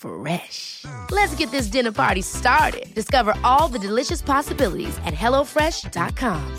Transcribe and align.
Fresh. 0.00 0.86
Let's 1.10 1.34
get 1.34 1.50
this 1.50 1.66
dinner 1.66 1.92
party 1.92 2.22
started. 2.22 2.86
Discover 2.94 3.34
all 3.44 3.68
the 3.68 3.78
delicious 3.78 4.22
possibilities 4.22 4.96
at 5.04 5.12
hellofresh.com. 5.12 6.56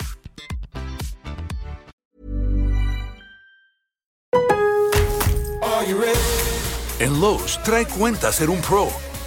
Are 5.63 5.83
you 5.85 5.99
ready? 5.99 6.19
En 6.99 7.19
Lowe's, 7.19 7.57
trae 7.63 7.85
cuenta 7.85 8.31
ser 8.31 8.49
un 8.51 8.61
pro. 8.61 8.91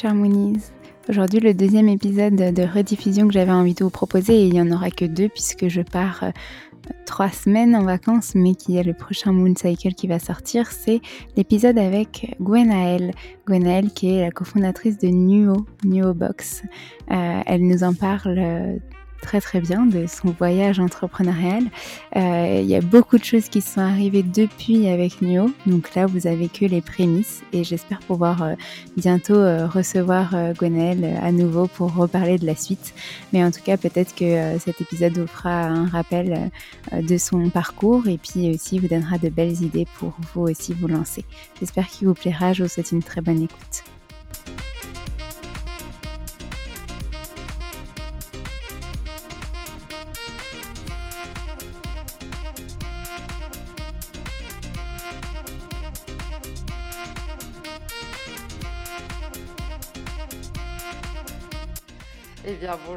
Chers 0.00 0.14
Moonies. 0.14 0.70
Aujourd'hui 1.08 1.40
le 1.40 1.54
deuxième 1.54 1.88
épisode 1.88 2.36
de 2.36 2.62
rediffusion 2.62 3.26
que 3.26 3.34
j'avais 3.34 3.50
envie 3.50 3.74
de 3.74 3.82
vous 3.82 3.90
proposer 3.90 4.42
et 4.42 4.46
il 4.46 4.52
n'y 4.52 4.60
en 4.60 4.70
aura 4.70 4.90
que 4.90 5.04
deux 5.04 5.28
puisque 5.28 5.66
je 5.66 5.82
pars 5.82 6.22
euh, 6.22 6.30
trois 7.04 7.30
semaines 7.30 7.74
en 7.74 7.82
vacances 7.82 8.36
mais 8.36 8.54
qui 8.54 8.76
est 8.76 8.84
le 8.84 8.94
prochain 8.94 9.32
Moon 9.32 9.52
Cycle 9.56 9.94
qui 9.94 10.06
va 10.06 10.20
sortir 10.20 10.70
c'est 10.70 11.00
l'épisode 11.36 11.78
avec 11.78 12.36
Gwenaëlle. 12.40 13.10
Gwenaëlle 13.44 13.90
qui 13.90 14.14
est 14.14 14.20
la 14.20 14.30
cofondatrice 14.30 14.98
de 14.98 15.08
Nuo, 15.08 15.66
Nuo 15.84 16.14
Box. 16.14 16.62
Euh, 17.10 17.40
elle 17.44 17.66
nous 17.66 17.82
en 17.82 17.92
parle 17.92 18.38
euh, 18.38 18.76
très 19.20 19.40
très 19.40 19.60
bien 19.60 19.86
de 19.86 20.06
son 20.06 20.30
voyage 20.30 20.80
entrepreneurial. 20.80 21.64
Euh, 22.16 22.60
il 22.62 22.66
y 22.66 22.74
a 22.74 22.80
beaucoup 22.80 23.18
de 23.18 23.24
choses 23.24 23.48
qui 23.48 23.60
sont 23.60 23.80
arrivées 23.80 24.22
depuis 24.22 24.88
avec 24.88 25.20
Nuo. 25.22 25.50
Donc 25.66 25.94
là, 25.94 26.06
vous 26.06 26.26
avez 26.26 26.48
que 26.48 26.64
les 26.64 26.80
prémices 26.80 27.42
et 27.52 27.64
j'espère 27.64 28.00
pouvoir 28.00 28.42
euh, 28.42 28.54
bientôt 28.96 29.34
euh, 29.34 29.66
recevoir 29.66 30.34
Gwenaël 30.54 31.18
à 31.22 31.32
nouveau 31.32 31.66
pour 31.66 31.94
reparler 31.94 32.38
de 32.38 32.46
la 32.46 32.54
suite. 32.54 32.94
Mais 33.32 33.44
en 33.44 33.50
tout 33.50 33.60
cas, 33.62 33.76
peut-être 33.76 34.14
que 34.14 34.58
cet 34.58 34.80
épisode 34.80 35.18
vous 35.18 35.26
fera 35.26 35.64
un 35.64 35.86
rappel 35.86 36.50
de 36.92 37.18
son 37.18 37.50
parcours 37.50 38.08
et 38.08 38.18
puis 38.18 38.54
aussi 38.54 38.78
vous 38.78 38.88
donnera 38.88 39.18
de 39.18 39.28
belles 39.28 39.62
idées 39.62 39.86
pour 39.98 40.14
vous 40.32 40.42
aussi 40.42 40.74
vous 40.74 40.88
lancer. 40.88 41.24
J'espère 41.60 41.88
qu'il 41.88 42.08
vous 42.08 42.14
plaira. 42.14 42.52
Je 42.52 42.62
vous 42.62 42.68
souhaite 42.68 42.92
une 42.92 43.02
très 43.02 43.20
bonne 43.20 43.42
écoute. 43.42 43.84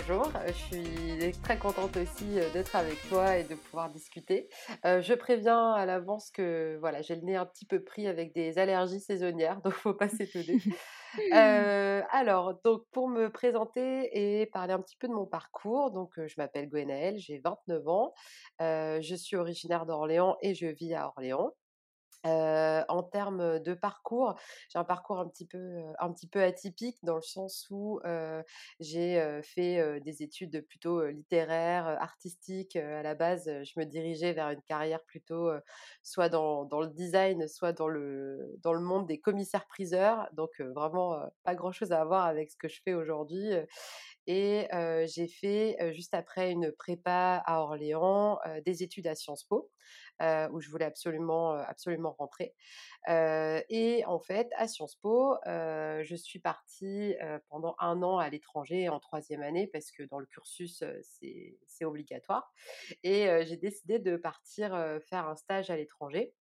Bonjour. 0.08 0.32
Je 0.48 0.52
suis 0.52 1.32
très 1.44 1.58
contente 1.58 1.98
aussi 1.98 2.40
euh, 2.40 2.50
d'être 2.52 2.76
avec 2.76 2.98
toi 3.10 3.38
et 3.38 3.44
de 3.44 3.56
pouvoir 3.56 3.90
discuter. 3.90 4.48
Euh, 4.86 5.02
je 5.02 5.14
préviens 5.14 5.74
à 5.74 5.86
l'avance 5.86 6.32
que 6.32 6.78
voilà, 6.80 7.02
j'ai 7.02 7.16
le 7.16 7.22
nez 7.22 7.36
un 7.36 7.46
petit 7.46 7.66
peu 7.66 7.84
pris 7.84 8.08
avec 8.08 8.34
des 8.34 8.58
allergies 8.58 9.00
saisonnières, 9.00 9.62
donc 9.64 9.74
faut 9.74 9.94
pas 9.94 10.10
s'étonner. 10.10 10.58
Euh, 11.34 12.02
alors, 12.12 12.62
donc 12.64 12.84
pour 12.94 13.10
me 13.10 13.30
présenter 13.30 14.10
et 14.14 14.46
parler 14.46 14.72
un 14.72 14.80
petit 14.80 14.96
peu 14.96 15.10
de 15.10 15.14
mon 15.14 15.26
parcours, 15.26 15.92
donc 15.92 16.14
je 16.16 16.34
m'appelle 16.38 16.70
Gwenaëlle, 16.70 17.18
j'ai 17.18 17.42
29 17.44 17.88
ans, 17.90 18.14
je 18.62 19.16
suis 19.18 19.36
originaire 19.36 19.86
d'Orléans 19.86 20.38
et 20.42 20.54
je 20.54 20.68
vis 20.68 20.94
à 20.94 21.08
Orléans 21.10 21.52
en 22.24 23.04
termes 23.04 23.60
de 23.60 23.74
parcours, 23.74 24.36
j'ai 24.70 24.80
un 24.80 24.84
parcours 24.84 25.20
un 25.20 25.28
petit 25.28 25.46
peu, 25.46 26.42
atypique 26.42 26.98
dans 27.04 27.16
le 27.16 27.22
sens 27.22 27.68
où 27.72 28.00
j'ai 28.80 29.42
fait 29.44 30.00
des 30.02 30.24
études 30.24 30.66
plutôt 30.68 31.06
littéraires, 31.08 31.88
artistiques. 31.88 32.76
à 32.76 33.04
la 33.04 33.16
base, 33.16 33.46
je 33.46 33.80
me 33.80 33.86
dirigeais 33.86 34.34
vers 34.34 34.50
une 34.50 34.62
carrière 34.62 35.04
plutôt 35.04 35.50
soit 36.04 36.30
dans, 36.30 36.66
dans, 36.66 36.82
le 36.82 36.90
design, 36.90 37.48
soit 37.48 37.74
dans 37.74 37.88
le, 37.88 38.56
dans 38.62 38.74
le 38.74 38.82
monde 38.82 39.08
des 39.08 39.20
commissaires-priseurs. 39.20 40.30
Donc 40.34 40.60
vraiment 40.62 41.18
pas 41.44 41.56
grand-chose 41.56 41.92
à 41.92 42.04
voir 42.06 42.26
avec 42.26 42.52
ce 42.52 42.58
que 42.58 42.68
je 42.68 42.82
fais 42.84 42.94
aujourd'hui. 42.94 43.52
Et 44.28 44.68
j'ai 45.08 45.28
fait 45.28 45.78
juste 45.94 46.14
après 46.14 46.52
une 46.52 46.72
prépa 46.72 47.42
à 47.46 47.62
Orléans, 47.62 48.40
des 48.66 48.84
études 48.84 49.08
à 49.08 49.16
Sciences 49.16 49.44
Po, 49.44 49.70
où 50.52 50.62
je 50.62 50.70
voulais 50.70 50.86
absolument, 50.86 51.54
absolument 51.54 52.12
rentrer. 52.12 52.54
et 53.08 54.04
en 54.06 54.20
fait, 54.20 54.50
à 54.58 54.68
Sciences 54.68 54.96
Po, 54.96 55.38
je 55.46 56.16
suis 56.16 56.40
partie 56.40 57.16
pendant 57.50 57.76
un 57.80 58.02
an 58.04 58.18
à 58.18 58.30
l'étranger 58.30 58.90
en 58.90 59.00
troisième 59.00 59.42
année 59.42 59.68
parce 59.68 59.92
que 59.92 60.04
dans 60.04 60.20
le 60.20 60.26
cursus, 60.26 60.84
c'est 61.02 61.86
obligatoire. 61.86 62.54
Et 63.04 63.28
j'ai 63.46 63.58
décidé 63.58 64.00
de 64.00 64.18
partir 64.18 64.72
faire 65.10 65.28
un 65.28 65.36
stage 65.36 65.70
à 65.70 65.76
l'étranger. 65.76 66.34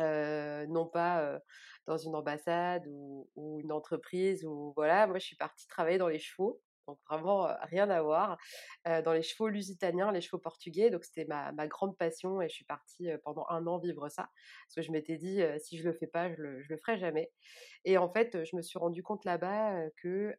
non 0.00 0.86
pas 0.86 1.40
dans 1.86 1.96
une 1.96 2.14
ambassade 2.14 2.86
ou, 2.88 3.28
ou, 3.34 3.60
une 3.60 3.72
entreprise 3.72 4.44
ou 4.44 4.72
voilà 4.76 5.06
moi 5.06 5.18
je 5.18 5.26
suis 5.26 5.36
partie 5.36 5.66
travailler 5.66 5.98
dans 5.98 6.08
les 6.08 6.18
chevaux 6.18 6.60
donc 6.86 6.98
vraiment 7.08 7.48
rien 7.62 7.88
à 7.90 8.02
voir. 8.02 8.38
dans 8.84 9.12
les 9.12 9.22
chevaux 9.22 9.48
lusitaniens, 9.48 10.12
les 10.12 10.20
chevaux 10.20 10.38
portugais, 10.38 10.90
donc 10.90 11.04
c'était 11.04 11.24
ma, 11.24 11.52
grande 11.68 11.96
passion 11.96 12.40
et 12.42 12.48
je 12.48 12.54
suis 12.54 12.64
partie 12.64 13.08
pendant 13.24 13.46
un 13.48 13.66
an 13.66 13.78
vivre 13.78 14.08
ça, 14.08 14.28
parce 14.66 14.74
que 14.76 14.82
je 14.82 14.92
m'étais 14.92 15.16
dit 15.16 15.40
si 15.58 15.78
je 15.78 15.84
le 15.84 15.92
fais 15.92 16.06
pas, 16.06 16.30
je 16.32 16.40
le, 16.40 16.62
le 16.68 16.76
ferai 16.76 16.98
jamais. 16.98 17.30
Et 17.84 17.98
en 17.98 18.08
fait, 18.08 18.44
je 18.44 18.56
me 18.56 18.62
suis 18.62 18.78
rendu 18.78 19.02
compte 19.02 19.24
là-bas 19.24 19.88
que, 19.96 20.34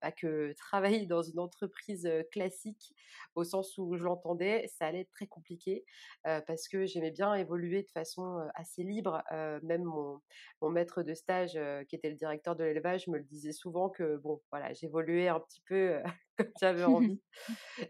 bah, 0.00 0.12
que 0.12 0.54
travailler 0.58 1.06
dans 1.06 1.22
une 1.22 1.38
entreprise 1.38 2.08
classique, 2.30 2.94
au 3.34 3.44
sens 3.44 3.76
où 3.78 3.96
je 3.96 4.04
l'entendais, 4.04 4.66
ça 4.68 4.86
allait 4.86 5.00
être 5.00 5.10
très 5.10 5.26
compliqué, 5.26 5.84
parce 6.24 6.68
que 6.68 6.86
j'aimais 6.86 7.10
bien 7.10 7.34
évoluer 7.34 7.82
de 7.82 7.90
façon 7.90 8.48
assez 8.54 8.82
libre. 8.82 9.22
même 9.62 9.84
mon, 9.84 10.20
mon, 10.60 10.70
maître 10.70 11.02
de 11.02 11.14
stage, 11.14 11.58
qui 11.88 11.96
était 11.96 12.10
le 12.10 12.16
directeur 12.16 12.54
de 12.54 12.64
l'élevage, 12.64 13.08
me 13.08 13.18
le 13.18 13.24
disait 13.24 13.52
souvent 13.52 13.90
que 13.90 14.16
bon, 14.18 14.40
voilà, 14.50 14.72
j'évoluais 14.72 15.28
un 15.28 15.40
petit 15.40 15.59
peu 15.66 16.00
comme 16.38 16.52
j'avais 16.60 16.84
envie. 16.84 17.20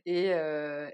et, 0.07 0.33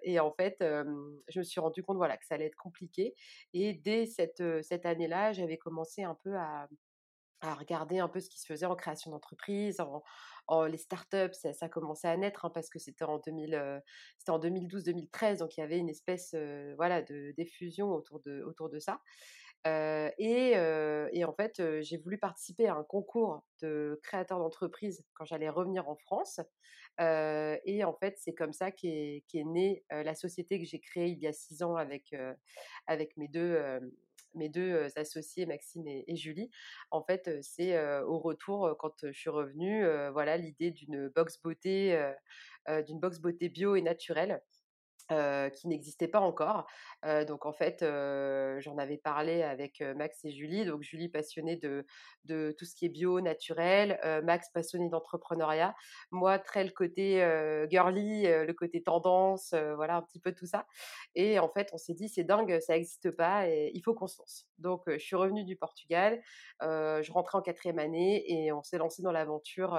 et, 0.02 0.20
en 0.20 0.32
fait, 0.32 0.56
je 0.60 1.38
me 1.38 1.44
suis 1.44 1.60
rendu 1.60 1.82
compte 1.82 1.96
voilà, 1.96 2.16
que 2.16 2.24
ça 2.26 2.34
allait 2.34 2.46
être 2.46 2.56
compliqué. 2.56 3.14
Et 3.52 3.74
dès 3.74 4.06
cette, 4.06 4.42
cette 4.62 4.86
année-là, 4.86 5.32
j'avais 5.32 5.58
commencé 5.58 6.02
un 6.02 6.16
peu 6.22 6.36
à, 6.36 6.68
à, 7.40 7.54
regarder 7.54 7.98
un 7.98 8.08
peu 8.08 8.20
ce 8.20 8.28
qui 8.28 8.40
se 8.40 8.46
faisait 8.46 8.66
en 8.66 8.76
création 8.76 9.10
d'entreprise, 9.10 9.80
en, 10.48 10.64
les 10.66 10.78
startups, 10.78 11.32
ça, 11.32 11.52
ça 11.52 11.68
commençait 11.68 12.08
à 12.08 12.16
naître 12.16 12.44
hein, 12.44 12.50
parce 12.54 12.70
que 12.70 12.78
c'était 12.78 13.04
en, 13.04 13.18
2000, 13.18 13.82
c'était 14.18 14.30
en 14.30 14.38
2012-2013, 14.38 15.38
donc 15.38 15.56
il 15.56 15.60
y 15.60 15.62
avait 15.62 15.78
une 15.78 15.88
espèce 15.88 16.34
voilà, 16.76 17.02
de 17.02 17.32
diffusion 17.36 17.90
autour 17.90 18.20
de, 18.20 18.42
autour 18.42 18.68
de 18.70 18.78
ça. 18.78 19.00
Et, 20.18 20.52
et, 21.12 21.24
en 21.24 21.32
fait, 21.32 21.62
j'ai 21.82 21.98
voulu 21.98 22.18
participer 22.18 22.66
à 22.66 22.74
un 22.74 22.84
concours 22.84 23.44
de 23.62 24.00
créateurs 24.02 24.38
d'entreprise 24.38 25.04
quand 25.14 25.24
j'allais 25.24 25.48
revenir 25.48 25.88
en 25.88 25.96
France. 25.96 26.40
et 26.98 27.84
en 27.84 27.94
fait, 27.94 28.16
c'est 28.18 28.34
comme 28.34 28.52
ça 28.52 28.70
qu'est 28.70 29.22
est 29.32 29.44
née 29.44 29.84
la 29.90 30.14
société 30.14 30.60
que 30.60 30.66
j'ai 30.66 30.80
créée 30.80 31.08
il 31.08 31.18
y 31.18 31.26
a 31.26 31.32
six 31.32 31.62
ans 31.62 31.76
avec, 31.76 32.14
mes 33.16 33.28
deux, 34.48 34.88
associés, 34.96 35.46
Maxime 35.46 35.86
et, 35.88 36.16
Julie. 36.16 36.50
En 36.90 37.02
fait, 37.02 37.30
c'est 37.42 37.78
au 38.02 38.18
retour, 38.18 38.76
quand 38.78 39.06
je 39.06 39.18
suis 39.18 39.30
revenue, 39.30 39.84
voilà 40.12 40.36
l'idée 40.36 40.70
d'une 40.70 41.08
box 41.08 41.40
beauté, 41.42 42.12
d'une 42.86 43.00
box 43.00 43.20
beauté 43.20 43.48
bio 43.48 43.76
et 43.76 43.82
naturelle 43.82 44.42
qui 45.08 45.68
n'existait 45.68 46.08
pas 46.08 46.20
encore. 46.20 46.66
donc 47.26 47.46
en 47.46 47.52
fait, 47.52 47.80
j'en 47.80 48.78
avais 48.78 48.98
parlé 48.98 49.42
avec 49.42 49.80
Max 49.80 50.24
et 50.24 50.30
Julie. 50.30 50.64
Donc 50.64 50.82
Julie 50.82 51.08
passionnée 51.08 51.56
de, 51.56 51.86
de 52.24 52.54
tout 52.58 52.64
ce 52.64 52.74
qui 52.74 52.86
est 52.86 52.90
bio, 52.90 53.20
naturel. 53.20 53.98
Max 54.24 54.50
passionné 54.50 54.88
d'entrepreneuriat. 54.88 55.74
Moi, 56.10 56.38
très 56.38 56.64
le 56.64 56.70
côté 56.70 57.18
girly, 57.70 58.24
le 58.24 58.52
côté 58.52 58.82
tendance, 58.82 59.54
voilà 59.76 59.96
un 59.96 60.02
petit 60.02 60.20
peu 60.20 60.32
tout 60.32 60.46
ça. 60.46 60.66
Et 61.14 61.38
en 61.38 61.48
fait, 61.48 61.70
on 61.72 61.78
s'est 61.78 61.94
dit, 61.94 62.08
c'est 62.08 62.24
dingue, 62.24 62.58
ça 62.60 62.74
n'existe 62.74 63.10
pas 63.10 63.48
et 63.48 63.70
il 63.74 63.82
faut 63.82 63.94
qu'on 63.94 64.06
se 64.06 64.18
lance. 64.18 64.46
Donc 64.58 64.82
je 64.86 64.98
suis 64.98 65.16
revenue 65.16 65.44
du 65.44 65.56
Portugal. 65.56 66.20
je 66.60 67.12
rentrais 67.12 67.38
en 67.38 67.42
quatrième 67.42 67.78
année 67.78 68.24
et 68.26 68.52
on 68.52 68.62
s'est 68.62 68.78
lancé 68.78 69.02
dans 69.02 69.12
l'aventure. 69.12 69.78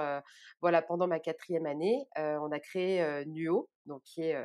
voilà, 0.60 0.82
pendant 0.82 1.06
ma 1.06 1.20
quatrième 1.20 1.66
année, 1.66 2.06
on 2.16 2.50
a 2.50 2.60
créé 2.60 3.24
Nuo 3.26 3.68
donc 3.88 4.02
qui 4.04 4.22
est, 4.22 4.36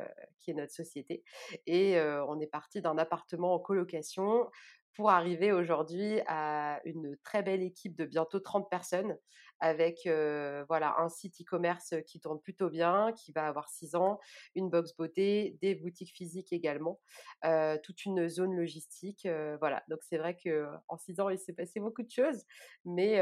notre 0.48 0.72
société. 0.72 1.22
Et 1.66 1.98
on 2.28 2.40
est 2.40 2.46
parti 2.46 2.80
d'un 2.80 2.98
appartement 2.98 3.54
en 3.54 3.58
colocation 3.58 4.50
pour 4.94 5.10
arriver 5.10 5.52
aujourd'hui 5.52 6.20
à 6.26 6.80
une 6.84 7.16
très 7.24 7.42
belle 7.42 7.62
équipe 7.62 7.96
de 7.96 8.04
bientôt 8.04 8.40
30 8.40 8.70
personnes 8.70 9.16
avec 9.60 10.02
voilà 10.04 10.94
un 10.98 11.08
site 11.08 11.40
e-commerce 11.40 11.94
qui 12.06 12.20
tourne 12.20 12.40
plutôt 12.40 12.68
bien, 12.68 13.12
qui 13.12 13.32
va 13.32 13.46
avoir 13.46 13.68
6 13.68 13.94
ans, 13.94 14.20
une 14.54 14.68
box 14.68 14.94
beauté, 14.96 15.56
des 15.62 15.74
boutiques 15.74 16.12
physiques 16.14 16.52
également, 16.52 17.00
toute 17.82 18.04
une 18.04 18.28
zone 18.28 18.54
logistique. 18.54 19.26
voilà, 19.58 19.82
donc 19.88 20.00
c'est 20.02 20.18
vrai 20.18 20.36
qu'en 20.36 20.96
6 20.96 21.20
ans, 21.20 21.28
il 21.28 21.38
s'est 21.38 21.54
passé 21.54 21.80
beaucoup 21.80 22.02
de 22.02 22.10
choses, 22.10 22.44
mais 22.84 23.20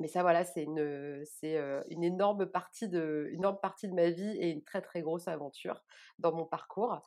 mais 0.00 0.08
ça, 0.08 0.22
voilà, 0.22 0.44
c'est 0.44 0.64
une, 0.64 1.22
c'est 1.24 1.58
une 1.90 2.04
énorme 2.04 2.46
partie 2.46 2.88
de, 2.88 3.28
une 3.32 3.40
énorme 3.40 3.58
partie 3.60 3.88
de 3.88 3.94
ma 3.94 4.10
vie 4.10 4.36
et 4.38 4.50
une 4.50 4.62
très 4.62 4.80
très 4.80 5.02
grosse 5.02 5.28
aventure 5.28 5.82
dans 6.18 6.32
mon 6.32 6.44
parcours. 6.44 7.00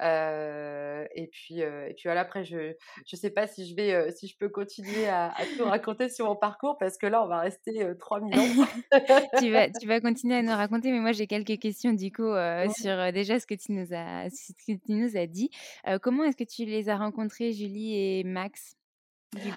et 0.00 1.30
puis, 1.32 1.60
et 1.60 1.94
puis 1.94 2.02
voilà, 2.04 2.20
après, 2.20 2.44
je, 2.44 2.74
je 3.06 3.16
sais 3.16 3.30
pas 3.30 3.46
si 3.46 3.66
je 3.66 3.74
vais, 3.74 4.10
si 4.12 4.28
je 4.28 4.36
peux 4.38 4.48
continuer 4.48 5.08
à, 5.08 5.32
à 5.32 5.44
tout 5.56 5.64
raconter 5.64 6.08
sur 6.08 6.26
mon 6.26 6.36
parcours 6.36 6.76
parce 6.78 6.98
que 6.98 7.06
là, 7.06 7.22
on 7.22 7.28
va 7.28 7.40
rester 7.40 7.86
3000 7.98 8.38
ans. 8.38 8.66
tu 9.38 9.50
vas, 9.50 9.68
tu 9.70 9.86
vas 9.86 10.00
continuer 10.00 10.36
à 10.36 10.42
nous 10.42 10.50
raconter, 10.56 10.92
mais 10.92 11.00
moi, 11.00 11.12
j'ai 11.12 11.26
quelques 11.26 11.58
questions 11.58 11.92
du 11.92 12.12
coup 12.12 12.32
sur 12.78 13.12
déjà 13.12 13.40
ce 13.40 13.46
que 13.46 13.54
tu 13.54 13.72
nous 13.72 13.92
as, 13.92 14.30
ce 14.30 14.52
que 14.52 14.78
tu 14.78 14.92
nous 14.92 15.16
as 15.16 15.26
dit. 15.26 15.50
comment 16.02 16.24
est-ce 16.24 16.36
que 16.36 16.44
tu 16.44 16.64
les 16.64 16.88
as 16.88 16.96
rencontrés, 16.96 17.52
Julie 17.52 17.96
et 17.96 18.24
Max? 18.24 18.76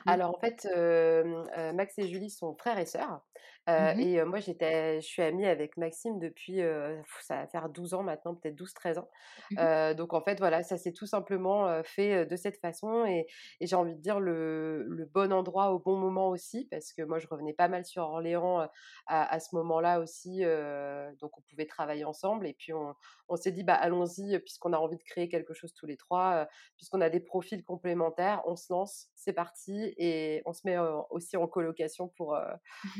Alors 0.05 0.35
en 0.35 0.39
fait, 0.39 0.67
Max 1.73 1.97
et 1.97 2.07
Julie 2.07 2.29
sont 2.29 2.55
frères 2.55 2.79
et 2.79 2.85
sœurs, 2.85 3.21
Mmh 3.77 3.93
et 3.99 4.23
moi 4.23 4.39
j'étais 4.39 4.99
je 5.01 5.05
suis 5.07 5.21
amie 5.21 5.45
avec 5.45 5.77
Maxime 5.77 6.19
depuis, 6.19 6.59
ça 7.21 7.35
va 7.41 7.47
faire 7.47 7.69
12 7.69 7.93
ans 7.93 8.03
maintenant, 8.03 8.35
peut-être 8.35 8.55
12-13 8.55 8.97
ans. 8.97 9.09
Mmh 9.51 9.69
donc 9.95 10.13
en 10.13 10.21
fait, 10.21 10.39
voilà, 10.39 10.63
ça 10.63 10.77
s'est 10.77 10.93
tout 10.93 11.05
simplement, 11.05 11.83
fait, 11.83 12.25
de 12.25 12.35
cette 12.35 12.57
façon 12.57 13.05
et 13.05 13.27
et 13.59 13.67
j'ai 13.67 13.75
envie 13.75 13.95
de 13.95 14.01
dire 14.01 14.19
le 14.19 14.83
le 14.87 15.05
bon 15.05 15.31
endroit 15.33 15.71
au 15.73 15.79
bon 15.79 15.97
moment 15.97 16.29
aussi 16.29 16.67
parce 16.71 16.93
que 16.93 17.01
moi 17.03 17.19
je 17.19 17.27
revenais 17.27 17.53
pas 17.53 17.67
mal 17.67 17.85
sur 17.85 18.03
Orléans, 18.03 18.59
à 18.59 18.69
à 19.33 19.39
ce 19.39 19.55
moment-là 19.55 19.99
aussi, 19.99 20.41
donc 21.21 21.37
on 21.37 21.41
pouvait 21.41 21.65
travailler 21.65 22.05
ensemble 22.05 22.47
et 22.47 22.53
puis 22.53 22.73
on 22.73 22.95
on 23.31 23.35
s'est 23.35 23.51
dit: 23.51 23.63
«Bah, 23.63 23.75
allons-y, 23.75 24.39
puisqu'on 24.39 24.73
a 24.73 24.77
envie 24.77 24.97
de 24.97 25.03
créer 25.03 25.29
quelque 25.29 25.53
chose 25.53 25.73
tous 25.73 25.85
les 25.85 25.97
3, 25.97 26.43
heu, 26.45 26.47
puisqu'on 26.77 26.99
a 27.01 27.09
des 27.11 27.19
profils 27.19 27.63
complémentaires, 27.63 28.41
on 28.45 28.55
se 28.55 28.71
lance, 28.73 29.09
c'est 29.15 29.33
parti» 29.33 29.93
et 29.97 30.41
on 30.45 30.53
se 30.53 30.61
met, 30.65 30.77
aussi 31.11 31.37
en 31.37 31.47
colocation 31.47 32.07
pour, 32.09 32.35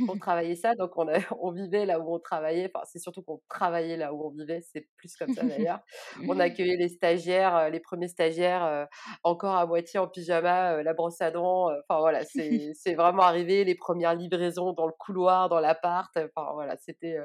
pour 0.06 0.18
travailler 0.20 0.49
ça. 0.56 0.76
Donc 0.76 0.92
on 0.98 1.08
a 1.08 1.14
on 1.40 1.52
vivait 1.52 1.86
là 1.86 2.00
où 2.00 2.14
on 2.16 2.20
travaillait, 2.20 2.72
enfin, 2.74 2.86
c'est 2.86 3.00
surtout 3.00 3.22
qu'on 3.24 3.42
travaillait 3.50 3.98
là 3.98 4.14
où 4.14 4.26
on 4.28 4.30
vivait, 4.32 4.62
c'est 4.62 4.88
plus 4.98 5.16
comme 5.16 5.32
ça 5.32 5.46
d'ailleurs. 5.48 5.80
On 6.28 6.40
accueillait 6.40 6.78
les 6.78 6.90
stagiaires, 6.90 7.56
heu, 7.58 7.70
les 7.70 7.80
premiers 7.80 8.08
stagiaires, 8.08 8.66
heu, 8.66 8.86
encore 9.24 9.56
à 9.56 9.66
moitié 9.66 10.00
en 10.00 10.08
pyjama, 10.08 10.78
heu, 10.78 10.82
la 10.84 10.94
brosse 10.94 11.22
à 11.22 11.32
dents, 11.32 11.70
enfin 11.88 12.00
voilà, 12.00 12.24
c'est 12.26 12.96
vraiment 12.96 13.24
arrivé, 13.24 13.64
les 13.64 13.76
premières 13.76 14.16
livraisons 14.16 14.74
dans 14.74 14.88
le 14.88 14.94
couloir, 14.98 15.50
dans 15.50 15.60
l'appart, 15.60 16.16
enfin 16.18 16.52
voilà, 16.54 16.76
c'était, 16.78 17.18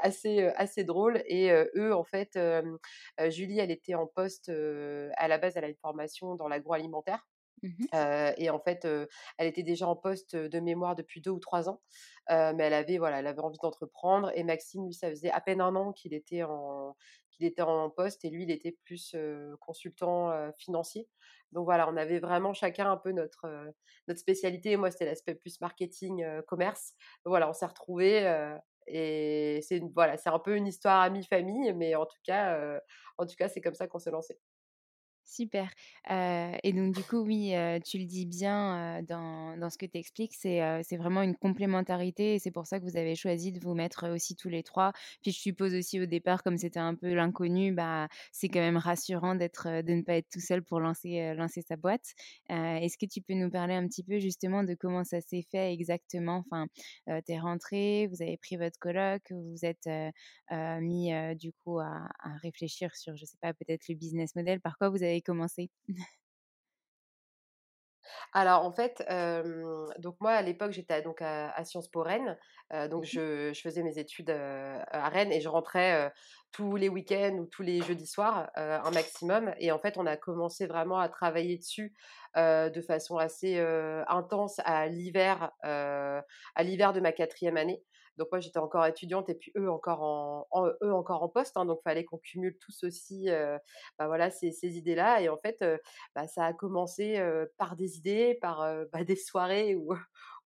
assez, 0.00 0.42
assez 0.56 0.84
drôle 0.84 1.22
et 1.26 1.50
eux 1.76 1.94
en 1.94 2.04
fait, 2.04 2.38
Julie, 3.28 3.58
elle 3.58 3.70
était 3.70 3.94
en 3.94 4.06
poste, 4.06 4.50
à 5.16 5.28
la 5.28 5.38
base, 5.38 5.56
elle 5.56 5.64
a 5.64 5.68
une 5.68 5.76
formation 5.76 6.34
dans 6.36 6.48
l'agroalimentaire, 6.48 7.26
Mmh 7.64 7.86
et 8.36 8.50
en 8.50 8.58
fait, 8.60 8.84
elle 9.38 9.46
était 9.48 9.62
déjà 9.62 9.86
en 9.88 9.96
poste, 9.96 10.36
de 10.36 10.60
mémoire 10.60 10.94
depuis 10.94 11.20
2 11.20 11.30
ou 11.30 11.38
3 11.40 11.68
ans, 11.68 11.82
mais 12.30 12.64
elle 12.64 12.74
avait 12.74 12.98
voilà, 12.98 13.20
elle 13.20 13.26
avait 13.26 13.40
envie 13.40 13.58
d'entreprendre 13.62 14.30
et 14.34 14.44
Maxime, 14.44 14.86
lui, 14.86 14.94
ça 14.94 15.10
faisait 15.10 15.30
à 15.30 15.40
peine 15.40 15.60
un 15.60 15.74
an 15.76 15.92
qu'il 15.92 16.14
était 16.14 16.42
en 16.42 16.96
était 17.40 17.62
en 17.62 17.90
poste 17.90 18.24
et 18.24 18.30
lui, 18.30 18.44
il 18.44 18.50
était 18.50 18.76
plus, 18.84 19.16
consultant, 19.60 20.52
financier. 20.58 21.08
Donc 21.52 21.64
voilà, 21.64 21.88
on 21.88 21.96
avait 21.96 22.18
vraiment 22.18 22.52
chacun 22.52 22.90
un 22.90 22.96
peu 22.96 23.12
notre, 23.12 23.46
notre 24.08 24.20
spécialité. 24.20 24.76
Moi, 24.76 24.90
c'était 24.90 25.06
l'aspect 25.06 25.34
plus 25.34 25.60
marketing, 25.60 26.24
commerce. 26.46 26.94
Donc 27.24 27.32
Voilà, 27.32 27.48
on 27.48 27.52
s'est 27.52 27.66
retrouvés, 27.66 28.56
et 28.86 29.60
c'est 29.62 29.80
voilà, 29.94 30.16
un 30.26 30.38
peu 30.38 30.56
une 30.56 30.66
histoire 30.66 31.00
amie-famille, 31.02 31.72
mais 31.74 31.94
en 31.94 32.06
tout 32.06 32.18
cas, 32.24 32.78
en 33.18 33.26
tout 33.26 33.36
cas, 33.36 33.48
c'est 33.48 33.60
comme 33.60 33.74
ça 33.74 33.86
qu'on 33.86 33.98
s'est 33.98 34.10
lancés. 34.10 34.38
Super, 35.26 35.70
et 36.10 36.72
donc 36.74 36.94
du 36.94 37.02
coup, 37.02 37.16
oui, 37.20 37.54
tu 37.84 37.98
le 37.98 38.04
dis 38.04 38.26
bien, 38.26 39.02
dans 39.02 39.56
dans 39.58 39.70
ce 39.70 39.78
que 39.78 39.86
tu 39.86 39.96
expliques, 39.98 40.34
c'est, 40.34 40.96
vraiment 40.96 41.22
une 41.22 41.34
complémentarité 41.34 42.34
et 42.34 42.38
c'est 42.38 42.50
pour 42.50 42.66
ça 42.66 42.78
que 42.78 42.84
vous 42.84 42.96
avez 42.96 43.16
choisi 43.16 43.50
de 43.50 43.58
vous 43.58 43.74
mettre, 43.74 44.08
aussi 44.10 44.36
tous 44.36 44.48
les 44.50 44.62
3. 44.62 44.92
Puis 45.22 45.32
je 45.32 45.38
suppose 45.40 45.74
aussi 45.74 45.98
au 46.00 46.06
départ, 46.06 46.42
comme 46.42 46.58
c'était 46.58 46.78
un 46.78 46.94
peu 46.94 47.14
l'inconnu, 47.14 47.72
bah, 47.72 48.08
c'est 48.32 48.48
quand 48.48 48.60
même 48.60 48.76
rassurant 48.76 49.34
de 49.34 49.44
ne 49.44 50.02
pas 50.02 50.14
être 50.16 50.28
tout 50.30 50.40
seul 50.40 50.62
pour 50.62 50.78
lancer, 50.78 51.34
lancer 51.34 51.62
sa 51.62 51.76
boîte. 51.76 52.12
Est-ce 52.50 52.98
que 52.98 53.06
tu 53.06 53.20
peux 53.22 53.34
nous 53.34 53.50
parler 53.50 53.74
un 53.74 53.88
petit 53.88 54.04
peu 54.04 54.18
justement 54.18 54.62
de 54.62 54.74
comment 54.74 55.04
ça 55.04 55.20
s'est 55.22 55.44
fait 55.50 55.72
exactement? 55.72 56.44
Enfin, 56.46 56.66
tu 57.06 57.32
es 57.32 57.38
rentrée, 57.40 58.06
vous 58.08 58.22
avez 58.22 58.36
pris 58.36 58.56
votre 58.56 58.78
coloc, 58.78 59.22
vous 59.30 59.50
vous 59.52 59.64
êtes, 59.64 59.88
mis, 60.52 61.10
du 61.36 61.52
coup 61.64 61.78
à 61.80 62.08
à 62.22 62.36
réfléchir 62.42 62.94
sur, 62.94 63.16
je 63.16 63.24
sais 63.24 63.36
pas, 63.40 63.52
peut-être 63.54 63.88
le 63.88 63.94
business 63.94 64.34
model. 64.36 64.60
Par 64.60 64.76
quoi 64.78 64.88
vous 64.90 65.02
avez 65.02 65.13
commencé? 65.22 65.70
Alors 68.32 68.64
en 68.64 68.72
fait, 68.72 69.02
donc 69.98 70.16
moi 70.20 70.32
à 70.32 70.42
l'époque 70.42 70.72
j'étais 70.72 71.02
donc 71.02 71.22
à 71.22 71.50
à 71.50 71.64
Sciences 71.64 71.88
Po 71.88 72.02
Rennes, 72.02 72.38
donc 72.90 73.04
Mmh 73.04 73.04
je 73.04 73.52
je 73.54 73.60
faisais 73.60 73.82
mes 73.82 73.98
études, 73.98 74.30
à 74.30 75.08
Rennes 75.08 75.32
et 75.32 75.40
je 75.40 75.48
rentrais, 75.48 76.12
tous 76.52 76.76
les 76.76 76.88
week-ends 76.88 77.36
ou 77.38 77.46
tous 77.46 77.62
les 77.62 77.82
jeudis 77.82 78.06
soirs, 78.06 78.50
un 78.56 78.90
maximum 78.90 79.54
et 79.58 79.72
en 79.72 79.78
fait 79.78 79.96
on 79.98 80.06
a 80.06 80.16
commencé 80.16 80.66
vraiment 80.66 80.98
à 80.98 81.08
travailler 81.08 81.58
dessus, 81.58 81.94
de 82.36 82.80
façon 82.86 83.16
assez, 83.18 83.58
intense 84.08 84.60
à 84.64 84.86
l'hiver, 84.88 85.52
à 85.62 86.62
l'hiver 86.62 86.92
de 86.92 87.00
ma 87.00 87.12
quatrième 87.12 87.56
année. 87.56 87.82
Donc 88.18 88.28
moi 88.32 88.40
j'étais 88.40 88.58
encore 88.58 88.86
étudiante 88.86 89.28
et 89.28 89.34
puis 89.34 89.52
eux 89.56 89.70
encore 89.70 90.02
en 90.02 90.46
eux 90.82 90.92
encore 90.92 91.22
en 91.22 91.28
poste, 91.28 91.56
hein, 91.56 91.64
donc 91.66 91.80
fallait 91.82 92.04
qu'on 92.04 92.18
cumule 92.18 92.56
tous 92.58 92.84
aussi, 92.84 93.28
heu, 93.30 93.58
bah, 93.98 94.06
voilà 94.06 94.30
ces 94.30 94.52
ces 94.52 94.76
idées-là 94.78 95.20
et 95.22 95.28
en 95.28 95.36
fait, 95.38 95.64
bah, 96.14 96.26
ça 96.28 96.44
a 96.46 96.52
commencé, 96.52 97.20
par 97.58 97.76
des 97.76 97.96
idées, 97.98 98.38
par, 98.40 98.60
bah, 98.92 99.04
des 99.04 99.16
soirées 99.16 99.74
où 99.76 99.94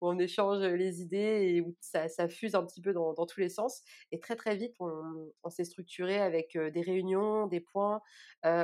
où 0.02 0.08
on 0.10 0.18
échange, 0.20 0.60
les 0.64 1.02
idées 1.02 1.18
et 1.56 1.62
où 1.62 1.76
ça 1.82 2.08
fuse 2.28 2.56
un 2.56 2.66
petit 2.66 2.82
peu 2.82 2.94
dans 2.94 3.14
tous 3.26 3.40
les 3.40 3.50
sens 3.50 3.82
et 4.12 4.20
très, 4.20 4.36
très 4.36 4.56
vite 4.56 4.76
on 4.80 5.32
on 5.44 5.50
s'est 5.50 5.64
structuré 5.66 6.20
avec, 6.20 6.58
des 6.58 6.82
réunions, 6.82 7.48
des 7.48 7.60
points, 7.62 8.02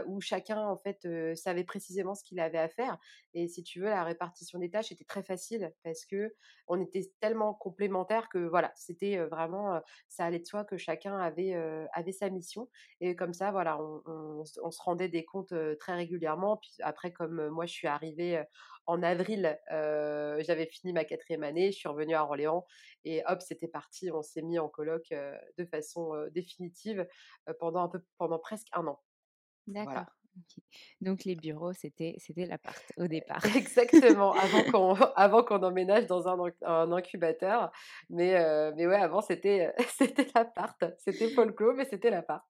où 0.07 0.21
chacun 0.21 0.59
en 0.67 0.77
fait, 0.77 1.07
savait 1.35 1.63
précisément 1.63 2.15
ce 2.15 2.23
qu'il 2.23 2.39
avait 2.39 2.57
à 2.57 2.69
faire 2.69 2.97
et 3.33 3.47
si 3.47 3.63
tu 3.63 3.79
veux 3.79 3.87
la 3.89 4.03
répartition 4.03 4.59
des 4.59 4.69
tâches 4.69 4.91
était 4.91 5.05
très 5.05 5.23
facile 5.23 5.73
parce 5.83 6.05
qu'on 6.05 6.81
était 6.81 7.11
tellement 7.19 7.53
complémentaires 7.53 8.29
que 8.29 8.39
voilà, 8.39 8.71
c'était, 8.75 9.17
vraiment, 9.25 9.81
ça 10.09 10.25
allait 10.25 10.39
de 10.39 10.45
soi 10.45 10.63
que 10.65 10.77
chacun 10.77 11.17
avait, 11.17 11.53
avait 11.93 12.11
sa 12.11 12.29
mission 12.29 12.69
et 13.01 13.15
comme 13.15 13.33
ça 13.33 13.51
voilà, 13.51 13.81
on 13.81 14.01
on 14.05 14.45
se 14.45 14.59
on 14.61 14.69
rendait 14.83 15.09
des 15.09 15.25
comptes, 15.25 15.53
très 15.79 15.95
régulièrement. 15.95 16.57
Puis 16.57 16.71
après 16.81 17.11
comme, 17.13 17.49
moi 17.49 17.65
je 17.65 17.73
suis 17.73 17.87
arrivée, 17.87 18.43
en 18.85 19.03
avril, 19.03 19.59
j'avais 19.69 20.65
fini 20.67 20.93
ma 20.93 21.05
quatrième 21.05 21.43
année, 21.43 21.71
je 21.71 21.77
suis 21.77 21.89
revenue 21.89 22.15
à 22.15 22.23
Orléans 22.23 22.65
et 23.05 23.23
hop, 23.27 23.41
c'était 23.41 23.67
parti. 23.67 24.11
On 24.11 24.21
s'est 24.21 24.41
mis 24.41 24.59
en 24.59 24.69
coloc, 24.69 25.11
heu, 25.11 25.33
de 25.57 25.65
façon, 25.65 26.11
définitive, 26.31 27.07
pendant 27.59 27.83
un 27.83 27.89
peu 27.89 28.03
pendant 28.17 28.39
presque 28.39 28.67
un 28.73 28.87
an. 28.87 29.01
Voilà. 29.83 30.01
D'accord. 30.01 30.07
Donc 31.01 31.25
les 31.25 31.35
bureaux, 31.35 31.73
c'était 31.73 32.15
c'était 32.17 32.45
l'appart 32.45 32.91
au 32.97 33.07
départ. 33.07 33.43
Exactement, 33.55 34.33
avant 34.33 34.63
qu'on 34.63 34.93
avant 35.15 35.43
qu'on 35.43 35.61
emménage 35.63 36.07
dans 36.07 36.27
un 36.27 36.51
un 36.61 36.91
incubateur, 36.91 37.71
mais 38.09 38.35
heu, 38.39 38.73
mais 38.75 38.87
ouais, 38.87 38.95
avant 38.95 39.21
c'était, 39.21 39.73
c'était 39.89 40.27
l'appart. 40.35 40.83
C'était 40.97 41.29
folklore, 41.29 41.73
mais 41.75 41.85
c'était 41.85 42.09
l'appart. 42.09 42.45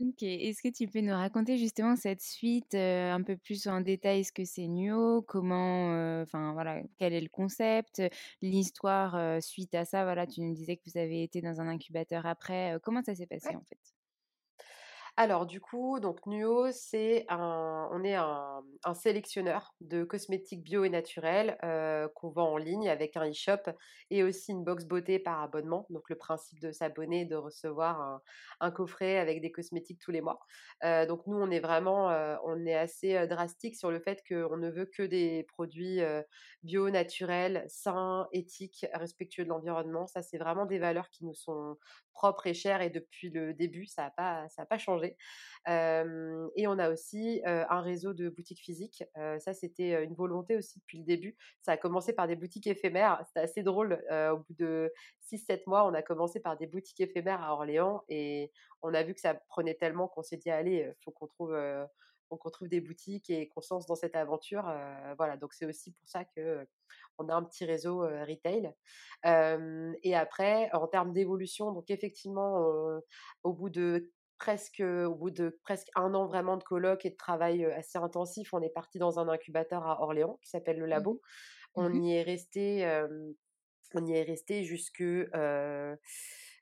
OK. 0.00 0.22
Est-ce 0.22 0.62
que 0.62 0.68
tu 0.68 0.86
peux 0.86 1.00
nous 1.00 1.12
raconter 1.12 1.58
justement 1.58 1.96
cette 1.96 2.20
suite, 2.20 2.74
heu, 2.74 3.10
un 3.10 3.20
peu 3.24 3.36
plus 3.36 3.66
en 3.66 3.80
détail 3.80 4.22
ce 4.24 4.30
que 4.32 4.44
c'est 4.44 4.68
Nuo? 4.68 5.22
Comment, 5.22 5.92
heu, 5.92 6.22
enfin 6.22 6.52
voilà, 6.52 6.82
quel 6.98 7.12
est 7.14 7.20
le 7.20 7.28
concept? 7.28 8.00
L'histoire, 8.40 9.16
heu, 9.16 9.40
suite 9.40 9.74
à 9.74 9.84
ça, 9.84 10.04
voilà, 10.04 10.28
tu 10.28 10.40
nous 10.42 10.54
disais 10.54 10.76
que 10.76 10.82
vous 10.86 10.98
avez 10.98 11.24
été 11.24 11.40
dans 11.42 11.60
un 11.60 11.66
incubateur 11.66 12.26
après, 12.26 12.78
comment 12.84 13.02
ça 13.02 13.16
s'est 13.16 13.26
passé 13.26 13.54
Ouais. 13.54 13.56
en 13.56 13.64
fait? 13.64 13.78
Alors 15.20 15.46
du 15.46 15.60
coup, 15.60 15.98
donc 15.98 16.24
Nuo, 16.26 16.70
c'est 16.70 17.24
un 17.28 17.88
on 17.90 18.04
est 18.04 18.14
un 18.14 18.94
sélectionneur 18.94 19.74
de 19.80 20.04
cosmétiques 20.04 20.62
bio 20.62 20.84
et 20.84 20.90
naturels, 20.90 21.58
heu, 21.64 22.08
qu'on 22.14 22.30
vend 22.30 22.52
en 22.52 22.56
ligne 22.56 22.88
avec 22.88 23.16
un 23.16 23.28
e-shop 23.28 23.72
et 24.10 24.22
aussi 24.22 24.52
une 24.52 24.62
box 24.62 24.84
beauté 24.84 25.18
par 25.18 25.42
abonnement. 25.42 25.86
Donc 25.90 26.08
le 26.08 26.14
principe 26.16 26.60
de 26.60 26.70
s'abonner 26.70 27.24
de 27.24 27.34
recevoir 27.34 28.20
un 28.60 28.70
coffret 28.70 29.18
avec 29.18 29.40
des 29.40 29.50
cosmétiques 29.50 29.98
tous 30.00 30.12
les 30.12 30.20
mois. 30.20 30.38
Heu, 30.84 31.04
donc 31.08 31.26
nous, 31.26 31.36
on 31.36 31.50
est 31.50 31.58
vraiment, 31.60 32.12
heu, 32.12 32.36
on 32.44 32.64
est 32.64 32.76
assez, 32.76 33.26
drastique 33.26 33.74
sur 33.76 33.90
le 33.90 33.98
fait 33.98 34.22
qu'on 34.28 34.56
ne 34.56 34.70
veut 34.70 34.86
que 34.86 35.02
des 35.02 35.42
produits, 35.48 36.00
bio, 36.62 36.90
naturels, 36.90 37.64
sains, 37.68 38.28
éthiques, 38.32 38.86
respectueux 38.94 39.44
de 39.44 39.48
l'environnement. 39.48 40.06
Ça, 40.06 40.22
c'est 40.22 40.38
vraiment 40.38 40.66
des 40.66 40.78
valeurs 40.78 41.10
qui 41.10 41.24
nous 41.24 41.34
sont 41.34 41.76
propres 42.12 42.46
et 42.46 42.54
chères 42.54 42.80
et 42.82 42.90
depuis 42.90 43.30
le 43.30 43.54
début, 43.54 43.86
ça 43.86 44.06
a 44.06 44.10
pas 44.10 44.48
ça 44.48 44.62
a 44.62 44.66
pas 44.66 44.78
changé. 44.78 45.07
Et 45.66 46.66
on 46.66 46.78
a 46.78 46.90
aussi, 46.90 47.40
un 47.44 47.80
réseau 47.80 48.14
de 48.14 48.28
boutiques 48.28 48.60
physiques. 48.60 49.04
Ça, 49.38 49.54
c'était, 49.54 50.04
une 50.04 50.14
volonté 50.14 50.56
aussi 50.56 50.78
depuis 50.80 50.98
le 50.98 51.04
début. 51.04 51.36
Ça 51.62 51.72
a 51.72 51.76
commencé 51.76 52.12
par 52.14 52.26
des 52.28 52.36
boutiques 52.36 52.66
éphémères. 52.66 53.22
C'était 53.26 53.40
assez 53.40 53.62
drôle, 53.62 54.02
au 54.10 54.38
bout 54.38 54.54
de 54.54 54.92
six 55.20 55.38
sept 55.38 55.66
mois, 55.66 55.86
on 55.86 55.94
a 55.94 56.02
commencé 56.02 56.40
par 56.40 56.56
des 56.56 56.66
boutiques 56.66 57.00
éphémères 57.00 57.42
à 57.42 57.52
Orléans 57.52 58.02
et 58.08 58.50
on 58.82 58.94
a 58.94 59.02
vu 59.02 59.14
que 59.14 59.20
ça 59.20 59.34
prenait 59.34 59.74
tellement 59.74 60.08
qu'on 60.08 60.22
s'est 60.22 60.36
dit: 60.38 60.50
«Allez, 60.50 60.84
heu, 60.84 60.94
faut 61.04 61.10
qu'on 61.10 61.26
trouve, 61.26 61.54
faut 62.28 62.36
qu'on 62.36 62.50
trouve 62.50 62.68
des 62.68 62.80
boutiques 62.80 63.30
et 63.30 63.48
qu'on 63.48 63.60
se 63.60 63.72
lance 63.74 63.86
dans 63.86 63.94
cette 63.94 64.16
aventure», 64.16 64.62
voilà, 65.16 65.36
donc 65.36 65.52
c'est 65.54 65.66
aussi 65.66 65.92
pour 65.92 66.08
ça 66.08 66.24
que, 66.24 66.40
heu, 66.40 66.66
on 67.18 67.28
a 67.28 67.34
un 67.34 67.42
petit 67.44 67.64
réseau, 67.64 68.00
retail. 68.00 68.72
Et 69.24 70.14
après, 70.16 70.70
en 70.72 70.86
termes 70.88 71.12
d'évolution, 71.12 71.72
donc 71.72 71.90
effectivement, 71.90 72.58
au 73.42 73.52
bout 73.52 73.70
de 73.70 74.12
presque, 74.38 74.80
au 74.80 75.14
bout 75.14 75.30
de 75.30 75.58
presque 75.64 75.88
un 75.96 76.14
an 76.14 76.26
vraiment 76.26 76.56
de 76.56 76.64
coloc 76.64 77.04
et 77.06 77.10
de 77.10 77.16
travail, 77.16 77.64
assez 77.66 77.98
intensif, 77.98 78.54
on 78.54 78.62
est 78.62 78.70
parti 78.70 78.98
dans 78.98 79.18
un 79.18 79.28
incubateur 79.28 79.86
à 79.86 80.02
Orléans 80.02 80.38
qui 80.42 80.50
s'appelle 80.50 80.78
Le 80.78 80.86
Mmh 80.92 81.04
Labo. 81.04 81.20
On 81.74 81.92
mh. 81.92 82.02
y 82.02 82.14
est 82.14 82.22
resté, 82.22 82.86
on 83.94 84.06
y 84.06 84.12
est 84.14 84.22
resté 84.24 84.64
jusque, 84.64 84.98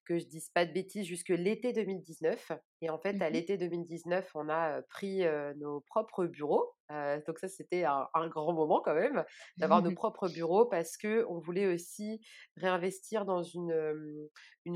que 0.06 0.18
je 0.18 0.26
dise 0.26 0.50
pas 0.50 0.66
de 0.66 0.72
bêtises, 0.72 1.06
jusque 1.06 1.30
l'été 1.30 1.72
2019. 1.72 2.52
Et 2.82 2.90
en 2.90 2.98
fait, 2.98 3.16
Mmh 3.16 3.22
à 3.22 3.30
mh. 3.30 3.30
l'été 3.30 3.56
2019, 3.56 4.30
on 4.34 4.48
a, 4.48 4.82
pris, 4.82 5.22
nos 5.56 5.80
propres 5.80 6.26
bureaux. 6.26 6.74
Donc 6.90 7.38
ça, 7.38 7.48
c'était 7.48 7.84
un 7.84 8.08
un 8.14 8.28
grand 8.28 8.52
moment 8.52 8.80
quand 8.80 8.94
même, 8.94 9.24
d'avoir 9.56 9.82
nos 9.82 9.90
propres 9.92 10.28
bureaux 10.28 10.66
parce 10.66 10.96
qu'on 10.96 11.38
voulait 11.38 11.66
aussi 11.66 12.20
réinvestir 12.56 13.24
dans 13.24 13.42
une, 13.42 14.28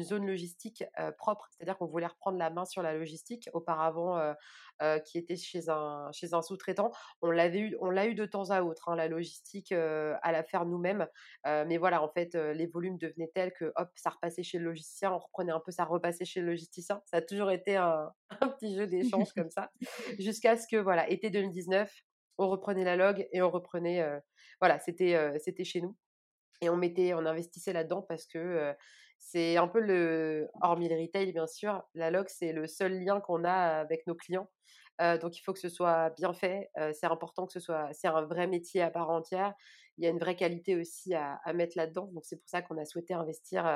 zone 0.03 0.27
logistique, 0.27 0.85
propre. 1.19 1.49
C'est-à-dire 1.51 1.77
qu'on 1.79 1.87
voulait 1.87 2.07
reprendre 2.07 2.39
la 2.39 2.51
main 2.51 2.65
sur 2.65 2.83
la 2.83 2.95
logistique 2.95 3.49
auparavant, 3.53 4.35
qui 5.05 5.19
était 5.19 5.37
chez 5.37 5.69
un 5.69 6.11
chez 6.13 6.35
un 6.35 6.43
sous-traitant. 6.43 6.91
On 7.23 7.31
l'avait 7.31 7.61
eu 7.61 7.77
on 7.81 7.91
l'a 7.91 8.07
eu 8.07 8.15
de 8.15 8.25
temps 8.27 8.51
à 8.51 8.63
autre, 8.63 8.89
hein, 8.89 8.97
la 8.97 9.09
logistique, 9.09 9.73
à 9.73 10.33
la 10.33 10.43
faire 10.43 10.65
nous-mêmes. 10.67 11.07
Mais 11.45 11.77
voilà, 11.79 12.03
en 12.03 12.09
fait, 12.09 12.35
les 12.35 12.67
volumes 12.67 12.99
devenaient 12.99 13.31
tels 13.35 13.53
que, 13.53 13.73
hop, 13.77 13.91
ça 13.97 14.11
repassait 14.11 14.43
chez 14.43 14.59
le 14.59 14.65
logisticien, 14.67 15.13
on 15.13 15.19
reprenait 15.19 15.53
un 15.53 15.61
peu, 15.61 15.71
ça 15.71 15.85
repassait 15.85 16.25
chez 16.25 16.41
le 16.41 16.47
logisticien. 16.49 17.03
Ça 17.07 17.19
a 17.19 17.23
toujours 17.23 17.51
été 17.51 17.77
un 17.77 17.90
un 18.41 18.49
petit 18.49 18.75
jeu 18.77 18.87
d'échange 18.87 19.33
comme 19.35 19.51
ça, 19.51 19.71
jusqu'à 20.19 20.57
ce 20.57 20.67
que, 20.69 20.77
voilà, 20.77 21.09
été 21.11 21.31
2019, 21.31 21.93
on 22.39 22.49
reprenait 22.49 22.85
la 22.85 22.97
log 22.97 23.27
et 23.33 23.43
on 23.43 23.51
reprenait, 23.51 24.03
heu, 24.03 24.21
voilà, 24.61 24.79
c'était, 24.81 25.15
heu, 25.17 25.39
c'était 25.39 25.65
chez 25.65 25.81
nous 25.83 25.97
et 26.63 26.69
on 26.71 26.77
mettait 26.77 27.15
on 27.15 27.27
investissait 27.27 27.73
là-dedans 27.73 28.03
parce 28.03 28.27
que, 28.27 28.39
heu, 28.39 28.75
c'est 29.19 29.57
un 29.59 29.69
peu 29.69 29.81
le 29.81 30.49
hormis 30.63 30.89
le 30.89 30.97
retail 31.01 31.33
bien 31.33 31.47
sûr, 31.47 31.83
la 31.95 32.11
log, 32.11 32.27
c'est 32.29 32.53
le 32.53 32.67
seul 32.67 32.95
lien 33.05 33.21
qu'on 33.21 33.45
a 33.45 33.53
avec 33.81 34.07
nos 34.07 34.15
clients. 34.15 34.51
Donc 35.01 35.37
il 35.39 35.41
faut 35.43 35.53
que 35.55 35.59
ce 35.59 35.69
soit 35.71 36.11
bien 36.11 36.33
fait, 36.35 36.71
c'est 36.93 37.07
important 37.07 37.47
que 37.47 37.53
ce 37.53 37.61
soit 37.61 37.89
c'est 37.93 38.09
un 38.09 38.23
vrai 38.27 38.47
métier 38.47 38.83
à 38.83 38.91
part 38.91 39.11
entière. 39.11 39.55
Il 39.99 40.05
y 40.05 40.07
a 40.07 40.11
une 40.11 40.19
vraie 40.19 40.37
qualité 40.37 40.77
aussi 40.77 41.15
à 41.15 41.37
à 41.45 41.53
mettre 41.55 41.77
là-dedans, 41.77 42.07
donc 42.13 42.25
c'est 42.27 42.37
pour 42.37 42.49
ça 42.49 42.63
qu'on 42.63 42.77
a 42.79 42.85
souhaité 42.85 43.15
investir, 43.15 43.67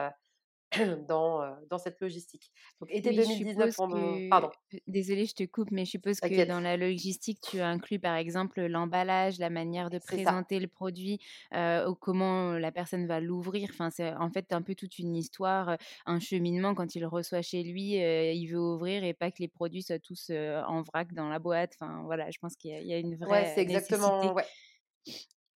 dans, 1.08 1.56
dans 1.68 1.78
cette 1.78 2.00
logistique. 2.00 2.50
Donc 2.80 2.90
été 2.90 3.10
Oui, 3.10 3.20
je 3.20 3.26
2019 3.26 3.34
suppose 3.34 3.76
pendant 3.76 4.18
que 4.18 4.28
pardon. 4.28 4.50
désolée, 4.86 5.26
je 5.26 5.34
te 5.34 5.44
coupe, 5.44 5.70
mais 5.70 5.84
je 5.84 5.90
suppose 5.90 6.20
que 6.20 6.44
dans 6.44 6.60
la 6.60 6.76
logistique, 6.76 7.40
tu 7.40 7.60
inclus, 7.60 7.98
par 7.98 8.16
exemple, 8.16 8.60
l'emballage, 8.62 9.38
la 9.38 9.50
manière 9.50 9.90
de 9.90 9.98
ça. 9.98 10.04
présenter 10.06 10.58
le 10.60 10.68
produit, 10.68 11.18
ou 11.52 11.94
comment 11.94 12.52
la 12.52 12.72
personne 12.72 13.06
va 13.06 13.20
l'ouvrir. 13.20 13.68
Enfin, 13.72 13.90
c'est 13.90 14.12
en 14.14 14.30
fait 14.30 14.52
un 14.52 14.62
peu 14.62 14.74
toute 14.74 14.98
une 14.98 15.16
histoire, 15.16 15.76
un 16.06 16.20
cheminement 16.20 16.74
quand 16.74 16.94
il 16.94 17.04
reçoit 17.06 17.42
chez 17.42 17.62
lui, 17.62 17.92
il 17.94 18.46
veut 18.48 18.60
ouvrir 18.60 19.04
et 19.04 19.14
pas 19.14 19.30
que 19.30 19.38
les 19.40 19.48
produits 19.48 19.82
soient 19.82 19.98
tous, 19.98 20.30
en 20.30 20.82
vrac 20.82 21.12
dans 21.14 21.28
la 21.28 21.38
boîte. 21.38 21.76
Enfin, 21.80 22.02
voilà, 22.04 22.30
je 22.30 22.38
pense 22.38 22.56
qu'il 22.56 22.70
y 22.70 22.74
a 22.74 22.80
il 22.80 22.88
y 22.88 22.92
a 22.92 22.98
une 22.98 23.14
Ouais, 23.26 23.44
c'est 23.46 23.60
vraie 23.60 23.62
exactement 23.62 24.32
ouais. 24.34 24.44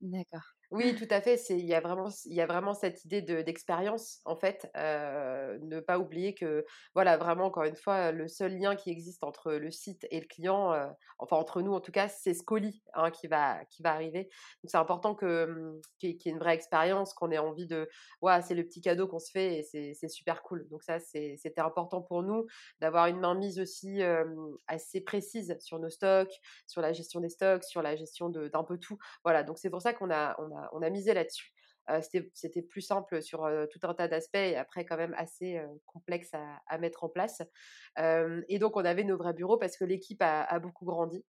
D'accord. 0.02 0.55
Oui, 0.76 0.94
tout 0.94 1.08
à 1.10 1.22
fait, 1.22 1.36
il 1.52 1.66
y 1.66 1.74
a 1.74 1.80
vraiment 1.80 2.10
y 2.26 2.42
a 2.42 2.46
vraiment 2.46 2.74
cette 2.74 3.06
idée 3.06 3.22
de 3.22 3.42
d'expérience, 3.42 4.20
en 4.26 4.36
fait, 4.36 4.70
ne 4.76 5.80
pas 5.80 6.00
oublier 6.00 6.34
que, 6.36 6.66
voilà, 6.94 7.16
vraiment, 7.16 7.46
encore 7.46 7.64
une 7.64 7.78
fois, 7.78 8.12
le 8.12 8.28
seul 8.28 8.58
lien 8.58 8.76
qui 8.76 8.90
existe 8.90 9.24
entre 9.24 9.54
le 9.54 9.72
site 9.72 10.06
et 10.12 10.20
le 10.20 10.28
client, 10.28 10.74
enfin 11.18 11.38
entre 11.38 11.62
nous 11.62 11.72
en 11.74 11.80
tout 11.80 11.94
cas, 11.94 12.10
c'est 12.10 12.34
ce 12.34 12.44
colis, 12.44 12.84
hein, 12.94 13.10
qui 13.10 13.28
va 13.28 13.64
qui 13.70 13.84
va 13.84 13.94
arriver. 13.94 14.24
Donc 14.64 14.70
c'est 14.70 14.78
important 14.78 15.14
mmh, 15.22 15.80
qu'il 15.98 16.10
y 16.10 16.14
ait 16.14 16.32
une 16.32 16.40
vraie 16.40 16.56
expérience, 16.56 17.14
qu'on 17.14 17.32
ait 17.32 17.38
envie 17.38 17.68
de 17.68 17.88
waouh, 18.22 18.42
c'est 18.46 18.56
le 18.56 18.66
petit 18.66 18.82
cadeau 18.82 19.08
qu'on 19.08 19.20
se 19.20 19.32
fait 19.32 19.60
et 19.60 19.94
c'est 19.94 20.10
super 20.10 20.42
cool. 20.44 20.68
Donc 20.70 20.84
ça, 20.84 21.00
c'était 21.00 21.62
important 21.62 22.02
pour 22.02 22.22
nous 22.22 22.46
d'avoir 22.82 23.08
une 23.08 23.20
mainmise 23.22 23.60
aussi, 23.62 24.02
assez 24.68 25.02
précise 25.02 25.56
sur 25.60 25.80
nos 25.80 25.90
stocks, 25.90 26.34
sur 26.68 26.82
la 26.82 26.92
gestion 26.94 27.20
des 27.22 27.30
stocks, 27.30 27.64
sur 27.64 27.82
la 27.82 27.96
gestion 27.96 28.30
d'un 28.30 28.64
peu 28.64 28.78
tout. 28.78 28.98
Voilà, 29.24 29.44
donc 29.44 29.58
c'est 29.58 29.70
pour 29.70 29.82
ça 29.82 29.94
qu'on 29.94 30.12
a 30.12 30.36
on 30.40 30.56
a 30.56 30.65
on 30.74 30.82
a 30.82 30.90
misé 30.90 31.14
là-dessus. 31.14 31.52
Heu, 31.90 32.00
c'était 32.34 32.62
plus 32.64 32.82
simple 32.82 33.22
sur, 33.22 33.46
heu, 33.46 33.68
tout 33.72 33.80
un 33.84 33.94
tas 33.94 34.08
d'aspects 34.08 34.36
et 34.38 34.56
après 34.58 34.86
quand 34.86 34.98
même 34.98 35.14
assez, 35.18 35.58
heu, 35.58 35.68
complexe 35.86 36.32
à 36.34 36.78
mettre 36.80 37.04
en 37.04 37.10
place. 37.10 37.42
Et 38.50 38.60
donc 38.60 38.78
on 38.78 38.86
avait 38.86 39.04
nos 39.04 39.18
vrais 39.18 39.34
bureaux 39.34 39.58
parce 39.58 39.78
que 39.78 39.86
l'équipe 39.86 40.22
a 40.22 40.60
beaucoup 40.60 40.86
grandi. 40.86 41.26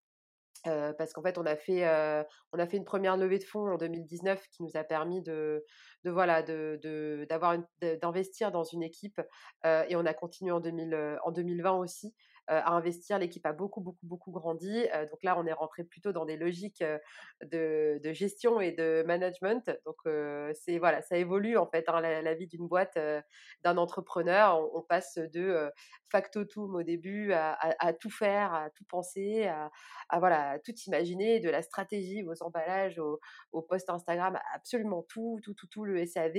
Parce 0.64 1.12
qu'en 1.12 1.23
fait, 1.23 1.38
on 1.38 1.47
a 1.47 1.57
fait, 1.57 1.85
on 2.52 2.59
a 2.59 2.66
fait 2.66 2.76
une 2.76 2.85
première 2.85 3.16
levée 3.16 3.38
de 3.38 3.45
fonds 3.45 3.69
en 3.73 3.76
2019 3.78 4.49
qui 4.50 4.64
nous 4.64 4.76
a 4.76 4.83
permis 4.85 5.23
de 5.23 5.64
de 6.05 6.11
voilà, 6.11 6.43
d'avoir 6.43 7.57
d'investir 8.02 8.50
dans 8.52 8.64
une 8.64 8.83
équipe, 8.83 9.21
et 9.64 9.95
on 9.97 10.07
a 10.07 10.14
continué 10.14 10.50
en 10.52 10.61
2000, 10.61 10.95
heu, 10.95 11.19
en 11.25 11.31
2020 11.33 11.76
aussi, 11.78 12.14
à 12.49 12.73
investir. 12.73 13.19
L'équipe 13.19 13.45
a 13.47 13.53
beaucoup, 13.53 13.81
beaucoup, 13.81 14.07
beaucoup 14.07 14.31
grandi, 14.33 14.87
heu, 14.95 15.07
donc 15.11 15.23
là, 15.23 15.38
on 15.38 15.47
est 15.47 15.53
rentré 15.53 15.85
plutôt 15.85 16.12
dans 16.12 16.25
des 16.26 16.37
logiques, 16.37 16.83
heu, 16.83 16.99
de 17.43 18.12
gestion 18.12 18.61
et 18.61 18.73
de 18.73 19.03
management. 19.07 19.71
Donc 19.85 19.97
c'est 20.55 20.79
voilà, 20.79 21.03
ça 21.03 21.17
évolue 21.19 21.57
en 21.57 21.67
fait, 21.67 21.88
hein, 21.88 22.00
la 22.00 22.35
vie 22.35 22.47
d'une 22.47 22.67
boîte, 22.69 22.99
d'un 23.65 23.76
entrepreneur. 23.76 24.59
On 24.75 24.83
passe 24.83 25.19
de, 25.19 25.41
heu, 25.41 25.71
factotum 26.11 26.75
au 26.75 26.83
début 26.83 27.33
à 27.33 27.93
tout 27.99 28.11
faire, 28.11 28.55
à 28.55 28.71
tout 28.71 28.85
penser, 28.88 29.47
à 29.47 29.71
voilà, 30.19 30.59
tout 30.65 30.75
imaginer, 30.87 31.41
de 31.41 31.50
la 31.50 31.62
stratégie 31.62 32.23
aux 32.25 32.43
emballages, 32.43 32.99
aux 32.99 33.21
aux 33.53 33.62
posts 33.62 33.91
Instagram, 33.91 34.38
absolument 34.55 35.03
tout, 35.09 35.41
tout, 35.43 35.55
tout, 35.55 35.67
tout, 35.69 35.85
le 35.85 35.99
SAV, 35.99 36.35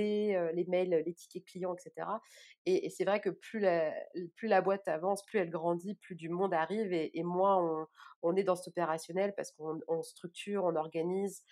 les 0.54 0.64
mails, 0.68 1.02
les 1.04 1.14
tickets 1.14 1.44
clients 1.44 1.74
et 1.74 1.80
cetera 1.80 2.20
et 2.66 2.86
et 2.86 2.90
c'est 2.90 3.04
vrai 3.04 3.20
que 3.20 3.30
plus 3.30 3.58
la 3.60 3.92
plus 4.36 4.48
la 4.48 4.60
boîte 4.60 4.88
avance, 4.88 5.24
plus 5.26 5.38
elle 5.38 5.50
grandit, 5.50 5.97
plus 6.00 6.14
du 6.14 6.28
monde 6.28 6.54
arrive 6.54 6.92
et 6.92 7.22
moins 7.22 7.86
on 8.22 8.36
est 8.36 8.42
dans 8.42 8.56
cet 8.56 8.68
opérationnel 8.68 9.34
parce 9.36 9.52
qu'on 9.52 9.80
on 9.86 10.02
structure, 10.02 10.64
on 10.64 10.76
organise, 10.76 11.44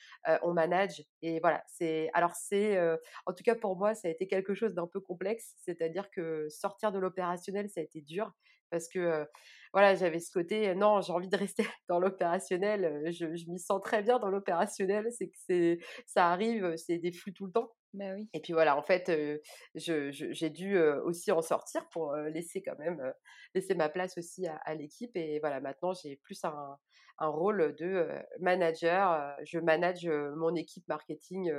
on 0.43 0.53
manage 0.53 1.05
et 1.23 1.41
voilà, 1.41 1.63
c'est 1.67 2.11
alors 2.15 2.35
c'est, 2.35 2.79
en 3.27 3.33
tout 3.33 3.45
cas 3.45 3.55
pour 3.55 3.77
moi, 3.77 3.95
ça 3.95 4.09
a 4.09 4.11
été 4.11 4.27
quelque 4.27 4.55
chose 4.55 4.75
d'un 4.75 4.87
peu 4.87 5.01
complexe. 5.01 5.55
C'est-à-dire 5.59 6.11
que 6.11 6.49
sortir 6.49 6.93
de 6.93 6.99
l'opérationnel, 6.99 7.69
ça 7.69 7.81
a 7.81 7.85
été 7.85 8.01
dur 8.01 8.33
parce 8.71 8.89
que, 8.89 9.27
voilà, 9.73 9.95
j'avais 9.95 10.21
ce 10.21 10.31
côté, 10.33 10.75
non, 10.75 11.01
j'ai 11.01 11.13
envie 11.13 11.29
de 11.29 11.37
rester 11.37 11.65
dans 11.89 11.99
l'opérationnel, 12.01 13.03
je 13.13 13.37
je 13.37 13.51
m'y 13.51 13.59
sens 13.59 13.81
très 13.83 14.03
bien 14.03 14.19
dans 14.19 14.29
l'opérationnel, 14.31 15.07
c'est 15.11 15.29
que 15.29 15.37
c'est 15.47 15.79
ça 16.07 16.31
arrive, 16.33 16.77
c'est 16.77 16.99
des 16.99 17.13
flux 17.13 17.33
tout 17.33 17.47
le 17.47 17.53
temps 17.53 17.73
Bah 17.95 18.15
oui. 18.15 18.29
et 18.33 18.41
puis 18.41 18.53
voilà, 18.53 18.77
en 18.77 18.83
fait, 18.83 19.09
heu, 19.11 19.41
je 19.75 20.11
je 20.11 20.33
j'ai 20.33 20.51
dû, 20.51 20.79
aussi 21.05 21.33
en 21.33 21.43
sortir 21.43 21.89
pour, 21.91 22.15
laisser 22.17 22.63
quand 22.63 22.79
même, 22.79 23.13
laisser 23.55 23.75
ma 23.75 23.89
place 23.89 24.17
aussi 24.19 24.47
à 24.47 24.57
à 24.65 24.75
l'équipe 24.75 25.15
et 25.17 25.39
voilà, 25.41 25.61
maintenant 25.61 25.93
j'ai 25.95 26.17
plus 26.17 26.43
un 26.45 26.79
un 27.19 27.29
rôle 27.29 27.75
de, 27.77 28.09
manager, 28.41 29.37
je 29.45 29.59
manage, 29.59 30.07
mon 30.07 30.55
équipe 30.55 30.87
marketing, 30.89 31.51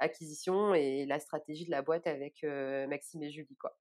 acquisition 0.00 0.74
et 0.74 1.06
la 1.06 1.18
stratégie 1.18 1.64
de 1.64 1.70
la 1.70 1.82
boîte 1.82 2.06
avec, 2.06 2.42
Maxime 2.88 3.22
et 3.22 3.30
Julie, 3.30 3.56
quoi. 3.56 3.76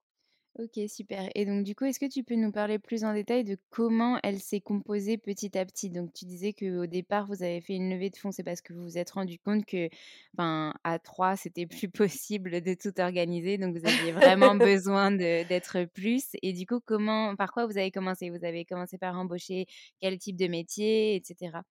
OK, 0.60 0.80
super 0.90 1.30
et 1.36 1.46
donc 1.46 1.64
du 1.64 1.76
coup, 1.76 1.86
est-ce 1.86 2.00
que 2.00 2.08
tu 2.10 2.24
peux 2.24 2.34
nous 2.34 2.52
parler 2.52 2.80
plus 2.80 3.04
en 3.04 3.14
détail 3.14 3.44
de 3.44 3.58
comment 3.70 4.18
elle 4.24 4.40
s'est 4.40 4.60
composée 4.60 5.20
petit 5.20 5.56
à 5.56 5.64
petit? 5.64 5.92
Donc 5.92 6.12
tu 6.14 6.26
disais 6.26 6.54
qu'au 6.54 6.88
départ, 6.88 7.28
vous 7.28 7.44
avez 7.44 7.62
fait 7.62 7.76
une 7.76 7.92
levée 7.92 8.10
de 8.10 8.18
fonds, 8.18 8.32
c'est 8.32 8.44
parce 8.44 8.62
que 8.62 8.74
vous 8.74 8.82
vous 8.82 8.98
êtes 8.98 9.12
rendu 9.12 9.38
compte 9.38 9.66
que, 9.68 9.88
ben, 10.34 10.74
à 10.84 10.98
3, 10.98 11.36
c'était 11.36 11.68
plus 11.86 11.90
possible 11.90 12.62
de 12.62 12.74
tout 12.74 13.00
organiser, 13.00 13.60
donc 13.60 13.78
vous 13.78 13.86
aviez 13.88 14.12
vraiment 14.12 14.56
besoin 14.56 15.12
d'être 15.12 15.84
plus 15.94 16.26
et 16.42 16.54
du 16.54 16.66
coup, 16.66 16.80
comment 16.84 17.36
par 17.36 17.52
quoi 17.52 17.68
vous 17.68 17.78
avez 17.78 17.92
commencé? 17.92 18.32
Vous 18.32 18.44
avez 18.44 18.66
commencé 18.66 18.98
par 18.98 19.16
embaucher 19.16 19.68
quel 20.02 20.18
type 20.18 20.38
de 20.38 20.48
métier 20.48 21.18
et 21.18 21.22
cetera? 21.24 21.64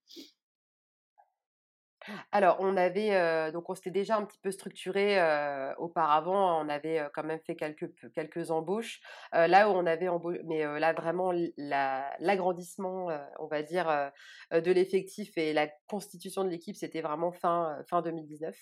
Alors, 2.33 2.57
on 2.61 2.77
avait, 2.77 3.11
heu, 3.15 3.53
donc 3.53 3.71
on 3.71 3.75
s'était 3.75 3.91
déjà 3.91 4.17
un 4.17 4.25
petit 4.25 4.39
peu 4.39 4.51
structuré, 4.51 5.19
heu, 5.21 5.75
auparavant. 5.79 6.61
On 6.65 6.69
avait, 6.69 7.01
heu, 7.01 7.09
quand 7.15 7.23
même 7.25 7.39
fait 7.41 7.55
quelques 7.57 7.89
quelques 8.15 8.51
embauches. 8.51 9.01
Là 9.33 9.69
où 9.69 9.73
on 9.73 9.87
avait 9.87 10.09
embau 10.09 10.33
mais, 10.45 10.65
là 10.81 10.93
vraiment 10.93 11.33
l'agrandissement, 11.57 13.09
on 13.39 13.47
va 13.47 13.63
dire, 13.63 14.11
de 14.53 14.71
l'effectif 14.73 15.37
et 15.39 15.53
la 15.53 15.69
constitution 15.89 16.45
de 16.45 16.49
l'équipe, 16.51 16.77
c'était 16.77 17.01
vraiment 17.01 17.31
fin, 17.33 17.79
fin 17.89 18.03
2019. 18.03 18.57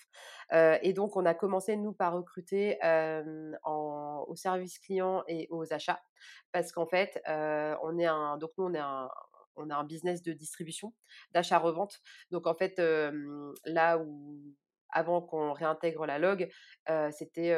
Heu 0.53 0.77
et 0.81 0.93
donc 0.93 1.15
on 1.17 1.25
a 1.25 1.33
commencé 1.33 1.75
nous 1.75 1.93
par 1.93 2.13
recruter, 2.13 2.77
au 3.65 4.35
service 4.35 4.79
client 4.79 5.23
et 5.27 5.47
aux 5.49 5.73
achats. 5.73 6.01
Parce 6.51 6.71
qu'en 6.71 6.85
fait, 6.85 7.19
on 7.27 7.97
est 7.99 8.05
un 8.05 8.37
donc 8.37 8.51
nous 8.57 8.65
on 8.65 8.73
est 8.73 8.79
un 8.79 9.09
on 9.55 9.69
a 9.69 9.75
un 9.75 9.83
business 9.83 10.21
de 10.21 10.33
distribution, 10.33 10.93
d'achat-revente. 11.31 12.01
Donc 12.31 12.47
en 12.47 12.55
fait, 12.55 12.81
là 13.65 13.97
où 13.97 14.41
avant 14.89 15.21
qu'on 15.21 15.51
réintègre 15.53 16.05
la 16.05 16.19
log, 16.19 16.49
c'était, 17.11 17.55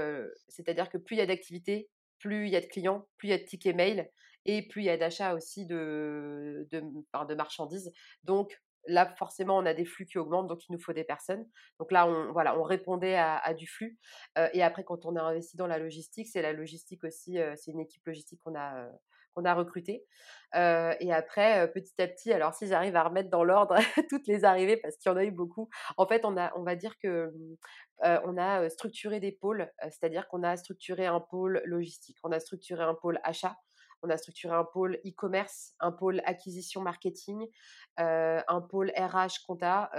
c'est-à-dire 0.48 0.90
que 0.90 0.98
plus 0.98 1.16
il 1.16 1.20
y 1.20 1.22
a 1.22 1.26
d'activité, 1.26 1.90
plus 2.20 2.48
il 2.48 2.52
y 2.52 2.56
a 2.56 2.62
de 2.62 2.66
clients, 2.66 3.08
plus 3.18 3.28
il 3.28 3.32
y 3.32 3.34
a 3.34 3.38
de 3.38 3.44
tickets 3.44 3.76
mail 3.76 4.10
et 4.46 4.68
plus 4.68 4.82
il 4.82 4.86
y 4.86 4.90
a 4.90 4.98
d'achats 4.98 5.36
aussi 5.36 5.66
de 5.66 6.68
de 6.72 6.82
de 6.82 7.36
marchandises. 7.36 7.92
Donc 8.24 8.60
là, 8.88 9.14
forcément, 9.18 9.58
on 9.58 9.66
a 9.66 9.74
des 9.74 9.84
flux 9.86 10.06
qui 10.06 10.18
augmentent, 10.18 10.48
donc 10.48 10.68
il 10.68 10.72
nous 10.72 10.80
faut 10.80 10.94
des 10.94 11.04
personnes. 11.04 11.46
Donc 11.80 11.92
là, 11.92 12.08
on 12.08 12.32
voilà, 12.32 12.58
on 12.58 12.64
répondait 12.64 13.16
à 13.16 13.38
à 13.38 13.54
du 13.54 13.68
flux, 13.68 14.00
et 14.54 14.64
après 14.64 14.84
quand 14.84 15.06
on 15.06 15.16
a 15.16 15.22
investi 15.22 15.58
dans 15.58 15.68
la 15.68 15.78
logistique, 15.78 16.28
c'est 16.28 16.42
la 16.42 16.54
logistique 16.54 17.04
aussi, 17.04 17.38
c'est 17.56 17.72
une 17.72 17.82
équipe 17.82 18.06
logistique 18.06 18.40
qu'on 18.44 18.56
a, 18.56 18.90
qu'on 19.42 19.46
a 19.46 19.54
recrutée. 19.54 20.06
Heu 20.56 20.92
et 21.00 21.14
après, 21.14 21.66
heu, 21.66 21.72
petit 21.72 22.02
à 22.02 22.08
petit, 22.08 22.32
alors 22.34 22.54
si 22.54 22.68
j'arrive 22.68 22.96
à 22.96 23.04
remettre 23.04 23.30
dans 23.30 23.44
l'ordre 23.44 23.76
toutes 24.10 24.28
les 24.28 24.46
arrivées 24.46 24.78
parce 24.78 24.98
qu'il 24.98 25.12
y 25.12 25.14
en 25.14 25.18
a 25.18 25.24
eu 25.26 25.32
beaucoup. 25.32 25.70
En 25.98 26.08
fait, 26.08 26.26
on 26.26 26.38
a 26.38 26.52
on 26.58 26.64
va 26.64 26.76
dire 26.76 26.98
que, 27.00 27.32
heu, 28.06 28.20
on 28.26 28.38
a, 28.38 28.70
structuré 28.70 29.20
des 29.20 29.32
pôles, 29.32 29.72
c'est-à-dire 29.84 30.28
qu'on 30.28 30.44
a 30.44 30.58
structuré 30.58 31.06
un 31.06 31.20
pôle 31.20 31.62
logistique, 31.66 32.18
on 32.24 32.32
a 32.32 32.40
structuré 32.40 32.84
un 32.84 32.94
pôle 32.96 33.20
achat, 33.24 33.56
on 34.04 34.10
a 34.10 34.18
structuré 34.18 34.54
un 34.56 34.64
pôle 34.66 35.00
e-commerce, 35.06 35.74
un 35.80 35.92
pôle 35.92 36.22
acquisition 36.26 36.82
marketing, 36.82 37.48
un 37.98 38.62
pôle 38.70 38.92
RH 38.96 39.44
compta, 39.46 39.90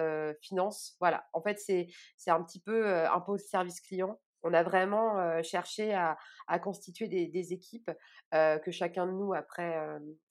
finance. 0.40 0.96
Voilà, 1.00 1.26
en 1.32 1.42
fait, 1.42 1.58
c'est 1.58 1.88
un 2.30 2.42
petit 2.42 2.60
peu 2.60 2.86
un 3.08 3.20
pôle 3.20 3.40
service 3.40 3.80
client 3.80 4.18
on 4.48 4.54
a 4.54 4.62
vraiment 4.62 5.42
cherché 5.42 5.94
à, 5.94 6.16
constituer 6.60 7.08
des, 7.08 7.52
équipes 7.52 7.90
que 8.32 8.70
chacun 8.70 9.06
de 9.06 9.12
nous, 9.12 9.34
après, 9.34 9.76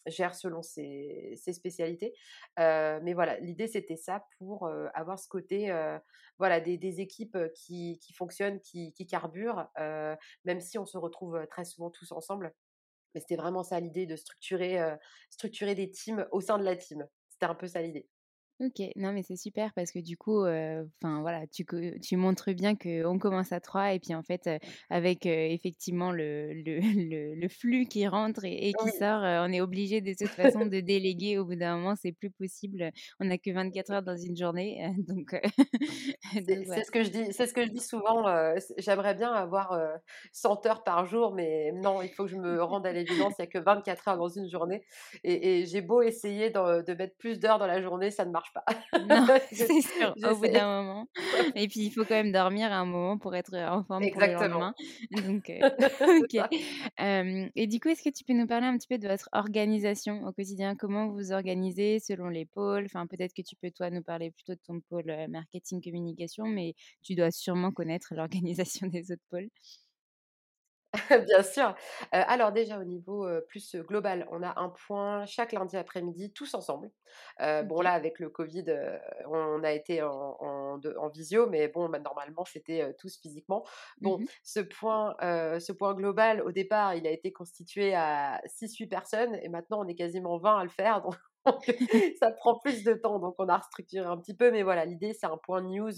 gère 0.07 0.33
selon 0.33 0.61
ses, 0.61 1.35
spécialités. 1.51 2.13
mais 2.57 3.13
voilà, 3.13 3.39
l'idée, 3.39 3.67
c'était 3.67 3.95
ça 3.95 4.25
pour 4.37 4.69
avoir 4.93 5.19
ce 5.19 5.27
côté, 5.27 5.71
voilà, 6.39 6.59
des, 6.59 7.01
équipes 7.01 7.37
qui, 7.55 7.99
fonctionnent, 8.15 8.59
qui, 8.61 9.07
carburent, 9.07 9.69
même 10.45 10.59
si 10.59 10.77
on 10.77 10.85
se 10.85 10.97
retrouve 10.97 11.45
très 11.49 11.65
souvent 11.65 11.91
tous 11.91 12.11
ensemble. 12.11 12.53
Mais 13.13 13.21
c'était 13.21 13.37
vraiment 13.37 13.63
ça 13.63 13.79
l'idée 13.79 14.05
de 14.05 14.15
structurer, 14.15 14.79
structurer 15.29 15.75
des 15.75 15.89
teams 15.91 16.27
au 16.31 16.41
sein 16.41 16.57
de 16.57 16.63
la 16.63 16.75
team. 16.75 17.07
C'était 17.29 17.45
un 17.45 17.55
peu 17.55 17.67
ça 17.67 17.81
l'idée. 17.81 18.07
OK, 18.59 18.81
non 18.95 19.13
mais 19.13 19.21
c'est 19.21 19.35
super 19.35 19.71
parce 19.75 19.91
que 19.91 19.99
du 19.99 20.17
coup, 20.17 20.39
enfin 20.41 21.21
voilà, 21.21 21.45
tu 21.45 21.63
tu 22.01 22.17
montres 22.17 22.51
bien 22.55 22.75
qu'on 22.75 23.19
commence 23.19 23.51
à 23.51 23.59
3 23.59 23.93
et 23.93 23.99
puis 23.99 24.15
en 24.15 24.23
fait, 24.23 24.49
avec, 24.89 25.27
effectivement 25.27 26.11
le 26.11 26.53
le 26.53 26.79
le 27.09 27.35
le 27.35 27.47
flux 27.49 27.85
qui 27.85 28.07
rentre 28.07 28.45
et 28.45 28.73
qui 28.73 28.89
sort, 28.89 29.21
on 29.21 29.53
est 29.53 29.61
obligé 29.61 30.01
de 30.01 30.13
toute 30.15 30.33
façon 30.33 30.65
de 30.65 30.79
déléguer. 30.79 31.37
Au 31.37 31.45
bout 31.45 31.55
d'un 31.55 31.77
moment, 31.77 31.95
c'est 31.95 32.11
plus 32.13 32.31
possible. 32.31 32.89
On 33.19 33.25
n'a 33.25 33.37
que 33.37 33.51
24 33.51 33.91
heures 33.91 34.01
dans 34.03 34.17
une 34.17 34.35
journée, 34.35 34.91
donc 35.07 35.35
C'est 36.75 36.83
ce 36.83 36.91
que 36.91 37.03
je 37.03 37.09
dis 37.09 37.33
c'est 37.33 37.47
ce 37.47 37.53
que 37.53 37.63
je 37.63 37.69
dis 37.69 37.79
souvent, 37.81 38.23
j'aimerais 38.77 39.15
bien 39.15 39.31
avoir, 39.31 39.77
100 40.31 40.65
heures 40.65 40.83
par 40.83 41.05
jour, 41.05 41.33
mais 41.33 41.71
non, 41.73 42.01
il 42.01 42.09
faut 42.09 42.25
que 42.25 42.31
je 42.31 42.37
me 42.37 42.61
rende 42.63 42.85
à 42.85 42.91
l'évidence, 42.93 43.35
il 43.37 43.41
y 43.41 43.43
a 43.43 43.47
que 43.47 43.57
24 43.59 44.07
heures 44.07 44.17
dans 44.17 44.27
une 44.29 44.49
journée 44.49 44.83
et 45.23 45.65
j'ai 45.65 45.81
beau 45.81 46.01
essayer 46.01 46.49
de 46.49 46.83
de 46.83 46.93
mettre 46.93 47.15
plus 47.17 47.39
d'heures 47.39 47.59
dans 47.59 47.67
la 47.67 47.81
journée, 47.81 48.11
ça 48.11 48.25
ne 48.25 48.31
marche 48.31 48.46
pas. 48.53 48.65
C'est 49.51 49.81
sûr, 49.81 50.13
au 50.23 50.35
bout 50.35 50.47
d'un 50.47 50.83
moment. 50.83 51.07
Et 51.55 51.67
puis, 51.67 51.81
il 51.81 51.91
faut 51.91 52.03
quand 52.03 52.15
même 52.15 52.31
dormir 52.31 52.71
à 52.71 52.77
un 52.77 52.85
moment 52.85 53.17
pour 53.17 53.35
être 53.35 53.55
en 53.55 53.83
forme 53.83 54.09
pour 54.11 54.21
le 54.21 54.33
lendemain. 54.33 54.73
Donc, 55.11 55.51
OK. 56.01 57.51
et 57.55 57.67
du 57.67 57.79
coup, 57.79 57.89
est-ce 57.89 58.03
que 58.03 58.09
tu 58.09 58.23
peux 58.23 58.33
nous 58.33 58.47
parler 58.47 58.67
un 58.67 58.77
petit 58.77 58.87
peu 58.87 58.97
de 58.97 59.07
votre 59.07 59.29
organisation 59.31 60.23
au 60.25 60.31
quotidien? 60.31 60.75
Comment 60.75 61.07
vous 61.07 61.15
vous 61.15 61.31
organisez 61.31 61.99
selon 61.99 62.27
les 62.29 62.45
pôles? 62.45 62.85
Enfin, 62.85 63.07
peut-être 63.07 63.33
que 63.33 63.41
tu 63.41 63.55
peux, 63.55 63.71
toi, 63.71 63.89
nous 63.89 64.03
parler 64.03 64.31
plutôt 64.31 64.53
de 64.53 64.61
ton 64.65 64.79
pôle 64.89 65.11
marketing 65.29 65.81
communication, 65.81 66.45
mais 66.45 66.73
tu 67.03 67.15
dois 67.15 67.31
sûrement 67.31 67.71
connaître 67.71 68.13
l'organisation 68.15 68.87
des 68.87 69.11
autres 69.11 69.25
pôles. 69.29 69.49
Bien 71.27 71.43
sûr. 71.43 71.75
alors 72.11 72.51
déjà 72.51 72.79
au 72.79 72.83
niveau, 72.83 73.27
plus, 73.47 73.75
global, 73.75 74.27
on 74.31 74.41
a 74.43 74.59
un 74.59 74.69
point 74.69 75.25
chaque 75.25 75.51
lundi 75.51 75.77
après-midi 75.77 76.31
tous 76.31 76.53
ensemble. 76.53 76.91
bon 77.39 77.81
là 77.81 77.91
avec 77.91 78.19
le 78.19 78.29
covid, 78.29 78.65
on 79.27 79.63
a 79.63 79.71
été 79.71 80.01
en 80.01 80.79
en 80.97 81.09
visio, 81.09 81.47
mais 81.47 81.67
bon, 81.67 81.89
bah, 81.89 81.99
normalement 81.99 82.45
c'était, 82.45 82.93
tous 82.99 83.17
physiquement. 83.19 83.65
Bon, 84.01 84.17
mmh 84.19 84.25
ce 84.43 84.59
point, 84.59 85.15
ce 85.21 85.71
point 85.71 85.93
global 85.93 86.41
au 86.41 86.51
départ, 86.51 86.95
il 86.95 87.05
a 87.07 87.11
été 87.11 87.31
constitué 87.31 87.93
à 87.95 88.41
6-8 88.47 88.87
personnes 88.87 89.35
et 89.35 89.49
maintenant 89.49 89.83
on 89.83 89.87
est 89.87 89.95
quasiment 89.95 90.37
20 90.37 90.59
à 90.59 90.63
le 90.63 90.69
faire 90.69 91.01
donc 91.03 91.15
ça 92.19 92.31
prend 92.31 92.59
plus 92.59 92.83
de 92.83 92.93
temps, 92.93 93.19
donc 93.19 93.35
on 93.37 93.47
a 93.47 93.57
restructuré 93.57 94.05
un 94.05 94.17
petit 94.17 94.35
peu. 94.35 94.51
Mais 94.51 94.63
voilà, 94.63 94.85
l'idée, 94.85 95.13
c'est 95.13 95.25
un 95.25 95.37
point 95.37 95.61
news 95.61 95.91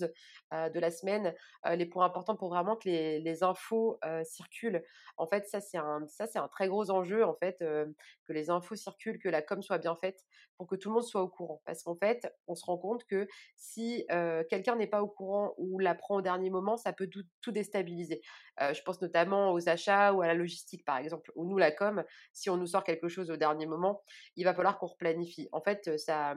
de 0.52 0.80
la 0.80 0.92
semaine, 0.92 1.34
les 1.70 1.86
points 1.86 2.06
importants 2.06 2.36
pour 2.36 2.50
vraiment 2.50 2.76
que 2.76 2.90
les, 2.90 3.44
infos 3.44 4.00
circulent. 4.24 4.84
En 5.18 5.28
fait, 5.28 5.48
ça, 5.48 5.62
c'est 5.62 5.78
un, 5.78 6.06
un 6.36 6.48
très 6.48 6.68
gros 6.68 6.90
enjeu, 6.92 7.24
en 7.24 7.36
fait, 7.36 7.58
que 7.60 8.34
les 8.34 8.50
infos 8.50 8.76
circulent, 8.76 9.20
que 9.20 9.30
la 9.30 9.42
com 9.42 9.62
soit 9.62 9.78
bien 9.78 9.96
faite 9.96 10.26
pour 10.58 10.68
que 10.68 10.76
tout 10.76 10.90
le 10.90 10.96
monde 10.96 11.04
soit 11.04 11.22
au 11.22 11.30
courant. 11.30 11.62
Parce 11.66 11.84
qu'en 11.84 11.96
fait, 11.96 12.28
on 12.48 12.56
se 12.56 12.66
rend 12.66 12.78
compte 12.78 13.06
que 13.06 13.28
si 13.56 14.06
quelqu'un 14.50 14.76
n'est 14.76 14.88
pas 14.88 15.02
au 15.02 15.08
courant 15.08 15.54
ou 15.58 15.80
l'apprend 15.80 16.18
au 16.18 16.22
dernier 16.22 16.50
moment, 16.50 16.78
ça 16.78 16.94
peut 16.94 17.08
tout, 17.08 17.24
tout 17.42 17.52
déstabiliser. 17.52 18.22
je 18.60 18.82
pense 18.82 19.02
notamment 19.02 19.52
aux 19.54 19.70
achats 19.70 20.14
ou 20.14 20.22
à 20.22 20.28
la 20.28 20.34
logistique, 20.34 20.86
par 20.86 20.98
exemple, 20.98 21.32
ou 21.36 21.46
nous, 21.46 21.58
la 21.58 21.72
com, 21.72 22.04
si 22.34 22.50
on 22.50 22.58
nous 22.58 22.68
sort 22.68 22.84
quelque 22.84 23.08
chose 23.08 23.32
au 23.32 23.38
dernier 23.38 23.66
moment, 23.66 24.04
il 24.36 24.46
va 24.46 24.54
falloir 24.54 24.78
qu'on 24.78 24.88
replanifie 24.88 25.39
en 25.52 25.62
fait, 25.62 25.98
ça, 25.98 26.36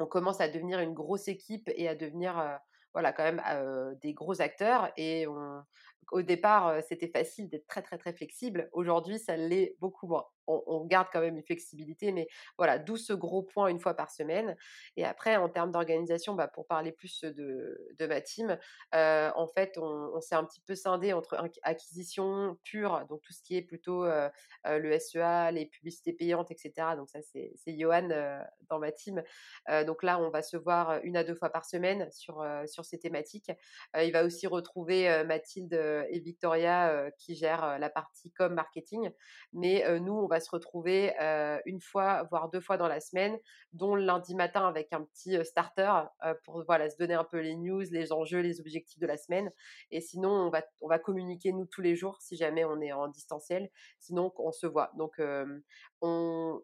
on 0.00 0.06
commence 0.06 0.40
à 0.40 0.48
devenir 0.48 0.80
une 0.80 0.94
grosse 0.94 1.28
équipe 1.28 1.70
et 1.76 1.88
à 1.88 1.94
devenir, 1.94 2.58
voilà, 2.94 3.12
quand 3.12 3.24
même 3.24 3.42
des 4.00 4.14
gros 4.14 4.40
acteurs. 4.40 4.92
Et 4.96 5.26
au 6.10 6.22
départ, 6.22 6.82
c'était 6.88 7.08
facile 7.08 7.48
d'être 7.48 7.66
très, 7.66 7.82
très, 7.82 7.98
très 7.98 8.12
flexible. 8.12 8.68
Aujourd'hui, 8.72 9.18
ça 9.18 9.36
l'est 9.36 9.76
beaucoup 9.80 10.06
moins 10.06 10.26
on, 10.46 10.84
garde 10.86 11.08
quand 11.12 11.20
même 11.20 11.36
une 11.36 11.42
flexibilité, 11.42 12.12
mais 12.12 12.28
voilà, 12.58 12.78
d'où 12.78 12.96
ce 12.96 13.12
gros 13.12 13.42
point 13.42 13.68
une 13.68 13.80
fois 13.80 13.94
par 13.94 14.10
semaine. 14.10 14.56
Et 14.96 15.04
après, 15.04 15.36
en 15.36 15.48
termes 15.48 15.70
d'organisation, 15.70 16.34
bah, 16.34 16.48
pour 16.48 16.66
parler 16.66 16.92
plus 16.92 17.22
de, 17.22 17.94
de 17.98 18.06
ma 18.06 18.20
team, 18.20 18.58
en 18.92 19.46
fait, 19.54 19.78
on, 19.78 20.20
s'est 20.20 20.34
un 20.34 20.44
petit 20.44 20.60
peu 20.60 20.74
scindé 20.74 21.12
entre 21.12 21.36
acquisition 21.62 22.58
pure, 22.64 23.04
donc 23.08 23.22
tout 23.22 23.32
ce 23.32 23.42
qui 23.42 23.56
est 23.56 23.62
plutôt 23.62 24.04
le 24.64 24.98
SEA, 24.98 25.50
les 25.52 25.66
publicités 25.66 26.12
payantes, 26.12 26.50
etc. 26.50 26.72
Donc 26.96 27.08
ça, 27.08 27.20
c'est 27.22 27.78
Johan 27.78 28.08
dans 28.68 28.78
ma 28.78 28.92
team. 28.92 29.22
donc 29.86 30.02
là, 30.02 30.18
on 30.18 30.30
va 30.30 30.42
se 30.42 30.56
voir 30.56 31.00
une 31.02 31.16
à 31.16 31.24
deux 31.24 31.34
fois 31.34 31.50
par 31.50 31.64
semaine 31.64 32.10
sur, 32.10 32.44
sur 32.66 32.84
ces 32.84 32.98
thématiques. 32.98 33.50
il 33.96 34.12
va 34.12 34.24
aussi 34.24 34.46
retrouver 34.46 35.24
Mathilde 35.24 35.74
et 36.10 36.20
Victoria 36.20 37.10
qui 37.18 37.34
gèrent 37.34 37.78
la 37.78 37.90
partie 37.90 38.32
com 38.32 38.54
marketing. 38.54 39.10
Mais 39.52 39.84
nous, 40.00 40.14
on 40.14 40.26
va 40.26 40.40
se 40.40 40.50
retrouver 40.50 41.14
une 41.66 41.80
fois, 41.80 42.24
voire 42.30 42.50
deux 42.50 42.60
fois 42.60 42.76
dans 42.76 42.88
la 42.88 43.00
semaine, 43.00 43.38
dont 43.72 43.94
le 43.94 44.04
lundi 44.04 44.34
matin 44.34 44.66
avec 44.66 44.92
un 44.92 45.02
petit 45.04 45.42
starter 45.44 45.92
pour 46.44 46.64
voilà, 46.66 46.90
se 46.90 46.96
donner 46.96 47.14
un 47.14 47.24
peu 47.24 47.40
les 47.40 47.56
news, 47.56 47.82
les 47.90 48.12
enjeux, 48.12 48.40
les 48.40 48.60
objectifs 48.60 48.98
de 48.98 49.06
la 49.06 49.16
semaine. 49.16 49.50
Et 49.90 50.00
sinon, 50.00 50.30
on 50.30 50.50
va, 50.50 50.62
on 50.80 50.88
va 50.88 50.98
communiquer 50.98 51.52
nous 51.52 51.66
tous 51.66 51.82
les 51.82 51.96
jours 51.96 52.20
si 52.20 52.36
jamais 52.36 52.64
on 52.64 52.80
est 52.80 52.92
en 52.92 53.08
distanciel. 53.08 53.70
Sinon, 53.98 54.32
on 54.38 54.52
se 54.52 54.66
voit. 54.66 54.90
Donc, 54.96 55.20
on, 56.00 56.62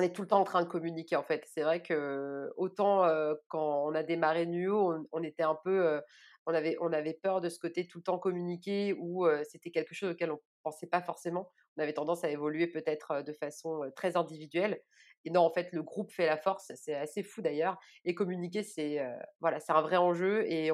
est 0.00 0.14
tout 0.14 0.22
le 0.22 0.28
temps 0.28 0.40
en 0.40 0.44
train 0.44 0.62
de 0.62 0.68
communiquer 0.68 1.16
en 1.16 1.22
fait. 1.22 1.44
C'est 1.46 1.62
vrai 1.62 1.82
que 1.82 2.50
autant 2.56 3.06
quand 3.48 3.86
on 3.86 3.94
a 3.94 4.02
démarré 4.02 4.46
NUO, 4.46 5.06
on, 5.12 5.22
était 5.22 5.42
un 5.42 5.56
peu, 5.64 6.00
on 6.46 6.54
avait, 6.54 6.76
on 6.80 6.92
avait 6.92 7.14
peur 7.14 7.40
de 7.40 7.48
ce 7.48 7.58
côté 7.58 7.86
tout 7.86 7.98
le 7.98 8.04
temps 8.04 8.18
communiquer 8.18 8.94
ou 8.98 9.26
c'était 9.48 9.70
quelque 9.70 9.94
chose 9.94 10.12
auquel 10.12 10.30
on 10.32 10.40
pensait 10.62 10.86
pas 10.86 11.00
forcément 11.00 11.50
on 11.76 11.82
avait 11.82 11.92
tendance 11.92 12.24
à 12.24 12.30
évoluer 12.30 12.66
peut-être 12.66 13.22
de 13.22 13.32
façon 13.32 13.90
très 13.96 14.16
individuelle. 14.16 14.82
Et 15.24 15.30
non, 15.30 15.42
en 15.42 15.50
fait, 15.50 15.70
le 15.72 15.82
groupe 15.82 16.10
fait 16.10 16.26
la 16.26 16.36
force. 16.36 16.72
C'est 16.76 16.94
assez 16.94 17.22
fou 17.22 17.42
d'ailleurs. 17.42 17.78
Et 18.04 18.14
communiquer, 18.14 18.62
c'est 18.62 19.00
voilà, 19.40 19.60
c'est 19.60 19.72
un 19.72 19.82
vrai 19.82 19.96
enjeu. 19.96 20.44
Et 20.50 20.72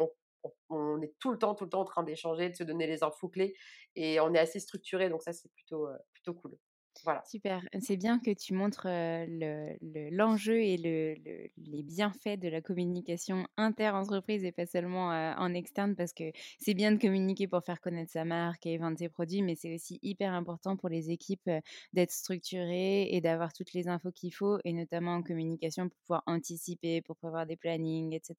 on, 0.71 1.03
est 1.03 1.15
tout 1.19 1.31
le 1.33 1.39
temps, 1.39 1.55
tout 1.55 1.65
le 1.65 1.71
temps 1.71 1.81
en 1.81 1.85
train 1.85 2.03
d'échanger, 2.03 2.51
de 2.51 2.57
se 2.57 2.65
donner 2.65 2.87
les 2.87 3.03
infos 3.03 3.29
clés. 3.29 3.55
Et 3.95 4.21
on 4.21 4.35
est 4.35 4.39
assez 4.39 4.61
structuré. 4.61 5.09
Donc 5.09 5.23
ça, 5.23 5.33
c'est 5.33 5.53
plutôt, 5.53 5.89
plutôt 6.13 6.35
cool. 6.35 6.57
Super, 7.27 7.63
c'est 7.81 7.97
bien 7.97 8.19
que 8.19 8.31
tu 8.31 8.55
montres 8.55 8.87
l'enjeu 10.13 10.61
et 10.61 10.77
les 10.77 11.83
bienfaits 11.83 12.39
de 12.39 12.49
la 12.49 12.61
communication 12.61 13.47
inter-entreprise 13.57 14.45
et 14.45 14.53
pas 14.53 14.67
seulement 14.67 15.09
en 15.09 15.55
externe 15.55 15.95
parce 15.95 16.13
que 16.13 16.33
c'est 16.59 16.75
bien 16.75 16.93
de 16.93 17.01
communiquer 17.01 17.47
pour 17.47 17.63
faire 17.65 17.81
connaître 17.81 18.13
sa 18.13 18.25
marque 18.25 18.67
et 18.67 18.79
vendre 18.79 18.99
ses 18.99 19.09
produits, 19.09 19.43
mais 19.43 19.55
c'est 19.55 19.75
aussi 19.75 19.99
hyper 20.03 20.33
important 20.33 20.77
pour 20.77 20.89
les 20.89 21.11
équipes 21.11 21.51
d'être 21.93 22.13
structurées 22.13 23.09
et 23.11 23.21
d'avoir 23.21 23.53
toutes 23.53 23.73
les 23.73 23.89
infos 23.89 24.13
qu'il 24.13 24.33
faut 24.33 24.59
et 24.65 24.73
notamment 24.73 25.15
en 25.15 25.23
communication 25.23 25.89
pour 25.89 25.99
pouvoir 25.99 26.23
anticiper, 26.27 27.03
pour 27.03 27.17
prévoir 27.17 27.47
des 27.47 27.57
plannings, 27.57 28.15
etc. 28.15 28.37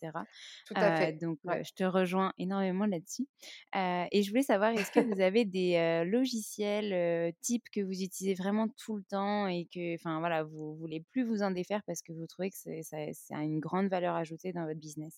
Tout 0.66 0.74
à 0.76 0.98
fait. 0.98 1.14
donc, 1.14 1.40
je 1.46 1.72
te 1.74 1.84
rejoins 1.84 2.34
énormément 2.38 2.86
là-dessus. 2.86 3.28
et 3.76 4.24
je 4.24 4.30
voulais 4.30 4.44
savoir, 4.44 4.72
est-ce 4.72 4.92
que 4.92 5.00
vous 5.00 5.22
avez 5.22 5.46
des 5.46 6.04
logiciels 6.06 7.34
types 7.42 7.70
que 7.72 7.82
vous 7.82 8.02
utilisez 8.02 8.34
vraiment 8.34 8.47
tout 8.78 8.98
le 8.98 9.04
temps 9.04 9.48
et 9.48 9.68
que, 9.74 9.96
enfin 9.96 10.20
voilà, 10.20 10.44
vous 10.44 10.76
voulez 10.76 11.04
plus 11.12 11.24
vous 11.24 11.42
en 11.44 11.52
défaire 11.52 11.82
parce 11.86 12.02
que 12.02 12.12
vous 12.14 12.28
trouvez 12.28 12.50
que 12.50 12.58
c'est, 12.58 12.84
ça, 12.84 12.98
a 13.36 13.44
une 13.44 13.60
grande 13.60 13.88
valeur 13.88 14.16
ajoutée 14.16 14.54
dans 14.54 14.66
votre 14.66 14.80
business 14.80 15.16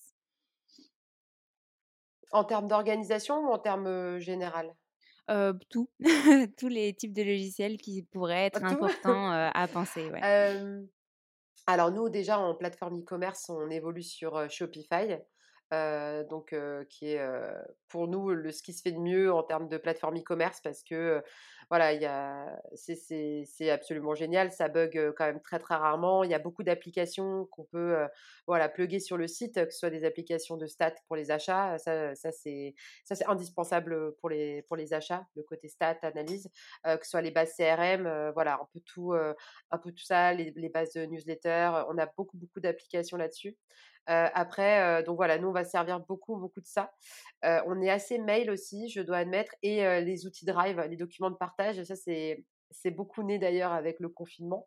En 2.32 2.44
termes 2.44 2.68
d'organisation 2.68 3.40
ou 3.40 3.52
en 3.52 3.60
termes 3.60 4.20
général 4.20 4.74
tout, 5.70 5.88
tous 6.58 6.70
les 6.70 6.96
types 6.96 7.14
de 7.14 7.22
logiciels 7.22 7.78
qui 7.78 8.02
pourraient 8.02 8.48
être 8.48 8.64
importants 8.64 9.30
à 9.54 9.68
penser. 9.68 10.10
alors 11.68 11.92
nous 11.92 12.10
déjà 12.10 12.40
en 12.40 12.56
plateforme 12.56 13.02
e-commerce, 13.02 13.48
on 13.50 13.70
évolue 13.70 14.02
sur 14.02 14.50
Shopify. 14.50 15.20
Donc 15.72 16.56
qui 16.90 17.14
est 17.14 17.22
pour 17.88 18.08
nous 18.08 18.32
le, 18.32 18.52
ce 18.52 18.64
qui 18.64 18.74
se 18.74 18.82
fait 18.82 18.92
de 18.92 19.00
mieux 19.00 19.32
en 19.34 19.44
termes 19.44 19.68
de 19.68 19.78
plateforme 19.78 20.18
e-commerce 20.18 20.62
parce 20.62 20.84
que 20.84 21.24
voilà, 21.70 21.94
il 21.94 22.02
y 22.02 22.06
a, 22.06 22.60
c'est, 22.76 23.70
absolument 23.70 24.16
génial. 24.16 24.52
Ça 24.52 24.70
bug 24.70 25.14
quand 25.16 25.26
même 25.26 25.40
très 25.40 25.60
très 25.60 25.76
rarement. 25.76 26.24
Il 26.24 26.32
y 26.32 26.34
a 26.34 26.40
beaucoup 26.40 26.64
d'applications 26.64 27.46
qu'on 27.52 27.64
peut 27.66 27.96
voilà 28.48 28.70
plugger 28.70 29.00
sur 29.00 29.18
le 29.18 29.28
site, 29.28 29.54
que 29.54 29.72
ce 29.72 29.78
soit 29.80 29.92
des 29.92 30.04
applications 30.04 30.58
de 30.58 30.66
stats 30.66 30.96
pour 31.08 31.16
les 31.16 31.30
achats. 31.30 31.78
Ça, 31.78 32.16
c'est 32.16 32.74
ça 33.04 33.16
c'est 33.16 33.28
indispensable 33.28 34.16
pour 34.16 34.30
les 34.30 34.64
pour 34.64 34.78
les 34.78 34.94
achats, 34.94 35.28
le 35.36 35.44
côté 35.44 35.68
stats, 35.68 36.00
analyse, 36.02 36.50
que 36.84 37.04
ce 37.04 37.10
soit 37.12 37.22
les 37.22 37.32
bases 37.32 37.54
CRM, 37.56 38.32
voilà 38.34 38.56
un 38.56 38.68
peu 38.74 38.80
tout 38.86 39.14
un 39.14 39.78
peu 39.78 39.92
tout 39.92 40.04
ça, 40.04 40.34
les, 40.34 40.52
les 40.56 40.70
bases 40.70 40.94
de 40.94 41.06
newsletter. 41.06 41.84
On 41.90 41.98
a 42.00 42.08
beaucoup 42.18 42.38
beaucoup 42.38 42.60
d'applications 42.60 43.18
là-dessus 43.18 43.56
après, 44.08 45.04
donc 45.04 45.18
voilà, 45.18 45.38
nous, 45.38 45.50
on 45.50 45.54
va 45.54 45.64
servir 45.64 46.00
beaucoup, 46.00 46.36
beaucoup 46.38 46.62
de 46.62 46.68
ça. 46.68 46.92
on 47.44 47.82
est 47.82 47.90
assez 47.90 48.18
mail 48.18 48.50
aussi, 48.50 48.90
je 48.90 49.02
dois 49.02 49.18
admettre, 49.18 49.54
et 49.62 50.02
les 50.02 50.26
outils 50.26 50.46
Drive, 50.46 50.80
les 50.90 50.98
documents 50.98 51.30
de 51.30 51.36
partage. 51.36 51.84
Ça, 51.84 51.96
c'est, 51.96 52.44
c'est 52.72 52.92
beaucoup 52.92 53.24
né 53.24 53.40
d'ailleurs 53.40 53.72
avec 53.72 54.00
le 54.00 54.10
confinement. 54.10 54.66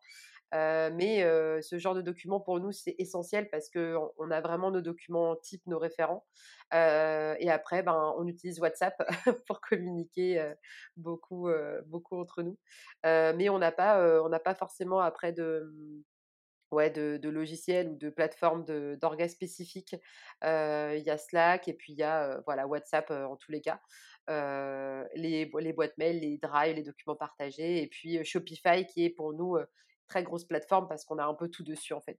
mais 0.53 1.23
ce 1.63 1.79
genre 1.79 1.95
de 1.95 2.03
documents, 2.03 2.41
pour 2.41 2.61
nous, 2.61 2.73
c'est 2.73 2.95
essentiel 2.99 3.49
parce 3.51 3.69
qu'on 3.69 4.13
on 4.19 4.31
a 4.31 4.41
vraiment 4.41 4.71
nos 4.71 4.81
documents 4.81 5.37
type, 5.37 5.63
nos 5.67 5.79
référents. 5.79 6.25
et 6.73 7.51
après, 7.51 7.83
ben, 7.83 8.15
on 8.19 8.27
utilise 8.27 8.61
WhatsApp 8.61 8.95
pour 9.47 9.61
communiquer 9.61 10.53
beaucoup, 10.97 11.49
beaucoup 11.87 12.17
entre 12.17 12.43
nous. 12.43 12.59
mais 13.05 13.49
on 13.49 13.59
n'a 13.59 13.73
pas, 13.73 14.23
on 14.23 14.29
n'a 14.29 14.41
pas 14.41 14.55
forcément 14.55 15.01
après 15.01 15.33
de 15.33 16.05
ouais, 16.73 16.91
de, 16.91 17.29
logiciels 17.29 17.91
ou 17.91 17.97
de 17.97 18.11
plateformes 18.11 18.65
d'orgas 18.97 19.29
spécifiques. 19.29 19.97
Il 20.43 21.03
y 21.05 21.11
a 21.11 21.19
Slack 21.19 21.69
et 21.69 21.75
puis 21.75 21.93
il 21.93 21.99
y 21.99 22.03
a 22.03 22.41
voilà, 22.47 22.67
WhatsApp 22.67 23.11
en 23.11 23.37
tous 23.37 23.53
les 23.53 23.61
cas. 23.61 23.81
les, 24.29 25.51
les 25.61 25.73
boîtes 25.73 25.97
mail, 25.99 26.21
les 26.21 26.39
drives, 26.39 26.77
les 26.77 26.83
documents 26.83 27.17
partagés 27.17 27.83
et 27.83 27.89
puis 27.89 28.25
Shopify 28.25 28.87
qui 28.87 29.05
est 29.05 29.11
pour 29.11 29.33
nous 29.33 29.59
très 30.09 30.23
grosse 30.23 30.45
plateforme 30.45 30.89
parce 30.89 31.05
qu'on 31.05 31.19
a 31.19 31.25
un 31.25 31.35
peu 31.35 31.49
tout 31.49 31.65
dessus 31.65 31.95
en 31.95 32.01
fait. 32.01 32.19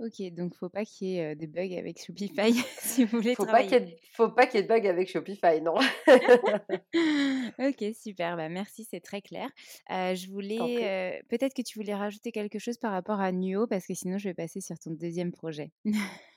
Ok, 0.00 0.20
donc 0.32 0.54
faut 0.56 0.68
pas 0.68 0.84
qu'il 0.84 1.08
y 1.08 1.18
ait 1.18 1.36
des 1.36 1.46
bugs 1.46 1.76
avec 1.78 2.02
Shopify 2.04 2.52
si 2.80 3.04
vous 3.04 3.18
voulez 3.18 3.34
faut 3.34 3.44
travailler. 3.44 3.80
Pas 3.80 3.86
faut 4.12 4.28
pas 4.28 4.46
qu'il 4.46 4.60
y 4.60 4.62
ait 4.62 4.66
de 4.66 4.68
bugs 4.68 4.88
avec 4.88 5.08
Shopify, 5.08 5.60
non. 5.62 5.74
ok, 7.58 7.94
super, 7.94 8.36
bah 8.36 8.48
merci, 8.48 8.86
c'est 8.90 9.00
très 9.00 9.22
clair. 9.22 9.48
je 9.88 10.28
voulais, 10.30 11.22
peut-être 11.28 11.54
que 11.54 11.62
tu 11.62 11.78
voulais 11.78 11.94
rajouter 11.94 12.32
quelque 12.32 12.58
chose 12.58 12.78
par 12.78 12.92
rapport 12.92 13.20
à 13.20 13.30
Nuo, 13.30 13.66
parce 13.66 13.86
que 13.86 13.94
sinon 13.94 14.18
je 14.18 14.28
vais 14.28 14.34
passer 14.34 14.60
sur 14.60 14.78
ton 14.78 14.90
deuxième 14.90 15.30
projet. 15.32 15.70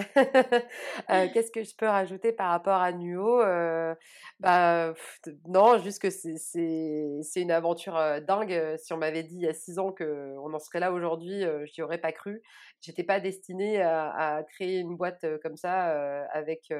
Qu'est-ce 1.32 1.50
que 1.50 1.62
je 1.62 1.74
peux 1.76 1.86
rajouter 1.86 2.32
par 2.32 2.50
rapport 2.50 2.80
à 2.80 2.92
Nuo 2.92 3.42
bah, 4.40 4.94
Non, 5.46 5.78
juste 5.78 6.00
que 6.00 6.10
c'est 6.10 7.40
une 7.40 7.50
aventure 7.50 7.94
dingue. 8.26 8.76
Si 8.78 8.92
on 8.92 8.96
m'avait 8.96 9.22
dit 9.22 9.36
il 9.36 9.42
y 9.42 9.48
a 9.48 9.54
six 9.54 9.78
ans 9.78 9.92
qu'on 9.92 10.52
en 10.52 10.58
serait 10.58 10.80
là 10.80 10.92
aujourd'hui, 10.92 11.42
je 11.42 11.72
n'y 11.78 11.82
aurais 11.82 11.98
pas 11.98 12.12
cru. 12.12 12.42
J'étais 12.80 13.04
pas 13.04 13.20
destinée 13.20 13.82
à, 13.82 14.42
créer 14.54 14.78
une 14.78 14.96
boîte 14.96 15.24
comme 15.42 15.56
ça 15.56 16.26
avec, 16.32 16.72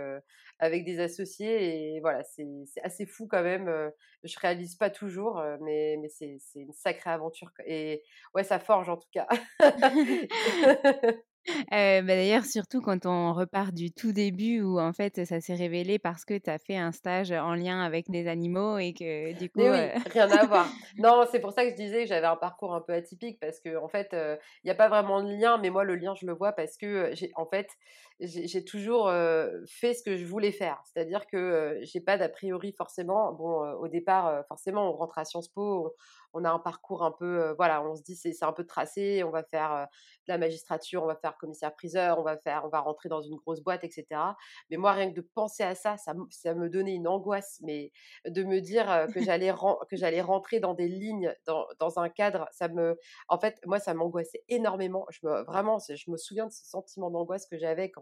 avec 0.58 0.84
des 0.84 1.00
associés. 1.00 1.96
Et 1.96 2.00
voilà, 2.00 2.22
c'est 2.24 2.46
assez 2.82 3.06
fou 3.06 3.26
quand 3.28 3.42
même. 3.42 3.90
Je 4.24 4.38
réalise 4.38 4.76
pas 4.76 4.90
toujours, 4.90 5.42
mais, 5.60 5.96
mais 6.00 6.08
c'est 6.08 6.38
une 6.56 6.72
sacrée 6.72 7.10
aventure. 7.10 7.50
Et 7.66 8.02
ouais, 8.34 8.44
ça 8.44 8.58
forge 8.58 8.88
en 8.88 8.96
tout 8.96 9.08
cas. 9.12 9.28
bah, 11.70 12.02
d'ailleurs, 12.02 12.44
surtout 12.44 12.80
quand 12.80 13.06
on 13.06 13.32
repart 13.32 13.72
du 13.72 13.92
tout 13.92 14.12
début 14.12 14.60
où 14.60 14.78
en 14.78 14.92
fait 14.92 15.24
ça 15.24 15.40
s'est 15.40 15.54
révélé 15.54 15.98
parce 15.98 16.24
que 16.24 16.38
tu 16.38 16.50
as 16.50 16.58
fait 16.58 16.76
un 16.76 16.92
stage 16.92 17.32
en 17.32 17.54
lien 17.54 17.80
avec 17.80 18.10
des 18.10 18.26
animaux 18.28 18.78
et 18.78 18.92
que 18.92 19.32
du 19.38 19.50
coup. 19.50 19.60
Oui, 19.60 19.88
rien 20.12 20.30
à 20.30 20.46
voir. 20.46 20.66
Non, 20.98 21.24
c'est 21.30 21.40
pour 21.40 21.52
ça 21.52 21.64
que 21.64 21.70
je 21.70 21.76
disais 21.76 22.02
que 22.02 22.08
j'avais 22.08 22.26
un 22.26 22.36
parcours 22.36 22.74
un 22.74 22.80
peu 22.80 22.92
atypique 22.92 23.38
parce 23.40 23.60
que 23.60 23.76
en 23.76 23.88
fait, 23.88 24.08
il 24.12 24.66
n'y 24.66 24.70
a 24.70 24.74
pas 24.74 24.88
vraiment 24.88 25.22
de 25.22 25.30
lien, 25.30 25.58
mais 25.58 25.70
moi 25.70 25.84
le 25.84 25.94
lien 25.94 26.14
je 26.14 26.26
le 26.26 26.34
vois 26.34 26.52
parce 26.52 26.76
que 26.76 27.10
j'ai 27.12 27.30
en 27.36 27.46
fait 27.46 27.68
j'ai 28.20 28.64
toujours 28.64 29.10
fait 29.66 29.94
ce 29.94 30.02
que 30.02 30.16
je 30.16 30.26
voulais 30.26 30.52
faire. 30.52 30.82
C'est-à-dire 30.84 31.26
que 31.26 31.78
j'ai 31.82 32.00
pas 32.00 32.18
d'a 32.18 32.28
priori 32.28 32.74
forcément. 32.76 33.32
Bon, 33.32 33.72
au 33.74 33.88
départ, 33.88 34.44
forcément, 34.46 34.90
on 34.90 34.92
rentre 34.92 35.18
à 35.18 35.24
Sciences 35.24 35.48
Po, 35.48 35.86
on, 35.86 35.90
a 36.44 36.50
un 36.50 36.58
parcours 36.58 37.04
un 37.04 37.12
peu, 37.12 37.54
voilà, 37.56 37.82
on 37.82 37.96
se 37.96 38.02
dit 38.02 38.16
c'est 38.16 38.42
un 38.42 38.52
peu 38.52 38.64
tracé, 38.64 39.22
on 39.24 39.30
va 39.30 39.42
faire 39.42 39.86
de 40.26 40.32
la 40.32 40.38
magistrature, 40.38 41.02
on 41.02 41.06
va 41.06 41.16
faire 41.16 41.36
commissaire-priseur, 41.38 42.18
on 42.18 42.22
va 42.22 42.36
faire, 42.36 42.64
on 42.64 42.68
va 42.68 42.80
rentrer 42.80 43.08
dans 43.08 43.22
une 43.22 43.36
grosse 43.36 43.60
boîte, 43.60 43.84
etc. 43.84 44.06
Mais 44.70 44.76
moi, 44.76 44.92
rien 44.92 45.10
que 45.10 45.16
de 45.16 45.26
penser 45.34 45.62
à 45.62 45.74
ça, 45.74 45.96
ça, 45.96 46.14
me 46.14 46.68
donnait 46.68 46.94
une 46.94 47.08
angoisse, 47.08 47.60
mais 47.62 47.92
de 48.26 48.42
me 48.44 48.60
dire 48.60 49.06
que 49.14 49.22
j'allais 49.22 49.52
que 49.88 49.96
j'allais 49.96 50.20
rentrer 50.20 50.60
dans 50.60 50.74
des 50.74 50.88
lignes, 50.88 51.34
dans, 51.46 51.66
dans, 51.78 51.98
un 51.98 52.08
cadre, 52.08 52.48
ça 52.52 52.68
me, 52.68 52.98
en 53.28 53.38
fait, 53.38 53.58
moi, 53.66 53.78
ça 53.78 53.94
m'angoissait 53.94 54.44
énormément. 54.48 55.06
Je 55.10 55.20
me, 55.26 55.42
vraiment, 55.44 55.78
je 55.78 56.10
me 56.10 56.16
souviens 56.16 56.46
de 56.46 56.52
ce 56.52 56.64
sentiment 56.64 57.10
d'angoisse 57.10 57.46
que 57.46 57.58
j'avais 57.58 57.90
quand 57.90 58.00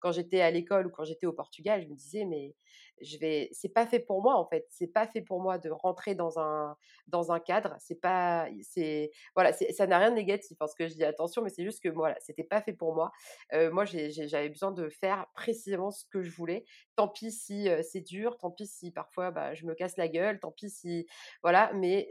quand, 0.00 0.12
j'étais 0.12 0.40
à 0.40 0.50
l'école 0.50 0.86
ou 0.86 0.90
quand 0.90 1.04
j'étais 1.04 1.26
au 1.26 1.32
Portugal, 1.32 1.82
je 1.82 1.88
me 1.88 1.94
disais, 1.94 2.24
mais 2.24 2.54
je 3.00 3.18
vais, 3.18 3.48
c'est 3.52 3.68
pas 3.68 3.86
fait 3.86 4.00
pour 4.00 4.22
moi 4.22 4.36
en 4.36 4.46
fait. 4.46 4.66
C'est 4.70 4.86
pas 4.86 5.06
fait 5.06 5.22
pour 5.22 5.40
moi 5.40 5.58
de 5.58 5.70
rentrer 5.70 6.14
dans 6.14 6.38
un 6.38 6.76
dans 7.06 7.32
un 7.32 7.40
cadre. 7.40 7.76
C'est 7.78 8.00
pas, 8.00 8.48
c'est 8.62 9.10
voilà, 9.34 9.52
ça 9.52 9.86
n'a 9.86 9.98
rien 9.98 10.10
de 10.10 10.16
négatif 10.16 10.56
parce 10.58 10.74
que 10.74 10.88
je 10.88 10.94
dis 10.94 11.04
attention, 11.04 11.42
mais 11.42 11.50
c'est 11.50 11.64
juste 11.64 11.82
que 11.82 11.88
voilà, 11.88 12.16
c'était 12.20 12.44
pas 12.44 12.62
fait 12.62 12.72
pour 12.72 12.94
moi. 12.94 13.12
moi, 13.52 13.84
j'avais 13.84 14.48
besoin 14.48 14.72
de 14.72 14.88
faire 14.88 15.26
précisément 15.34 15.90
ce 15.90 16.04
que 16.06 16.22
je 16.22 16.30
voulais. 16.30 16.64
Tant 16.96 17.08
pis 17.08 17.30
si 17.32 17.68
c'est 17.82 18.00
dur, 18.00 18.36
tant 18.38 18.50
pis 18.50 18.66
si 18.66 18.90
parfois 18.90 19.30
bah, 19.30 19.54
je 19.54 19.66
me 19.66 19.74
casse 19.74 19.96
la 19.96 20.08
gueule, 20.08 20.40
tant 20.40 20.52
pis 20.52 20.70
si 20.70 21.06
voilà, 21.42 21.72
mais 21.74 22.08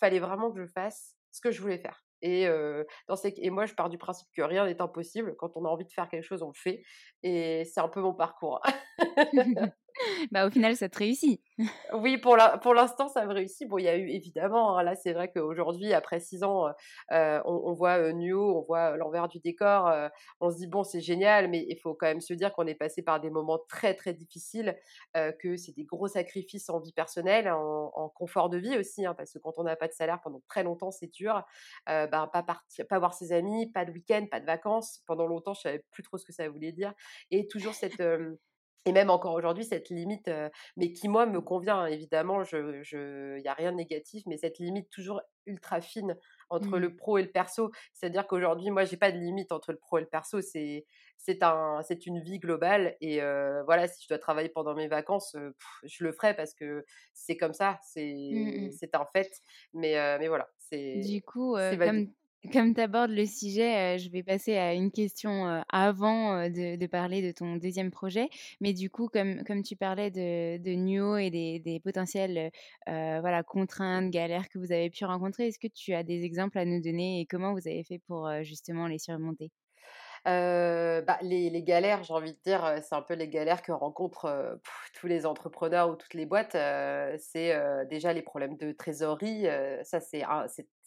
fallait 0.00 0.20
vraiment 0.20 0.50
que 0.52 0.60
je 0.60 0.66
fasse 0.66 1.14
ce 1.32 1.40
que 1.40 1.50
je 1.50 1.60
voulais 1.60 1.78
faire. 1.78 2.04
Et, 2.22 2.48
dans 3.06 3.16
ces... 3.16 3.34
et 3.36 3.50
moi, 3.50 3.66
je 3.66 3.74
pars 3.74 3.90
du 3.90 3.98
principe 3.98 4.28
que 4.34 4.42
rien 4.42 4.66
n'est 4.66 4.80
impossible. 4.80 5.36
Quand 5.36 5.56
on 5.56 5.64
a 5.66 5.68
envie 5.68 5.84
de 5.84 5.92
faire 5.92 6.08
quelque 6.08 6.24
chose, 6.24 6.42
on 6.42 6.48
le 6.48 6.54
fait. 6.54 6.82
Et 7.22 7.64
c'est 7.66 7.80
un 7.80 7.88
peu 7.88 8.00
mon 8.00 8.14
parcours. 8.14 8.62
bah, 10.32 10.46
au 10.46 10.50
final, 10.50 10.76
ça 10.76 10.88
te 10.88 10.98
réussit. 10.98 11.40
oui, 11.92 12.18
pour 12.18 12.36
l'instant, 12.36 13.04
pour 13.04 13.10
ça 13.10 13.26
me 13.26 13.32
réussit. 13.32 13.68
Bon, 13.68 13.78
il 13.78 13.84
y 13.84 13.88
a 13.88 13.96
eu 13.96 14.08
évidemment, 14.08 14.76
hein, 14.76 14.82
là, 14.82 14.94
c'est 14.96 15.12
vrai 15.12 15.30
qu'aujourd'hui, 15.30 15.92
après 15.92 16.20
six 16.20 16.42
ans, 16.42 16.66
on, 17.10 17.44
on, 17.44 17.72
voit 17.72 18.12
Nuo, 18.12 18.58
on 18.58 18.62
voit 18.62 18.96
l'envers 18.96 19.28
du 19.28 19.38
décor. 19.40 19.92
on 20.40 20.50
se 20.50 20.56
dit, 20.56 20.66
bon, 20.66 20.84
c'est 20.84 21.00
génial, 21.00 21.48
mais 21.48 21.64
il 21.68 21.76
faut 21.76 21.94
quand 21.94 22.06
même 22.06 22.20
se 22.20 22.34
dire 22.34 22.52
qu'on 22.52 22.66
est 22.66 22.74
passé 22.74 23.02
par 23.02 23.20
des 23.20 23.30
moments 23.30 23.60
très, 23.68 23.94
très 23.94 24.14
difficiles, 24.14 24.76
que 25.14 25.56
c'est 25.56 25.72
des 25.76 25.84
gros 25.84 26.08
sacrifices 26.08 26.68
en 26.70 26.80
vie 26.80 26.92
personnelle, 26.92 27.50
en, 27.50 28.08
confort 28.14 28.48
de 28.48 28.58
vie 28.58 28.76
aussi, 28.76 29.06
hein, 29.06 29.14
parce 29.14 29.32
que 29.32 29.38
quand 29.38 29.58
on 29.58 29.64
n'a 29.64 29.76
pas 29.76 29.88
de 29.88 29.92
salaire 29.92 30.20
pendant 30.22 30.42
très 30.48 30.62
longtemps, 30.62 30.90
c'est 30.90 31.12
dur. 31.12 31.42
Euh, 31.88 32.06
bah, 32.06 32.28
pas, 32.32 32.44
pas 32.88 32.98
voir 32.98 33.14
ses 33.14 33.32
amis, 33.32 33.70
pas 33.72 33.84
de 33.84 33.92
week-end, 33.92 34.26
pas 34.30 34.40
de 34.40 34.46
vacances. 34.46 35.02
Pendant 35.06 35.26
longtemps, 35.26 35.54
je 35.54 35.60
savais 35.62 35.84
plus 35.90 36.02
trop 36.02 36.18
ce 36.18 36.24
que 36.24 36.32
ça 36.32 36.48
voulait 36.48 36.72
dire. 36.72 36.92
Et 37.30 37.46
toujours 37.48 37.74
cette 37.74 38.00
et 38.86 38.92
même 38.92 39.10
encore 39.10 39.34
aujourd'hui, 39.34 39.64
cette 39.64 39.88
limite, 39.88 40.30
mais 40.76 40.92
qui 40.92 41.08
moi 41.08 41.26
me 41.26 41.40
convient, 41.40 41.80
hein, 41.80 41.86
évidemment, 41.86 42.42
il 42.42 42.82
je, 42.82 43.40
n'y 43.40 43.48
a 43.48 43.54
rien 43.54 43.72
de 43.72 43.76
négatif, 43.76 44.24
mais 44.26 44.36
cette 44.36 44.58
limite 44.58 44.90
toujours 44.90 45.22
ultra 45.46 45.80
fine 45.80 46.16
entre 46.50 46.78
le 46.78 46.88
mmh. 46.88 46.96
pro 46.96 47.18
et 47.18 47.22
le 47.22 47.30
perso. 47.30 47.70
C'est-à-dire 47.92 48.26
qu'aujourd'hui, 48.26 48.70
moi, 48.70 48.84
j'ai 48.84 48.96
pas 48.96 49.12
de 49.12 49.18
limite 49.18 49.52
entre 49.52 49.72
le 49.72 49.78
pro 49.78 49.98
et 49.98 50.00
le 50.02 50.06
perso. 50.06 50.40
C'est, 50.40 50.86
c'est, 51.16 51.42
un, 51.42 51.80
c'est 51.82 52.06
une 52.06 52.20
vie 52.20 52.38
globale. 52.38 52.96
Et 53.00 53.20
voilà, 53.64 53.88
si 53.88 54.02
je 54.02 54.08
dois 54.08 54.18
travailler 54.18 54.48
pendant 54.48 54.74
mes 54.74 54.88
vacances, 54.88 55.36
je 55.84 56.04
le 56.04 56.12
ferai 56.12 56.34
parce 56.34 56.54
que 56.54 56.84
c'est 57.12 57.36
comme 57.36 57.54
ça, 57.54 57.78
c'est, 57.82 58.30
mmh 58.32 58.70
c'est 58.72 58.94
un 58.94 59.06
fait. 59.12 59.30
Mais, 59.72 59.94
mais 60.18 60.28
voilà, 60.28 60.48
c'est. 60.58 61.00
Du 61.00 61.22
coup, 61.22 61.56
comme 61.56 62.08
comme 62.52 62.74
tu 62.74 62.80
abordes 62.80 63.10
le 63.10 63.26
sujet, 63.26 63.98
je 63.98 64.10
vais 64.10 64.22
passer 64.22 64.56
à 64.56 64.74
une 64.74 64.90
question 64.90 65.62
avant 65.68 66.48
de, 66.48 66.86
parler 66.86 67.22
de 67.22 67.32
ton 67.32 67.56
deuxième 67.56 67.90
projet. 67.90 68.28
Mais 68.60 68.72
du 68.72 68.90
coup, 68.90 69.08
comme, 69.08 69.42
comme 69.44 69.62
tu 69.62 69.76
parlais 69.76 70.10
de, 70.10 70.58
de 70.58 70.74
Nuo 70.74 71.16
et 71.16 71.30
des, 71.30 71.58
des 71.60 71.80
potentielles 71.80 72.50
voilà, 72.86 73.42
contraintes, 73.42 74.10
galères 74.10 74.48
que 74.48 74.58
vous 74.58 74.72
avez 74.72 74.90
pu 74.90 75.04
rencontrer, 75.04 75.48
est-ce 75.48 75.58
que 75.58 75.68
tu 75.68 75.94
as 75.94 76.02
des 76.02 76.24
exemples 76.24 76.58
à 76.58 76.64
nous 76.64 76.80
donner 76.80 77.20
et 77.20 77.26
comment 77.26 77.52
vous 77.52 77.66
avez 77.68 77.84
fait 77.84 78.00
pour 78.06 78.30
justement 78.42 78.86
les 78.86 78.98
surmonter? 78.98 79.50
Bah, 80.24 81.18
les, 81.22 81.50
les, 81.50 81.62
galères, 81.62 82.02
j'ai 82.02 82.14
envie 82.14 82.32
de 82.32 82.38
dire, 82.44 82.78
c'est 82.82 82.94
un 82.94 83.02
peu 83.02 83.14
les 83.14 83.28
galères 83.28 83.62
que 83.62 83.72
rencontrent 83.72 84.58
tous 84.94 85.06
les 85.06 85.26
entrepreneurs 85.26 85.90
ou 85.90 85.96
toutes 85.96 86.14
les 86.14 86.26
boîtes. 86.26 86.56
c'est 87.18 87.54
déjà 87.88 88.12
les 88.12 88.22
problèmes 88.22 88.56
de 88.56 88.72
trésorerie. 88.72 89.46
ça, 89.82 90.00
c'est 90.00 90.22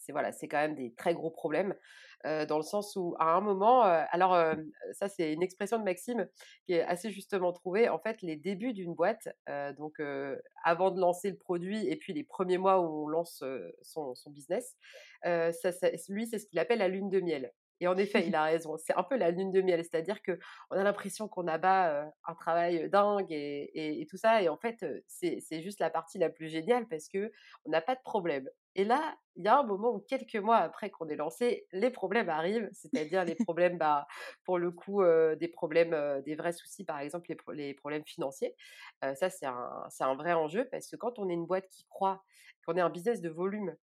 c'est 0.07 0.13
voilà, 0.13 0.31
c'est 0.31 0.47
quand 0.47 0.57
même 0.57 0.75
des 0.75 0.93
très 0.93 1.13
gros 1.13 1.29
problèmes 1.29 1.75
dans 2.23 2.57
le 2.57 2.63
sens 2.63 2.95
où 2.95 3.15
à 3.19 3.35
un 3.35 3.41
moment, 3.41 3.83
alors 3.83 4.35
ça 4.93 5.07
c'est 5.07 5.33
une 5.33 5.43
expression 5.43 5.77
de 5.77 5.83
Maxime 5.83 6.27
qui 6.65 6.73
est 6.73 6.81
assez 6.81 7.11
justement 7.11 7.53
trouvée. 7.53 7.89
En 7.89 7.99
fait, 7.99 8.21
les 8.21 8.35
débuts 8.35 8.73
d'une 8.73 8.95
boîte, 8.95 9.29
donc 9.77 10.01
avant 10.63 10.91
de 10.91 10.99
lancer 10.99 11.29
le 11.29 11.37
produit 11.37 11.87
et 11.87 11.95
puis 11.95 12.13
les 12.13 12.23
premiers 12.23 12.57
mois 12.57 12.79
où 12.79 13.05
on 13.05 13.07
lance 13.07 13.43
son, 13.83 14.13
business, 14.31 14.75
lui 16.09 16.25
c'est 16.25 16.39
ce 16.39 16.47
qu'il 16.47 16.59
appelle 16.59 16.79
la 16.79 16.87
lune 16.87 17.09
de 17.09 17.19
miel. 17.19 17.51
Et 17.79 17.87
en 17.87 17.95
effet, 17.95 18.25
il 18.25 18.33
a 18.33 18.43
raison. 18.43 18.75
C'est 18.77 18.95
un 18.95 19.03
peu 19.03 19.17
la 19.17 19.29
lune 19.29 19.51
de 19.51 19.61
miel, 19.61 19.83
c'est-à-dire 19.83 20.23
que 20.23 20.39
on 20.71 20.77
a 20.77 20.83
l'impression 20.83 21.27
qu'on 21.27 21.47
abat 21.47 22.11
un 22.25 22.33
travail 22.33 22.89
dingue 22.89 23.31
et, 23.31 24.01
et, 24.01 24.07
tout 24.07 24.17
ça. 24.17 24.41
Et 24.41 24.49
en 24.49 24.57
fait, 24.57 24.83
c'est 25.07 25.61
juste 25.61 25.79
la 25.79 25.91
partie 25.91 26.17
la 26.17 26.29
plus 26.29 26.49
géniale 26.49 26.87
parce 26.87 27.07
que 27.07 27.31
on 27.65 27.69
n'a 27.69 27.81
pas 27.81 27.93
de 27.93 28.01
problème. 28.01 28.49
Et 28.77 28.85
là, 28.85 29.17
il 29.35 29.43
y 29.43 29.47
a 29.47 29.59
un 29.59 29.63
moment 29.63 29.93
où 29.93 29.99
quelques 29.99 30.35
mois 30.35 30.57
après 30.57 30.89
qu'on 30.89 31.09
est 31.09 31.15
lancé, 31.15 31.67
les 31.73 31.89
problèmes 31.89 32.29
arrivent, 32.29 32.69
c'est-à-dire 32.73 33.25
les 33.25 33.35
problèmes, 33.49 33.77
bah, 33.77 34.07
pour 34.45 34.59
le 34.59 34.71
coup, 34.71 35.03
des 35.39 35.47
problèmes, 35.47 36.21
des 36.23 36.35
vrais 36.35 36.53
soucis, 36.53 36.85
par 36.85 36.99
exemple 36.99 37.29
les, 37.29 37.37
les 37.55 37.73
problèmes 37.73 38.05
financiers. 38.05 38.55
ça, 39.01 39.29
c'est 39.29 39.47
un, 39.47 39.87
un 39.99 40.15
vrai 40.15 40.33
enjeu 40.33 40.67
parce 40.71 40.87
que 40.89 40.95
quand 40.95 41.19
on 41.19 41.27
est 41.29 41.33
une 41.33 41.45
boîte 41.45 41.67
qui 41.69 41.85
croit 41.89 42.23
qu'on 42.65 42.77
est 42.77 42.81
un 42.81 42.89
business 42.89 43.19
de 43.19 43.29
volume, 43.29 43.75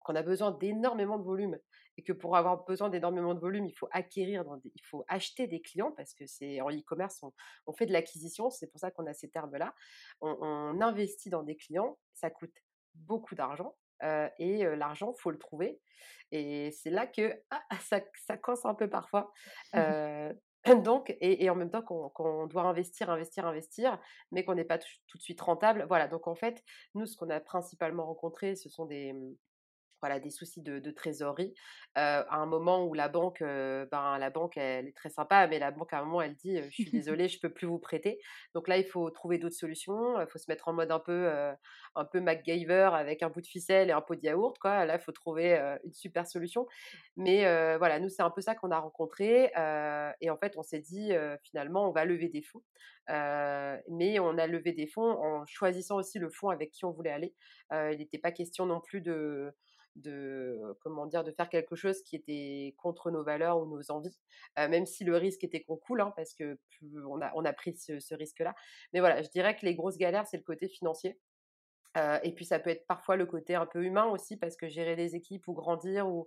qu'on 0.00 0.14
a 0.14 0.22
besoin 0.22 0.52
d'énormément 0.52 1.18
de 1.18 1.24
volume 1.24 1.58
et 1.96 2.02
que 2.02 2.12
pour 2.12 2.36
avoir 2.36 2.64
besoin 2.64 2.90
d'énormément 2.90 3.34
de 3.34 3.40
volume, 3.40 3.66
il 3.66 3.72
faut 3.72 3.88
acquérir, 3.90 4.44
il 4.64 4.84
faut 4.84 5.04
acheter 5.08 5.46
des 5.46 5.60
clients 5.60 5.92
parce 5.92 6.12
que 6.14 6.26
c'est 6.26 6.60
en 6.60 6.70
e-commerce, 6.70 7.22
on, 7.66 7.72
fait 7.72 7.86
de 7.86 7.92
l'acquisition, 7.92 8.50
c'est 8.50 8.66
pour 8.66 8.80
ça 8.80 8.90
qu'on 8.90 9.06
a 9.06 9.14
ces 9.14 9.28
termes-là. 9.28 9.74
On, 10.20 10.80
investit 10.80 11.30
dans 11.30 11.42
des 11.42 11.56
clients, 11.56 11.98
ça 12.12 12.30
coûte 12.30 12.54
beaucoup 12.94 13.34
d'argent 13.34 13.74
et 14.38 14.64
l'argent, 14.76 15.12
faut 15.14 15.30
le 15.30 15.38
trouver. 15.38 15.80
Et 16.32 16.70
c'est 16.72 16.90
là 16.90 17.06
que 17.06 17.40
ah, 17.50 17.62
ça, 17.80 18.00
ça 18.26 18.36
coince 18.36 18.64
un 18.64 18.74
peu 18.74 18.88
parfois. 18.88 19.32
donc, 20.82 21.14
et, 21.20 21.50
en 21.50 21.54
même 21.54 21.70
temps 21.70 21.82
qu'on 21.82 22.46
doit 22.46 22.62
investir, 22.62 23.10
investir, 23.10 23.46
investir, 23.46 23.98
mais 24.32 24.44
qu'on 24.44 24.54
n'est 24.54 24.64
pas 24.64 24.78
tout 24.78 25.18
de 25.18 25.22
suite 25.22 25.40
rentable. 25.40 25.84
Voilà, 25.88 26.08
donc 26.08 26.26
en 26.26 26.34
fait, 26.34 26.62
nous, 26.94 27.06
ce 27.06 27.16
qu'on 27.16 27.28
a 27.30 27.40
principalement 27.40 28.06
rencontré, 28.06 28.56
ce 28.56 28.68
sont 28.68 28.86
des, 28.86 29.12
mmh, 29.12 29.36
voilà, 30.04 30.20
des 30.20 30.28
soucis 30.28 30.60
de, 30.60 30.90
trésorerie. 30.90 31.54
à 31.94 32.36
un 32.36 32.44
moment 32.44 32.84
où 32.84 32.92
la 32.92 33.08
banque, 33.08 33.40
ben, 33.40 34.18
la 34.18 34.28
banque, 34.28 34.58
elle 34.58 34.88
est 34.88 34.92
très 34.94 35.08
sympa, 35.08 35.46
mais 35.46 35.58
la 35.58 35.70
banque, 35.70 35.94
à 35.94 36.00
un 36.00 36.04
moment, 36.04 36.20
elle 36.20 36.34
dit 36.34 36.60
Je 36.62 36.68
suis 36.68 36.90
désolée, 36.92 37.26
je 37.26 37.38
ne 37.38 37.40
peux 37.40 37.48
plus 37.48 37.66
vous 37.66 37.78
prêter. 37.78 38.20
Donc 38.52 38.68
là, 38.68 38.76
il 38.76 38.84
faut 38.84 39.08
trouver 39.08 39.38
d'autres 39.38 39.54
solutions. 39.56 40.20
Il 40.20 40.26
faut 40.26 40.38
se 40.38 40.44
mettre 40.50 40.68
en 40.68 40.74
mode 40.74 40.90
un 40.90 40.98
peu, 40.98 41.30
un 41.94 42.04
peu 42.04 42.20
MacGyver 42.20 42.90
avec 42.92 43.22
un 43.22 43.30
bout 43.30 43.40
de 43.40 43.46
ficelle 43.46 43.88
et 43.88 43.92
un 43.92 44.02
pot 44.02 44.14
de 44.14 44.20
yaourt. 44.20 44.58
Quoi. 44.58 44.84
Là, 44.84 44.96
il 44.96 45.00
faut 45.00 45.12
trouver 45.12 45.56
une 45.84 45.94
super 45.94 46.26
solution. 46.26 46.66
Mais 47.16 47.44
voilà, 47.78 47.98
nous, 47.98 48.10
c'est 48.10 48.22
un 48.22 48.30
peu 48.30 48.42
ça 48.42 48.54
qu'on 48.54 48.72
a 48.72 48.78
rencontré. 48.78 49.52
et 50.20 50.28
en 50.28 50.36
fait, 50.36 50.58
on 50.58 50.62
s'est 50.62 50.80
dit 50.80 51.12
Finalement, 51.44 51.88
on 51.88 51.92
va 51.92 52.04
lever 52.04 52.28
des 52.28 52.42
fonds. 52.42 52.62
mais 53.08 54.18
on 54.20 54.36
a 54.36 54.46
levé 54.46 54.72
des 54.72 54.86
fonds 54.86 55.18
en 55.22 55.46
choisissant 55.46 55.96
aussi 55.96 56.18
le 56.18 56.28
fonds 56.28 56.50
avec 56.50 56.72
qui 56.72 56.84
on 56.84 56.90
voulait 56.90 57.10
aller. 57.12 57.34
il 57.72 57.96
n'était 57.96 58.18
pas 58.18 58.32
question 58.32 58.66
non 58.66 58.80
plus 58.80 59.00
de 59.00 59.54
de 59.96 60.60
comment 60.82 61.06
dire 61.06 61.24
de 61.24 61.30
faire 61.30 61.48
quelque 61.48 61.76
chose 61.76 62.02
qui 62.02 62.16
était 62.16 62.74
contre 62.78 63.10
nos 63.10 63.22
valeurs 63.22 63.58
ou 63.58 63.66
nos 63.66 63.90
envies 63.90 64.18
même 64.56 64.86
si 64.86 65.04
le 65.04 65.16
risque 65.16 65.44
était 65.44 65.62
qu'on 65.62 65.76
coule 65.76 66.00
hein, 66.00 66.12
parce 66.16 66.34
que 66.34 66.58
on 67.06 67.20
a 67.20 67.30
on 67.34 67.44
a 67.44 67.52
pris 67.52 67.76
ce, 67.76 68.14
risque 68.14 68.40
là 68.40 68.54
mais 68.92 69.00
voilà 69.00 69.22
je 69.22 69.28
dirais 69.28 69.56
que 69.56 69.64
les 69.64 69.74
grosses 69.74 69.96
galères 69.98 70.26
c'est 70.26 70.36
le 70.36 70.42
côté 70.42 70.68
financier 70.68 71.18
et 72.24 72.32
puis 72.34 72.44
ça 72.44 72.58
peut 72.58 72.70
être 72.70 72.86
parfois 72.88 73.14
le 73.14 73.24
côté 73.24 73.54
un 73.54 73.66
peu 73.66 73.84
humain 73.84 74.06
aussi 74.06 74.36
parce 74.36 74.56
que 74.56 74.68
gérer 74.68 74.96
des 74.96 75.14
équipes 75.14 75.46
ou 75.46 75.52
grandir 75.52 76.08
ou 76.08 76.26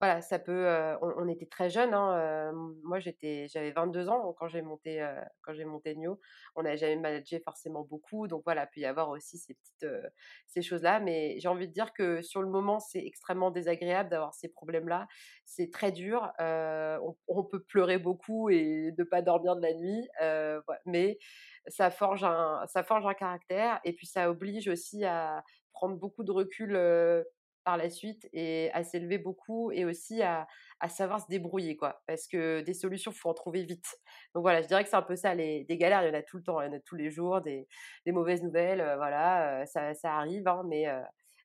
voilà, 0.00 0.20
ça 0.20 0.38
peut. 0.38 0.68
on, 1.00 1.28
était 1.28 1.46
très 1.46 1.70
jeunes. 1.70 1.94
Hein, 1.94 2.52
moi, 2.82 2.98
j'étais, 2.98 3.46
j'avais 3.48 3.72
22 3.72 4.08
ans 4.08 4.34
quand 4.38 4.48
j'ai 4.48 4.60
monté, 4.62 5.06
quand 5.42 5.54
j'ai 5.54 5.64
monté 5.64 5.94
Nio. 5.96 6.20
On 6.54 6.62
n'a 6.62 6.76
jamais 6.76 6.96
managé 6.96 7.40
forcément 7.40 7.82
beaucoup, 7.82 8.28
donc 8.28 8.42
voilà, 8.44 8.66
peut 8.66 8.80
y 8.80 8.84
avoir 8.84 9.08
aussi 9.08 9.38
ces 9.38 9.54
petites, 9.54 9.86
ces 10.46 10.62
choses-là. 10.62 11.00
Mais 11.00 11.38
j'ai 11.40 11.48
envie 11.48 11.68
de 11.68 11.72
dire 11.72 11.92
que 11.94 12.20
sur 12.20 12.42
le 12.42 12.48
moment, 12.48 12.78
c'est 12.78 13.04
extrêmement 13.04 13.50
désagréable 13.50 14.10
d'avoir 14.10 14.34
ces 14.34 14.48
problèmes-là. 14.48 15.06
C'est 15.46 15.70
très 15.70 15.92
dur. 15.92 16.30
On, 16.38 17.44
peut 17.44 17.62
pleurer 17.62 17.98
beaucoup 17.98 18.50
et 18.50 18.92
ne 18.98 19.04
pas 19.04 19.22
dormir 19.22 19.56
de 19.56 19.62
la 19.62 19.72
nuit, 19.72 20.08
mais 20.84 21.18
ça 21.68 21.90
forge 21.90 22.24
un, 22.24 22.64
ça 22.66 22.84
forge 22.84 23.06
un 23.06 23.14
caractère 23.14 23.80
et 23.84 23.92
puis 23.92 24.06
ça 24.06 24.30
oblige 24.30 24.68
aussi 24.68 25.04
à 25.04 25.42
prendre 25.72 25.96
beaucoup 25.96 26.24
de 26.24 26.32
recul 26.32 26.74
par 27.66 27.76
la 27.76 27.90
suite 27.90 28.28
et 28.32 28.70
à 28.72 28.84
s'élever 28.84 29.18
beaucoup 29.18 29.72
et 29.72 29.84
aussi 29.84 30.22
à, 30.22 30.46
savoir 30.88 31.20
se 31.20 31.26
débrouiller 31.28 31.76
quoi. 31.76 32.00
Parce 32.06 32.28
que 32.28 32.60
des 32.60 32.74
solutions 32.74 33.10
faut 33.10 33.28
en 33.28 33.34
trouver 33.34 33.64
vite. 33.64 33.98
Donc 34.34 34.42
voilà 34.42 34.62
je 34.62 34.68
dirais 34.68 34.84
que 34.84 34.88
c'est 34.88 34.96
un 34.96 35.02
peu 35.02 35.16
ça 35.16 35.34
les 35.34 35.64
des 35.64 35.76
galères. 35.76 36.04
Il 36.04 36.08
y 36.08 36.10
en 36.10 36.18
a 36.18 36.22
tout 36.22 36.36
le 36.38 36.44
temps 36.44 36.60
il 36.62 36.66
y 36.66 36.68
en 36.70 36.76
a 36.76 36.80
tous 36.80 36.94
les 36.94 37.10
jours 37.10 37.40
des, 37.42 37.66
mauvaises 38.06 38.42
nouvelles 38.42 38.80
voilà 38.96 39.66
ça, 39.66 39.94
ça, 39.94 40.14
arrive 40.14 40.46
hein, 40.46 40.62
mais 40.68 40.86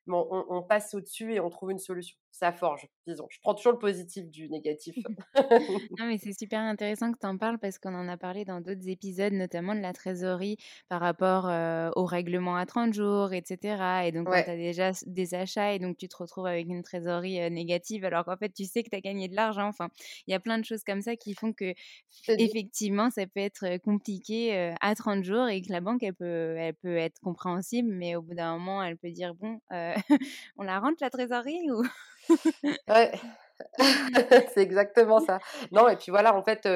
on, 0.06 0.62
passe 0.62 0.94
au-dessus 0.94 1.34
et 1.34 1.40
on 1.40 1.50
trouve 1.50 1.72
une 1.72 1.78
solution. 1.78 2.16
Ça 2.32 2.50
forge, 2.50 2.88
disons. 3.06 3.26
Je 3.28 3.38
prends 3.40 3.54
toujours 3.54 3.72
le 3.72 3.78
positif 3.78 4.26
du 4.30 4.48
négatif. 4.48 4.96
non, 5.98 6.06
mais 6.06 6.16
c'est 6.16 6.32
super 6.32 6.60
intéressant 6.60 7.12
que 7.12 7.18
tu 7.18 7.26
en 7.26 7.36
parles 7.36 7.58
parce 7.58 7.78
qu'on 7.78 7.94
en 7.94 8.08
a 8.08 8.16
parlé 8.16 8.46
dans 8.46 8.62
d'autres 8.62 8.88
épisodes, 8.88 9.34
notamment 9.34 9.74
de 9.74 9.80
la 9.80 9.92
trésorerie 9.92 10.56
par 10.88 11.02
rapport 11.02 11.44
au 11.94 12.06
règlement 12.06 12.56
à 12.56 12.64
30 12.64 12.94
jours, 12.94 13.34
etc. 13.34 14.06
Et 14.06 14.12
donc, 14.12 14.28
tu 14.28 14.34
as 14.34 14.56
déjà 14.56 14.92
des 15.06 15.34
achats 15.34 15.74
et 15.74 15.78
donc 15.78 15.98
tu 15.98 16.08
te 16.08 16.16
retrouves 16.16 16.46
avec 16.46 16.66
une 16.66 16.82
trésorerie 16.82 17.50
négative 17.50 18.06
alors 18.06 18.24
qu'en 18.24 18.36
fait, 18.38 18.50
tu 18.50 18.64
sais 18.64 18.82
que 18.82 18.88
tu 18.88 18.96
as 18.96 19.00
gagné 19.02 19.28
de 19.28 19.36
l'argent. 19.36 19.68
Enfin, 19.68 19.90
il 20.26 20.32
y 20.32 20.34
a 20.34 20.40
plein 20.40 20.58
de 20.58 20.64
choses 20.64 20.84
comme 20.84 21.02
ça 21.02 21.16
qui 21.16 21.34
font 21.34 21.52
que, 21.52 21.74
effectivement, 22.28 23.10
ça 23.10 23.26
peut 23.26 23.40
être 23.40 23.76
compliqué 23.78 24.72
à 24.80 24.94
30 24.94 25.22
jours 25.22 25.48
et 25.48 25.60
que 25.60 25.70
la 25.70 25.82
banque, 25.82 26.02
elle 26.02 26.14
peut, 26.14 26.56
elle 26.56 26.74
peut 26.74 26.96
être 26.96 27.20
compréhensible, 27.20 27.92
mais 27.92 28.16
au 28.16 28.22
bout 28.22 28.34
d'un 28.34 28.56
moment, 28.56 28.82
elle 28.82 28.96
peut 28.96 29.10
dire, 29.10 29.34
bon, 29.34 29.60
on 30.56 30.62
la 30.62 30.80
rentre 30.80 30.96
la 31.02 31.10
trésorerie 31.10 31.70
ou? 31.70 31.82
Ouais. 32.88 33.12
c'est 34.54 34.58
exactement 34.62 35.20
ça. 35.20 35.38
Non, 35.70 35.88
et 35.88 35.96
puis 35.96 36.10
voilà, 36.10 36.34
en 36.34 36.42
fait, 36.42 36.66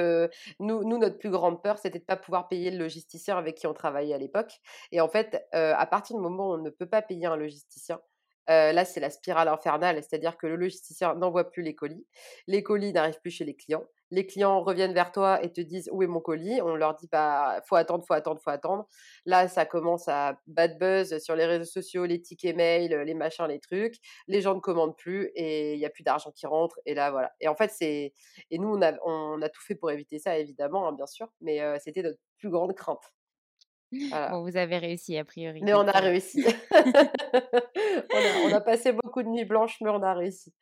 nous, 0.61 0.85
nous, 0.85 0.99
notre 0.99 1.19
plus 1.19 1.31
grande 1.31 1.63
peur, 1.63 1.79
c'était 1.79 1.99
de 1.99 2.05
ne 2.05 2.07
pas 2.07 2.17
pouvoir 2.17 2.49
payer 2.49 2.71
le 2.71 2.79
logisticien 2.79 3.37
avec 3.39 3.57
qui 3.57 3.67
on 3.67 3.75
travaillait 3.75 4.15
à 4.15 4.19
l'époque. 4.19 4.53
Et 4.93 5.01
en 5.01 5.09
fait, 5.09 5.47
à 5.53 5.87
partir 5.87 6.17
du 6.17 6.23
moment 6.23 6.51
où 6.51 6.55
on 6.55 6.59
ne 6.59 6.71
peut 6.71 6.87
pas 6.87 7.03
payer 7.03 7.27
un 7.27 7.37
logisticien, 7.37 8.01
là, 8.49 8.85
c'est 8.85 9.01
la 9.01 9.11
spirale 9.11 9.49
infernale, 9.49 10.03
c'est-à-dire 10.03 10.37
que 10.37 10.47
le 10.47 10.57
logisticien 10.57 11.15
n'envoie 11.15 11.51
plus 11.51 11.63
les 11.63 11.75
colis, 11.75 12.07
les 12.47 12.63
colis 12.63 12.93
n'arrivent 12.93 13.21
plus 13.21 13.31
chez 13.33 13.45
les 13.45 13.57
clients, 13.57 13.85
les 14.11 14.27
clients 14.27 14.63
reviennent 14.63 14.95
vers 14.95 15.13
toi 15.13 15.43
et 15.43 15.53
te 15.53 15.61
disent 15.61 15.89
où 15.93 16.03
est 16.03 16.07
mon 16.07 16.21
colis? 16.21 16.61
On 16.63 16.75
leur 16.77 16.95
dit 16.95 17.09
bah 17.11 17.61
faut 17.69 17.77
attendre, 17.77 18.05
faut 18.07 18.15
attendre, 18.15 18.41
faut 18.43 18.51
attendre. 18.51 18.89
Là, 19.25 19.49
ça 19.49 19.67
commence 19.67 20.09
à 20.09 20.39
bad 20.47 20.79
buzz 20.79 21.19
sur 21.19 21.35
les 21.37 21.47
réseaux 21.47 21.65
sociaux, 21.65 22.05
les 22.07 22.21
tickets 22.23 22.57
mail, 22.57 22.93
les 22.93 23.15
machins, 23.15 23.47
les 23.49 23.61
trucs. 23.61 23.97
Les 24.29 24.41
gens 24.41 24.55
ne 24.55 24.61
commandent 24.61 24.97
plus 24.97 25.31
et 25.35 25.75
il 25.75 25.81
y 25.81 25.87
a 25.87 25.91
plus 25.91 26.03
d'argent 26.05 26.31
qui 26.33 26.47
rentre. 26.47 26.79
Et 26.87 26.95
là, 26.95 27.11
voilà. 27.11 27.33
Et 27.41 27.49
en 27.49 27.55
fait, 27.57 27.71
c'est 27.71 28.13
et 28.51 28.59
nous 28.59 28.69
on 28.69 28.83
a 28.83 28.93
on 29.05 29.43
a 29.43 29.49
tout 29.49 29.63
fait 29.63 29.75
pour 29.75 29.91
éviter 29.91 30.19
ça, 30.19 30.39
évidemment, 30.39 30.89
hein, 30.89 30.93
bien 30.93 31.07
sûr. 31.07 31.29
Mais 31.41 31.61
c'était 31.81 32.03
notre 32.03 32.19
plus 32.39 32.51
grande 32.51 32.75
crainte. 32.75 33.13
Bon, 33.93 34.43
vous 34.43 34.57
avez 34.57 34.79
réussi 34.79 35.17
a 35.17 35.25
priori. 35.25 35.61
Mais 35.63 35.75
on 35.75 35.87
a 35.87 35.99
réussi. 36.01 36.45
on, 38.45 38.53
a, 38.53 38.61
passé 38.61 38.93
beaucoup 38.93 39.23
de 39.23 39.29
nuits 39.29 39.45
blanches, 39.45 39.79
mais 39.81 39.91
on 39.91 40.03
a 40.03 40.15
réussi. 40.15 40.53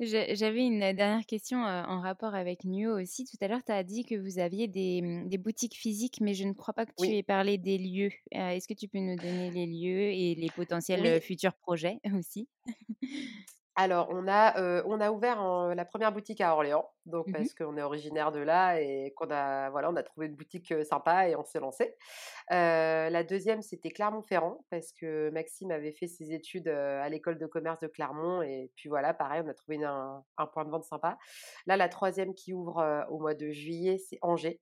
J'avais 0.00 0.64
une 0.64 0.80
dernière 0.80 1.24
question 1.26 1.58
en 1.58 2.00
rapport 2.00 2.34
avec 2.34 2.64
Nuo 2.64 3.00
aussi. 3.00 3.24
Tout 3.24 3.36
à 3.40 3.48
l'heure, 3.48 3.62
tu 3.64 3.72
as 3.72 3.84
dit 3.84 4.04
que 4.04 4.14
vous 4.16 4.38
aviez 4.38 4.68
des, 4.68 5.00
mmh, 5.02 5.28
des, 5.28 5.38
boutiques 5.38 5.76
physiques, 5.76 6.18
mais 6.20 6.34
je 6.34 6.44
ne 6.44 6.52
crois 6.52 6.74
pas 6.74 6.86
que 6.86 6.92
tu 6.98 7.08
aies 7.08 7.22
parlé 7.22 7.58
des 7.58 7.78
lieux. 7.78 8.10
Est-ce 8.30 8.66
que 8.66 8.74
tu 8.74 8.88
peux 8.88 8.98
nous 8.98 9.16
donner 9.16 9.50
les 9.50 9.66
lieux 9.66 10.10
et 10.12 10.34
les 10.34 10.50
potentiels 10.54 11.20
futurs 11.20 11.54
projets 11.54 12.00
aussi? 12.16 12.48
alors, 13.74 14.08
on 14.10 14.28
a, 14.28 14.82
on 14.84 15.00
a 15.00 15.10
ouvert 15.10 15.42
la 15.74 15.84
première 15.84 16.12
boutique 16.12 16.40
à 16.40 16.52
Orléans, 16.52 16.90
donc 17.06 17.28
mmh 17.28 17.32
parce 17.32 17.54
qu'on 17.54 17.76
est 17.76 17.82
originaire 17.82 18.30
de 18.30 18.40
là 18.40 18.80
et 18.80 19.12
qu'on 19.16 19.30
a, 19.30 19.70
voilà, 19.70 19.90
on 19.90 19.96
a 19.96 20.02
trouvé 20.02 20.26
une 20.26 20.36
boutique 20.36 20.74
sympa 20.84 21.28
et 21.28 21.36
on 21.36 21.44
s'est 21.44 21.60
lancé. 21.60 21.94
la 22.50 23.24
deuxième, 23.24 23.62
c'était 23.62 23.90
Clermont-Ferrand, 23.90 24.64
parce 24.70 24.92
que 24.92 25.30
Maxime 25.30 25.70
avait 25.70 25.92
fait 25.92 26.06
ses 26.06 26.32
études 26.32 26.68
à 26.68 27.08
l'école 27.08 27.38
de 27.38 27.46
commerce 27.46 27.80
de 27.80 27.88
Clermont 27.88 28.42
et 28.42 28.70
puis 28.76 28.88
voilà, 28.88 29.14
pareil, 29.14 29.42
on 29.44 29.48
a 29.48 29.54
trouvé 29.54 29.82
un, 29.82 30.22
un 30.36 30.46
point 30.46 30.64
de 30.64 30.70
vente 30.70 30.84
sympa. 30.84 31.18
Là, 31.66 31.76
la 31.76 31.88
troisième 31.88 32.34
qui 32.34 32.52
ouvre 32.52 33.06
au 33.10 33.18
mois 33.18 33.34
de 33.34 33.50
juillet, 33.50 33.98
c'est 33.98 34.18
Angers. 34.22 34.60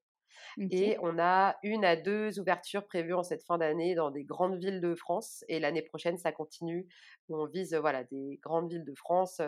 Et 0.70 0.96
on 1.02 1.18
a 1.18 1.56
une 1.62 1.84
à 1.84 1.96
deux 1.96 2.38
ouvertures 2.38 2.86
prévues 2.86 3.14
en 3.14 3.22
cette 3.22 3.44
fin 3.44 3.58
d'année 3.58 3.94
dans 3.94 4.10
des 4.10 4.24
grandes 4.24 4.58
villes 4.58 4.80
de 4.80 4.94
France. 4.94 5.44
Et 5.48 5.60
l'année 5.60 5.82
prochaine, 5.82 6.18
ça 6.18 6.32
continue. 6.32 6.86
On 7.28 7.46
vise 7.46 7.74
voilà, 7.74 8.04
des 8.04 8.38
grandes 8.42 8.70
villes 8.70 8.84
de 8.84 8.94
France 8.94 9.40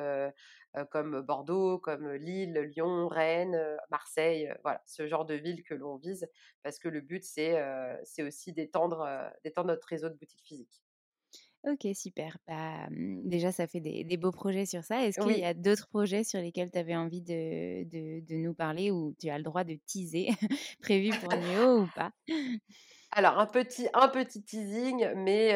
comme 0.90 1.20
Bordeaux, 1.20 1.78
comme 1.78 2.10
Lille, 2.12 2.54
Lyon, 2.74 3.08
Rennes, 3.08 3.60
Marseille. 3.90 4.52
voilà, 4.62 4.82
ce 4.86 5.06
genre 5.06 5.26
de 5.26 5.34
villes 5.34 5.62
que 5.64 5.74
l'on 5.74 5.96
vise 5.96 6.28
parce 6.62 6.78
que 6.78 6.88
le 6.88 7.00
but, 7.00 7.24
c'est 7.24 8.22
aussi 8.22 8.52
d'étendre 8.52 9.06
notre 9.64 9.88
réseau 9.88 10.08
de 10.08 10.14
boutiques 10.14 10.44
physiques. 10.44 10.81
Ok, 11.64 11.86
super. 11.94 12.36
Bah, 12.48 12.88
mmh, 12.90 13.28
déjà, 13.28 13.52
ça 13.52 13.68
fait 13.68 13.80
des, 13.80 14.16
beaux 14.16 14.32
projets 14.32 14.66
sur 14.66 14.82
ça. 14.82 15.04
Est-ce 15.04 15.20
qu'il 15.20 15.38
y 15.38 15.44
a 15.44 15.54
d'autres 15.54 15.88
projets 15.88 16.24
sur 16.24 16.40
lesquels 16.40 16.72
tu 16.72 16.78
avais 16.78 16.96
envie 16.96 17.22
de, 17.22 17.84
de, 17.84 18.34
nous 18.34 18.52
parler 18.52 18.90
ou 18.90 19.14
tu 19.20 19.30
as 19.30 19.38
le 19.38 19.44
droit 19.44 19.62
de 19.62 19.78
teaser 19.86 20.28
prévu 20.82 21.10
pour 21.20 21.30
Néo 21.36 21.82
ou 21.82 21.88
pas? 21.94 22.10
Alors 23.14 23.38
un 23.38 23.46
petit 23.46 23.88
un 23.92 24.08
petit 24.08 24.42
teasing, 24.42 25.12
mais 25.16 25.50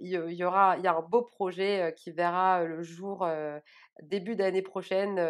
il 0.00 0.10
y 0.10 0.44
aura 0.44 0.76
il 0.78 0.84
y 0.84 0.86
a 0.86 0.96
un 0.96 1.02
beau 1.02 1.22
projet, 1.22 1.94
qui 1.96 2.10
verra 2.10 2.64
le 2.64 2.82
jour, 2.82 3.28
début 4.02 4.36
d'année 4.36 4.62
prochaine, 4.62 5.20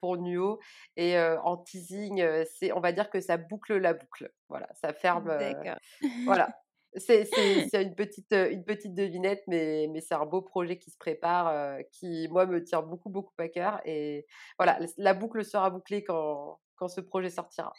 pour 0.00 0.16
Nuo 0.16 0.60
et 0.96 1.18
en 1.18 1.56
teasing, 1.56 2.24
c'est 2.46 2.72
on 2.72 2.80
va 2.80 2.92
dire 2.92 3.10
que 3.10 3.20
ça 3.20 3.36
boucle 3.36 3.76
la 3.76 3.94
boucle. 3.94 4.30
Voilà, 4.48 4.68
ça 4.74 4.92
ferme, 4.92 5.26
D'accord. 5.26 5.76
voilà. 6.24 6.48
C'est 7.70 7.82
une 7.82 7.94
petite, 7.94 8.32
une 8.32 8.64
petite 8.64 8.94
devinette, 8.94 9.42
mais 9.46 9.88
mais 9.92 10.00
c'est 10.00 10.14
un 10.14 10.26
beau 10.26 10.42
projet 10.42 10.78
qui 10.78 10.90
se 10.90 10.98
prépare, 10.98 11.78
qui 11.92 12.28
moi 12.28 12.46
me 12.46 12.62
tient 12.62 12.82
beaucoup, 12.82 13.10
beaucoup 13.10 13.32
à 13.38 13.48
cœur 13.48 13.80
et 13.84 14.26
voilà, 14.58 14.78
la 14.96 15.14
boucle 15.14 15.44
sera 15.44 15.70
bouclée 15.70 16.04
quand 16.04 16.58
quand 16.76 16.88
ce 16.88 17.00
projet 17.00 17.30
sortira. 17.30 17.72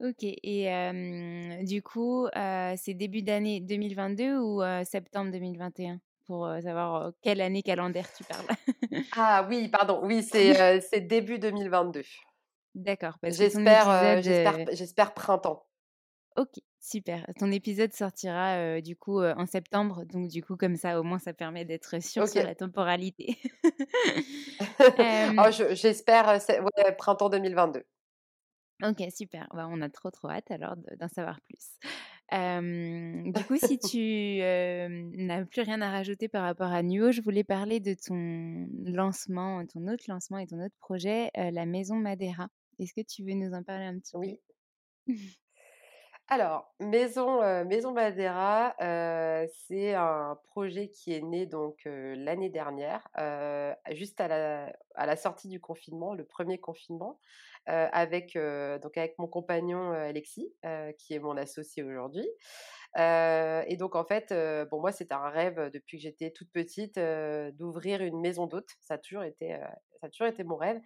OK 0.00 0.22
et 0.22 1.62
du 1.62 1.82
coup, 1.82 2.28
c'est 2.76 2.94
début 2.94 3.22
d'année 3.22 3.60
2022 3.60 4.38
ou 4.38 4.62
septembre 4.84 5.30
2021? 5.32 6.00
Pour, 6.26 6.48
savoir, 6.62 7.10
quelle 7.22 7.40
année 7.40 7.62
calendaire 7.62 8.06
tu 8.12 8.22
parles. 8.22 8.46
Ah 9.16 9.46
oui, 9.48 9.68
pardon, 9.68 10.00
oui, 10.04 10.22
c'est, 10.30 11.00
début 11.00 11.38
2022. 11.38 12.02
D'accord, 12.74 13.18
j'espère 13.22 14.22
j'espère 14.72 15.14
printemps. 15.14 15.64
OK, 16.40 16.62
super. 16.80 17.26
Ton 17.38 17.52
épisode 17.52 17.92
sortira, 17.92 18.80
du 18.80 18.96
coup, 18.96 19.20
en 19.22 19.44
septembre, 19.44 20.06
donc 20.06 20.28
du 20.28 20.42
coup, 20.42 20.56
comme 20.56 20.76
ça, 20.76 20.98
au 20.98 21.02
moins, 21.02 21.18
ça 21.18 21.34
permet 21.34 21.66
d'être 21.66 22.02
sûr 22.02 22.26
sur 22.26 22.42
la 22.42 22.54
temporalité. 22.54 23.36
Oh 25.38 25.50
je 25.50 25.74
j'espère, 25.74 26.28
ouais, 26.28 26.92
printemps 26.96 27.28
2022. 27.28 27.84
OK, 28.82 29.02
super. 29.14 29.48
Bah, 29.52 29.68
on 29.70 29.82
a 29.82 29.90
trop, 29.90 30.10
trop 30.10 30.30
hâte 30.30 30.50
alors 30.50 30.76
de 30.76 30.96
d'en 30.96 31.08
savoir 31.08 31.38
plus. 31.42 31.78
Du 32.32 33.44
coup, 33.44 33.56
si 33.56 33.78
tu, 33.78 34.38
n'as 34.40 35.44
plus 35.44 35.62
rien 35.62 35.82
à 35.82 35.90
rajouter 35.90 36.28
par 36.28 36.44
rapport 36.44 36.72
à 36.72 36.82
Nuo, 36.82 37.12
je 37.12 37.20
voulais 37.20 37.44
parler 37.44 37.80
de 37.80 37.94
ton 37.94 38.66
lancement, 38.90 39.66
ton 39.66 39.86
autre 39.88 40.04
lancement 40.08 40.38
et 40.38 40.46
ton 40.46 40.64
autre 40.64 40.76
projet, 40.80 41.30
la 41.34 41.66
maison 41.66 41.96
Madera. 41.96 42.48
Est-ce 42.78 42.94
que 42.94 43.06
tu 43.06 43.24
veux 43.24 43.34
nous 43.34 43.52
en 43.52 43.62
parler 43.62 43.84
un 43.84 43.98
petit 43.98 44.12
peu? 44.12 44.18
Oui. 44.18 44.40
Alors, 46.32 46.72
Maison, 46.78 47.40
Maison 47.64 47.90
Madera, 47.92 48.76
heu, 48.80 49.48
c'est 49.66 49.94
un 49.94 50.38
projet 50.44 50.88
qui 50.88 51.12
est 51.12 51.22
né 51.22 51.44
donc, 51.44 51.80
heu, 51.88 52.14
l'année 52.14 52.50
dernière, 52.50 53.08
juste 53.90 54.20
à 54.20 54.28
la 55.06 55.16
sortie 55.16 55.48
du 55.48 55.60
confinement, 55.60 56.14
le 56.14 56.24
premier 56.24 56.58
confinement, 56.60 57.18
avec, 57.66 58.36
mon 59.18 59.26
compagnon, 59.26 59.90
Alexis, 59.90 60.54
qui 60.98 61.14
est 61.14 61.18
mon 61.18 61.36
associé 61.36 61.82
aujourd'hui. 61.82 62.28
Et 62.96 63.76
donc 63.78 63.96
en 63.96 64.04
fait, 64.04 64.32
bon 64.70 64.80
moi 64.80 64.92
c'était 64.92 65.14
un 65.14 65.30
rêve, 65.30 65.70
depuis 65.72 65.98
que 65.98 66.02
j'étais 66.04 66.30
toute 66.30 66.52
petite, 66.52 66.98
d'ouvrir 66.98 68.02
une 68.02 68.20
maison 68.20 68.46
d'hôtes. 68.46 68.70
Ça 68.80 68.94
a 68.94 68.98
toujours 68.98 69.24
été, 69.24 69.54
heu, 69.54 69.60
ça 70.00 70.06
a 70.06 70.10
toujours 70.10 70.28
été 70.28 70.44
mon 70.44 70.56
rêve, 70.56 70.80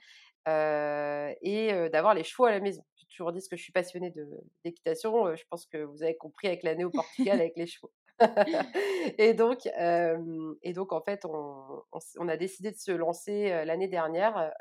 et 1.42 1.88
d'avoir 1.92 2.14
les 2.14 2.24
chevaux 2.24 2.46
à 2.46 2.50
la 2.52 2.60
maison. 2.60 2.84
Toujours 3.14 3.32
dit 3.32 3.40
que 3.48 3.56
je 3.56 3.62
suis 3.62 3.72
passionnée 3.72 4.10
de 4.10 4.28
d'équitation, 4.64 5.36
je 5.36 5.44
pense 5.48 5.66
que 5.66 5.78
vous 5.78 6.02
avez 6.02 6.16
compris 6.16 6.48
avec 6.48 6.64
l'année 6.64 6.84
au 6.84 6.90
Portugal 6.90 7.40
avec 7.40 7.56
les 7.56 7.66
chevaux. 7.66 7.92
Et 9.18 9.34
donc 9.34 9.66
et 9.66 10.72
donc 10.72 10.92
en 10.92 11.00
fait, 11.00 11.24
on 11.24 11.82
on 12.18 12.28
a 12.28 12.36
décidé 12.36 12.72
de 12.72 12.76
se 12.76 12.90
lancer, 12.92 13.64
l'année 13.64 13.88
dernière, 13.88 14.52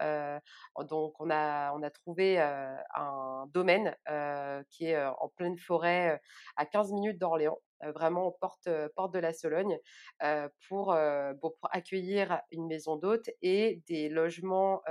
donc 0.90 1.14
on 1.20 1.30
a 1.32 1.74
on 1.74 1.82
a 1.82 1.90
trouvé, 1.90 2.40
un 2.40 3.46
domaine, 3.54 3.96
qui 4.70 4.86
est, 4.86 5.04
en 5.04 5.30
pleine 5.36 5.58
forêt, 5.58 6.20
à 6.56 6.66
15 6.66 6.92
minutes 6.94 7.20
d'Orléans, 7.20 7.60
vraiment 7.96 8.32
porte, 8.40 8.70
porte 8.96 9.14
de 9.14 9.20
la 9.20 9.34
Sologne, 9.34 9.78
pour, 10.68 10.96
bon, 11.42 11.54
pour 11.60 11.70
accueillir 11.72 12.42
une 12.52 12.68
maison 12.68 12.98
d'hôtes 12.98 13.30
et 13.42 13.82
des 13.88 14.10
logements, 14.10 14.82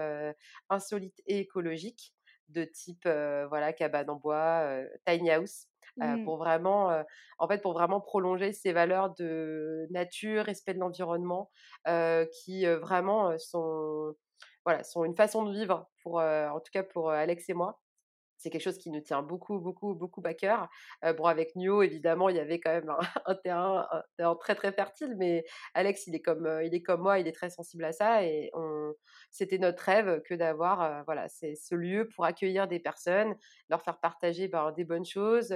insolites 0.69 1.21
et 1.27 1.39
écologiques 1.39 2.15
de 2.53 2.65
type, 2.65 3.05
voilà, 3.05 3.73
cabane 3.73 4.11
en 4.11 4.17
bois, 4.17 4.83
tiny 5.07 5.31
house, 5.31 5.67
Mmh. 5.99 6.25
pour 6.25 6.39
vraiment, 6.39 7.05
en 7.39 7.49
fait, 7.49 7.61
pour 7.61 7.75
vraiment 7.75 8.01
prolonger 8.01 8.53
ces 8.55 8.73
valeurs 8.73 9.15
de 9.15 9.87
nature, 9.91 10.45
respect 10.45 10.73
de 10.75 10.79
l'environnement, 10.79 11.51
qui, 12.33 12.65
vraiment, 12.67 13.39
sont 13.39 14.15
voilà, 14.65 14.85
sont 14.85 15.05
une 15.05 15.17
façon 15.17 15.45
de 15.45 15.53
vivre 15.53 15.91
pour, 16.03 16.17
en 16.21 16.61
tout 16.61 16.71
cas 16.73 16.83
pour, 16.83 17.11
Alex 17.11 17.49
et 17.51 17.55
moi. 17.55 17.82
C'est 18.43 18.51
quelque 18.51 18.63
chose 18.63 18.79
qui 18.79 18.91
nous 18.91 19.01
tient 19.01 19.23
beaucoup, 19.23 19.59
beaucoup, 19.61 19.95
beaucoup 19.95 20.23
à 20.25 20.35
cœur. 20.35 20.69
Heu, 21.05 21.13
bon 21.13 21.25
avec 21.27 21.55
Nuo 21.57 21.83
évidemment, 21.83 22.29
il 22.29 22.37
y 22.37 22.41
avait 22.41 22.61
quand 22.61 22.71
même 22.73 22.89
un 22.91 22.99
un 23.27 23.35
terrain 23.37 23.87
un 23.93 24.03
terrain 24.17 24.35
très, 24.37 24.55
très 24.55 24.73
fertile, 24.73 25.15
mais 25.17 25.45
Alex, 25.75 26.07
il 26.07 26.15
est 26.15 26.21
comme, 26.23 26.47
heu, 26.47 26.65
il 26.65 26.75
est 26.75 26.83
comme 26.83 27.03
moi, 27.03 27.19
il 27.19 27.29
est 27.29 27.33
très 27.33 27.51
sensible 27.51 27.85
à 27.85 27.93
ça 27.93 28.25
et 28.25 28.51
on 28.55 28.93
c'était 29.31 29.59
notre 29.59 29.83
rêve 29.85 30.23
que 30.23 30.35
d'avoir, 30.35 30.83
heu, 31.01 31.03
voilà, 31.07 31.29
c'est 31.29 31.55
ce 31.55 31.75
lieu 31.75 32.09
pour 32.15 32.25
accueillir 32.25 32.69
des 32.69 32.81
personnes, 32.81 33.37
leur 33.69 33.83
faire 33.83 34.01
partager, 34.01 34.49
ben, 34.49 34.73
des 34.73 34.85
bonnes 34.85 35.05
choses, 35.05 35.49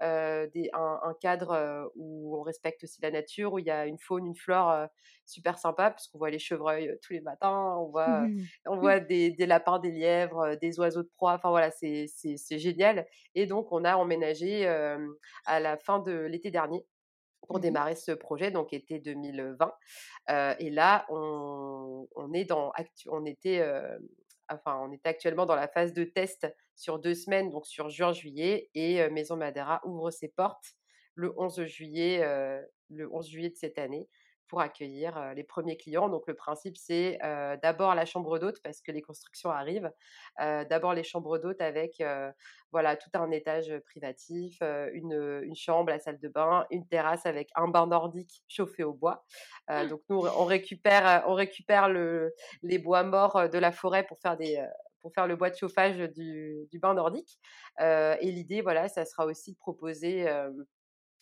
des 0.00 0.70
un 0.72 1.00
un 1.02 1.14
cadre, 1.20 1.90
où 1.96 2.36
on 2.38 2.42
respecte 2.42 2.84
aussi 2.84 3.00
la 3.02 3.10
nature, 3.10 3.52
où 3.54 3.58
il 3.58 3.66
y 3.66 3.70
a 3.70 3.86
une 3.86 3.98
faune, 3.98 4.26
une 4.26 4.36
flore, 4.36 4.86
super 5.26 5.58
sympa 5.58 5.90
puisqu'on 5.90 6.18
voit 6.18 6.30
les 6.30 6.38
chevreuils, 6.38 6.96
tous 7.02 7.12
les 7.12 7.20
matins, 7.20 7.76
on 7.78 7.88
voit, 7.90 8.28
on 8.66 8.76
voit 8.78 9.00
des 9.00 9.30
des 9.30 9.46
lapins, 9.46 9.78
des 9.78 9.90
lièvres, 9.90 10.56
des 10.56 10.78
oiseaux 10.80 11.02
de 11.02 11.08
proie, 11.16 11.34
enfin 11.34 11.50
voilà, 11.50 11.70
c'est 11.70 12.06
c'est 12.36 12.58
génial 12.58 13.06
et 13.34 13.46
donc 13.46 13.72
on 13.72 13.84
a 13.84 13.96
emménagé, 13.96 14.66
à 15.46 15.60
la 15.60 15.76
fin 15.78 15.98
de 16.00 16.12
l'été 16.12 16.50
dernier 16.50 16.84
pour 17.48 17.58
Mmh 17.58 17.62
démarrer 17.62 17.96
ce 17.96 18.12
projet, 18.12 18.50
donc 18.50 18.72
été 18.72 18.98
2020, 19.00 19.72
heu 20.30 20.54
et 20.60 20.70
là 20.70 21.06
on 21.08 22.06
on 22.14 22.32
est 22.32 22.44
dans 22.44 22.72
on 23.08 23.24
était, 23.26 23.64
enfin 24.48 24.78
on 24.82 24.92
est 24.92 25.06
actuellement 25.06 25.46
dans 25.46 25.56
la 25.56 25.66
phase 25.68 25.92
de 25.92 26.04
test 26.04 26.46
sur 26.76 26.98
2 26.98 27.14
semaines, 27.14 27.50
donc 27.50 27.66
sur 27.66 27.88
juin-juillet 27.88 28.70
et 28.74 29.08
Maison 29.10 29.36
Madera 29.36 29.80
ouvre 29.84 30.10
ses 30.10 30.28
portes 30.28 30.74
le 31.14 31.32
11 31.38 31.64
juillet, 31.64 32.20
le 32.88 33.12
11 33.12 33.28
juillet 33.28 33.50
de 33.50 33.56
cette 33.56 33.78
année 33.78 34.08
pour 34.50 34.60
accueillir, 34.60 35.32
les 35.34 35.44
premiers 35.44 35.76
clients. 35.76 36.08
Donc 36.08 36.24
le 36.26 36.34
principe, 36.34 36.76
c'est, 36.76 37.18
d'abord 37.62 37.94
la 37.94 38.04
chambre 38.04 38.38
d'hôte 38.40 38.60
parce 38.64 38.82
que 38.82 38.90
les 38.90 39.00
constructions 39.00 39.50
arrivent. 39.50 39.90
D'abord 40.38 40.92
les 40.92 41.04
chambres 41.04 41.38
d'hôtes 41.38 41.60
avec, 41.60 42.02
voilà, 42.72 42.96
tout 42.96 43.10
un 43.14 43.30
étage, 43.30 43.72
privatif, 43.86 44.60
une, 44.92 45.40
une 45.44 45.54
chambre, 45.54 45.90
la 45.90 46.00
salle 46.00 46.18
de 46.18 46.28
bain, 46.28 46.66
une 46.70 46.86
terrasse 46.86 47.26
avec 47.26 47.48
un 47.54 47.68
bain 47.68 47.86
nordique 47.86 48.42
chauffé 48.48 48.82
au 48.82 48.92
bois. 48.92 49.24
Heu, 49.70 49.88
donc 49.88 50.02
nous, 50.08 50.18
on 50.18 50.44
récupère, 50.44 51.22
on 51.28 51.34
récupère 51.34 51.88
le 51.88 52.34
les 52.62 52.78
bois 52.78 53.04
morts, 53.04 53.48
de 53.48 53.58
la 53.58 53.70
forêt 53.70 54.04
pour 54.04 54.18
faire 54.18 54.36
des, 54.36 54.66
pour 55.00 55.12
faire 55.14 55.28
le 55.28 55.36
bois 55.36 55.50
de 55.50 55.56
chauffage 55.56 55.96
du 55.98 56.66
du 56.72 56.78
bain 56.80 56.94
nordique. 56.94 57.38
Et 57.78 58.32
l'idée, 58.32 58.62
voilà, 58.62 58.88
ça 58.88 59.04
sera 59.04 59.26
aussi 59.26 59.52
de 59.52 59.58
proposer, 59.58 60.28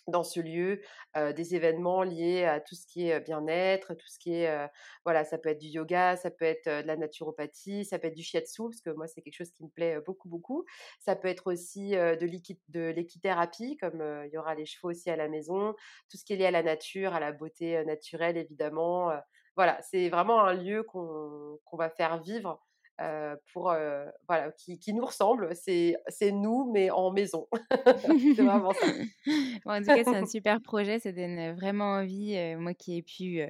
dans 0.08 0.24
ce 0.24 0.40
lieu, 0.40 0.80
des 1.14 1.54
événements 1.54 2.02
liés 2.02 2.44
à 2.44 2.60
tout 2.60 2.74
ce 2.74 2.86
qui 2.86 3.08
est, 3.08 3.20
bien-être, 3.20 3.94
tout 3.94 4.08
ce 4.08 4.18
qui 4.18 4.34
est, 4.34 4.68
voilà, 5.04 5.24
ça 5.24 5.38
peut 5.38 5.50
être 5.50 5.58
du 5.58 5.68
yoga, 5.68 6.16
ça 6.16 6.30
peut 6.30 6.44
être, 6.44 6.66
de 6.66 6.86
la 6.86 6.96
naturopathie, 6.96 7.84
ça 7.84 7.98
peut 7.98 8.08
être 8.08 8.14
du 8.14 8.22
shiatsu, 8.22 8.62
parce 8.64 8.80
que 8.80 8.90
moi, 8.90 9.06
c'est 9.06 9.22
quelque 9.22 9.36
chose 9.36 9.50
qui 9.52 9.64
me 9.64 9.68
plaît, 9.68 9.98
beaucoup, 10.04 10.28
beaucoup. 10.28 10.64
Ça 11.00 11.16
peut 11.16 11.28
être 11.28 11.52
aussi, 11.52 11.90
de 11.90 12.26
l'équi 12.26 12.58
de 12.68 12.90
l'équithérapie, 12.90 13.76
comme, 13.76 14.02
il 14.26 14.32
y 14.32 14.38
aura 14.38 14.54
les 14.54 14.66
chevaux 14.66 14.90
aussi 14.90 15.10
à 15.10 15.16
la 15.16 15.28
maison, 15.28 15.74
tout 16.10 16.16
ce 16.16 16.24
qui 16.24 16.32
est 16.32 16.36
lié 16.36 16.46
à 16.46 16.50
la 16.50 16.62
nature, 16.62 17.14
à 17.14 17.20
la 17.20 17.32
beauté, 17.32 17.84
naturelle 17.84 18.36
évidemment, 18.36 19.10
voilà, 19.56 19.80
c'est 19.82 20.08
vraiment 20.08 20.44
un 20.44 20.54
lieu 20.54 20.84
qu'on 20.84 21.58
va 21.72 21.90
faire 21.90 22.22
vivre, 22.22 22.60
heu, 23.00 23.36
pour, 23.52 23.70
heu, 23.72 24.06
voilà, 24.28 24.52
qui 24.52 24.78
qui 24.78 24.94
nous 24.94 25.04
ressemble. 25.06 25.54
C'est 25.56 25.96
c'est 26.08 26.32
nous, 26.32 26.70
mais 26.72 26.90
en 26.90 27.12
maison. 27.12 27.46
C'est 28.36 28.42
vraiment 28.42 28.74
ça. 28.74 28.88
Bon, 29.64 29.72
en 29.72 29.82
tout 29.82 29.90
cas, 29.92 30.04
c'est 30.04 30.14
un 30.16 30.24
super 30.26 30.60
projet, 30.62 30.98
ça 31.00 31.12
donne, 31.12 31.52
vraiment 31.54 31.92
envie, 31.94 32.36
heu, 32.36 32.56
moi 32.58 32.74
qui 32.74 32.96
ai 32.98 33.02
pu, 33.02 33.40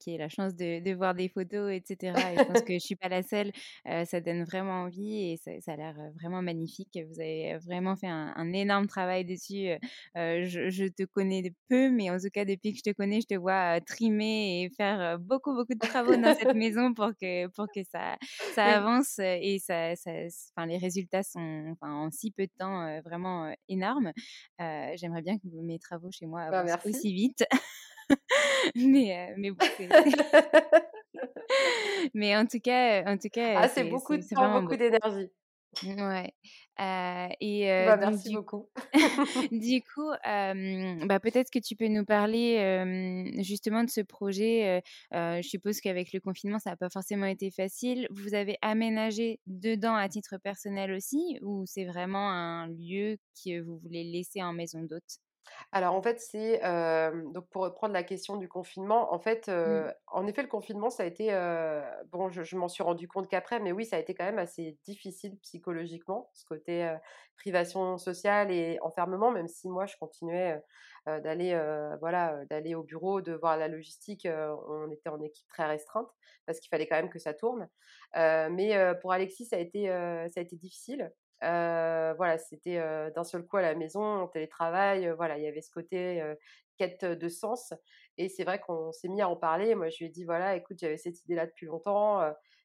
qui 0.00 0.14
ai 0.14 0.18
la 0.18 0.28
chance 0.28 0.54
de 0.56 0.80
de 0.80 0.94
voir 0.94 1.14
des 1.14 1.28
photos 1.28 1.70
et 1.72 1.82
cetera 1.86 2.34
et 2.34 2.38
je 2.38 2.44
pense 2.44 2.62
que 2.62 2.74
je 2.74 2.78
suis 2.78 2.96
pas 2.96 3.08
la 3.08 3.22
seule, 3.22 3.52
ça 4.06 4.20
donne 4.20 4.44
vraiment 4.44 4.82
envie 4.84 5.32
et 5.32 5.36
ça 5.36 5.52
ça 5.60 5.72
a 5.72 5.76
l'air, 5.76 5.94
vraiment 6.20 6.42
magnifique. 6.42 6.98
Vous 7.08 7.20
avez, 7.20 7.58
vraiment 7.58 7.96
fait 7.96 8.08
un 8.08 8.32
un 8.36 8.52
énorme 8.52 8.86
travail 8.86 9.24
dessus, 9.24 9.68
je 10.16 10.70
je 10.70 10.86
te 10.86 11.04
connais 11.04 11.42
de 11.42 11.50
peu, 11.68 11.90
mais 11.90 12.10
en 12.10 12.18
tout 12.18 12.30
cas, 12.32 12.44
depuis 12.44 12.72
que 12.72 12.78
je 12.78 12.90
te 12.90 12.94
connais, 12.96 13.20
je 13.20 13.26
te 13.26 13.34
vois, 13.38 13.80
trimer 13.80 14.62
et 14.64 14.70
faire, 14.70 15.18
beaucoup, 15.18 15.54
beaucoup 15.54 15.74
de 15.74 15.80
travaux 15.80 16.16
dans 16.16 16.32
cette 16.34 16.52
maison 16.54 16.94
pour 16.94 17.10
que 17.20 17.46
pour 17.48 17.66
que 17.74 17.80
ça 17.84 18.16
ça 18.50 18.74
avance, 18.76 18.91
et 19.18 19.58
ça 19.58 19.96
ça 19.96 20.10
enfin, 20.56 20.66
les 20.66 20.78
résultats 20.78 21.22
sont, 21.22 21.70
enfin, 21.72 21.92
en 21.92 22.10
si 22.10 22.30
peu 22.30 22.44
de 22.46 22.52
temps, 22.58 23.00
vraiment, 23.02 23.52
énormes. 23.68 24.12
J'aimerais 24.58 25.22
bien 25.22 25.38
que 25.38 25.46
mes 25.46 25.78
travaux 25.78 26.10
chez 26.10 26.26
moi 26.26 26.42
Bah, 26.48 26.58
avancent 26.60 26.86
aussi 26.86 27.12
vite. 27.12 27.44
Mais, 28.76 29.34
mais 29.36 29.50
bon, 29.50 29.56
mais 32.14 32.36
en 32.36 32.46
tout 32.46 32.60
cas, 32.60 33.04
en 33.06 33.16
tout 33.18 33.28
cas, 33.30 33.62
Ah, 33.62 33.68
c'est 33.68 33.84
beaucoup 33.84 34.16
de 34.16 34.22
temps, 34.34 34.60
beaucoup 34.60 34.76
beau. 34.76 34.76
d'énergie. 34.76 35.30
Ouais. 35.84 36.32
et 37.40 37.66
bah, 37.78 37.96
donc 37.96 38.10
merci 38.10 38.28
du 38.28 38.34
beaucoup. 38.34 38.68
du 39.52 39.82
coup, 39.82 40.10
bah, 40.24 41.20
peut-être 41.20 41.50
que 41.50 41.58
tu 41.58 41.76
peux 41.76 41.88
nous 41.88 42.04
parler, 42.04 43.34
justement 43.38 43.84
de 43.84 43.90
ce 43.90 44.00
projet, 44.00 44.82
je 45.12 45.42
suppose 45.42 45.80
qu'avec 45.80 46.12
le 46.12 46.20
confinement, 46.20 46.58
ça 46.58 46.70
n'a 46.70 46.76
pas 46.76 46.90
forcément 46.90 47.26
été 47.26 47.50
facile. 47.50 48.06
Vous 48.10 48.34
avez 48.34 48.58
aménagé 48.62 49.40
dedans 49.46 49.94
à 49.94 50.08
titre 50.08 50.36
personnel 50.38 50.92
aussi 50.92 51.38
ou 51.42 51.64
c'est 51.66 51.84
vraiment 51.84 52.30
un 52.30 52.68
lieu 52.68 53.18
que 53.44 53.60
vous 53.60 53.78
voulez 53.78 54.04
laisser 54.04 54.42
en 54.42 54.52
maison 54.52 54.82
d'hôte? 54.82 55.18
Alors 55.72 55.94
en 55.94 56.02
fait, 56.02 56.20
c'est, 56.20 56.60
donc 57.32 57.48
pour 57.50 57.62
reprendre 57.62 57.92
la 57.94 58.02
question 58.02 58.36
du 58.36 58.48
confinement, 58.48 59.12
en 59.12 59.18
fait, 59.18 59.50
Mmh. 59.64 59.84
en 60.06 60.26
effet, 60.26 60.42
le 60.42 60.48
confinement, 60.48 60.90
ça 60.90 61.02
a 61.02 61.06
été, 61.06 61.28
bon, 62.10 62.28
je 62.30 62.42
je 62.42 62.56
m'en 62.56 62.68
suis 62.68 62.82
rendu 62.82 63.08
compte 63.08 63.28
qu'après, 63.28 63.60
mais 63.60 63.72
oui, 63.72 63.84
ça 63.84 63.96
a 63.96 63.98
été 63.98 64.14
quand 64.14 64.24
même 64.24 64.38
assez 64.38 64.78
difficile 64.84 65.38
psychologiquement, 65.40 66.30
ce 66.34 66.44
côté, 66.44 66.94
privation 67.36 67.98
sociale 67.98 68.50
et 68.50 68.78
enfermement, 68.82 69.30
même 69.30 69.48
si 69.48 69.68
moi, 69.68 69.86
je 69.86 69.96
continuais, 69.96 70.60
d'aller, 71.06 71.58
voilà, 72.00 72.44
d'aller 72.46 72.74
au 72.74 72.82
bureau, 72.82 73.20
de 73.20 73.32
voir 73.32 73.56
la 73.56 73.68
logistique, 73.68 74.26
on 74.68 74.90
était 74.90 75.08
en 75.08 75.20
équipe 75.22 75.48
très 75.48 75.66
restreinte 75.66 76.08
parce 76.46 76.60
qu'il 76.60 76.68
fallait 76.68 76.86
quand 76.86 76.96
même 76.96 77.10
que 77.10 77.18
ça 77.18 77.34
tourne. 77.34 77.68
Mais 78.14 78.76
pour 79.00 79.12
Alexis, 79.12 79.46
ça 79.46 79.56
a 79.56 79.58
été, 79.60 79.86
ça 79.86 80.40
a 80.40 80.42
été 80.42 80.56
difficile. 80.56 81.12
Heu, 81.42 82.14
voilà, 82.16 82.38
c'était, 82.38 82.78
heu, 82.78 83.10
d'un 83.14 83.24
seul 83.24 83.44
coup 83.46 83.56
à 83.58 83.62
la 83.62 83.74
maison, 83.74 84.02
en 84.02 84.28
télétravail, 84.28 85.06
heu, 85.06 85.14
voilà, 85.14 85.38
il 85.38 85.44
y 85.44 85.48
avait 85.48 85.60
ce 85.62 85.70
côté, 85.70 86.22
quête 86.78 87.04
de 87.04 87.28
sens 87.28 87.72
et 88.18 88.28
c'est 88.28 88.44
vrai 88.44 88.58
qu'on 88.60 88.92
s'est 88.92 89.08
mis 89.08 89.20
à 89.22 89.28
en 89.28 89.36
parler. 89.36 89.74
Moi, 89.74 89.88
je 89.90 89.98
lui 89.98 90.06
ai 90.06 90.08
dit: 90.08 90.24
«Voilà, 90.24 90.56
écoute, 90.56 90.78
j'avais 90.80 90.96
cette 90.96 91.20
idée-là 91.24 91.46
depuis 91.46 91.66
longtemps, 91.66 92.20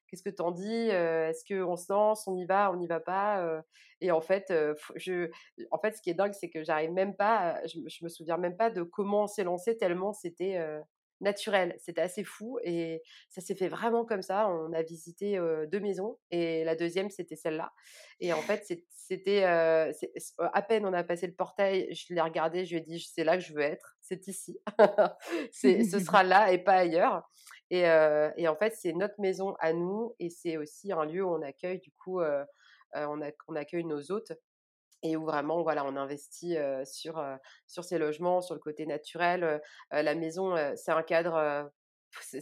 qu'est-ce 0.08 0.22
que 0.22 0.30
tu 0.30 0.42
en 0.42 0.50
dis? 0.52 0.88
Est-ce 0.90 1.44
qu'on 1.46 1.76
se 1.76 1.92
lance? 1.92 2.26
On 2.28 2.36
y 2.36 2.44
va? 2.46 2.70
On 2.72 2.76
n'y 2.76 2.86
va 2.86 3.00
pas?» 3.00 3.62
et 4.00 4.10
en 4.12 4.20
fait, 4.20 4.52
je 4.96 5.30
en 5.70 5.78
fait, 5.78 5.92
ce 5.96 6.02
qui 6.02 6.10
est 6.10 6.14
dingue, 6.14 6.32
c'est 6.34 6.50
que 6.50 6.62
j'arrive 6.64 6.92
même 6.92 7.16
pas 7.16 7.60
je 7.66 7.78
je 7.86 8.04
me 8.04 8.08
souviens 8.08 8.36
même 8.38 8.56
pas 8.56 8.70
de 8.70 8.82
comment 8.82 9.24
on 9.24 9.26
s'est 9.26 9.44
lancé 9.44 9.76
tellement 9.76 10.12
c'était, 10.12 10.58
naturel. 11.20 11.74
C'était 11.78 12.00
assez 12.02 12.24
fou 12.24 12.58
et 12.64 13.02
ça 13.30 13.40
s'est 13.40 13.54
fait 13.54 13.68
vraiment 13.68 14.04
comme 14.04 14.22
ça. 14.22 14.48
On 14.50 14.72
a 14.72 14.82
visité, 14.82 15.38
heu, 15.38 15.66
2 15.66 15.80
maisons 15.80 16.18
et 16.30 16.64
la 16.64 16.76
deuxième 16.76 17.10
c'était 17.10 17.36
celle-là 17.36 17.72
et 18.20 18.32
en 18.32 18.42
fait, 18.42 18.64
c'était, 18.90 19.44
à 19.44 20.62
peine 20.68 20.84
on 20.86 20.92
a 20.92 21.04
passé 21.04 21.26
le 21.26 21.34
portail, 21.34 21.88
je 21.94 22.14
l'ai 22.14 22.20
regardé, 22.20 22.64
je 22.66 22.72
lui 22.72 22.78
ai 22.78 22.80
dit: 22.82 23.00
«C'est 23.00 23.24
là 23.24 23.36
que 23.38 23.42
je 23.44 23.52
veux 23.54 23.62
être, 23.62 23.96
c'est 24.02 24.26
ici. 24.28 24.58
Ce 25.52 25.98
sera 26.00 26.22
là 26.24 26.52
et 26.52 26.58
pas 26.58 26.74
ailleurs» 26.74 27.28
et 27.70 27.86
en 28.48 28.56
fait, 28.56 28.74
c'est 28.76 28.92
notre 28.94 29.20
maison 29.20 29.54
à 29.60 29.72
nous 29.74 30.14
et 30.18 30.30
c'est 30.30 30.56
aussi 30.56 30.92
un 30.92 31.04
lieu 31.04 31.24
où 31.24 31.30
on 31.34 31.42
accueille 31.42 31.80
du 31.80 31.92
coup, 31.92 32.20
on 32.94 33.56
accueille 33.56 33.84
nos 33.84 34.10
hôtes 34.12 34.32
et 35.02 35.16
où 35.16 35.24
vraiment, 35.24 35.62
voilà, 35.62 35.84
on 35.84 35.96
investit, 35.96 36.56
sur, 36.84 37.18
heu, 37.18 37.36
sur 37.66 37.84
ces 37.84 37.98
logements, 37.98 38.40
sur 38.40 38.54
le 38.54 38.60
côté 38.60 38.86
naturel, 38.86 39.60
la 39.90 40.14
maison, 40.14 40.54
c'est 40.76 40.92
un 40.92 41.02
cadre, 41.02 41.70
c'est 42.20 42.40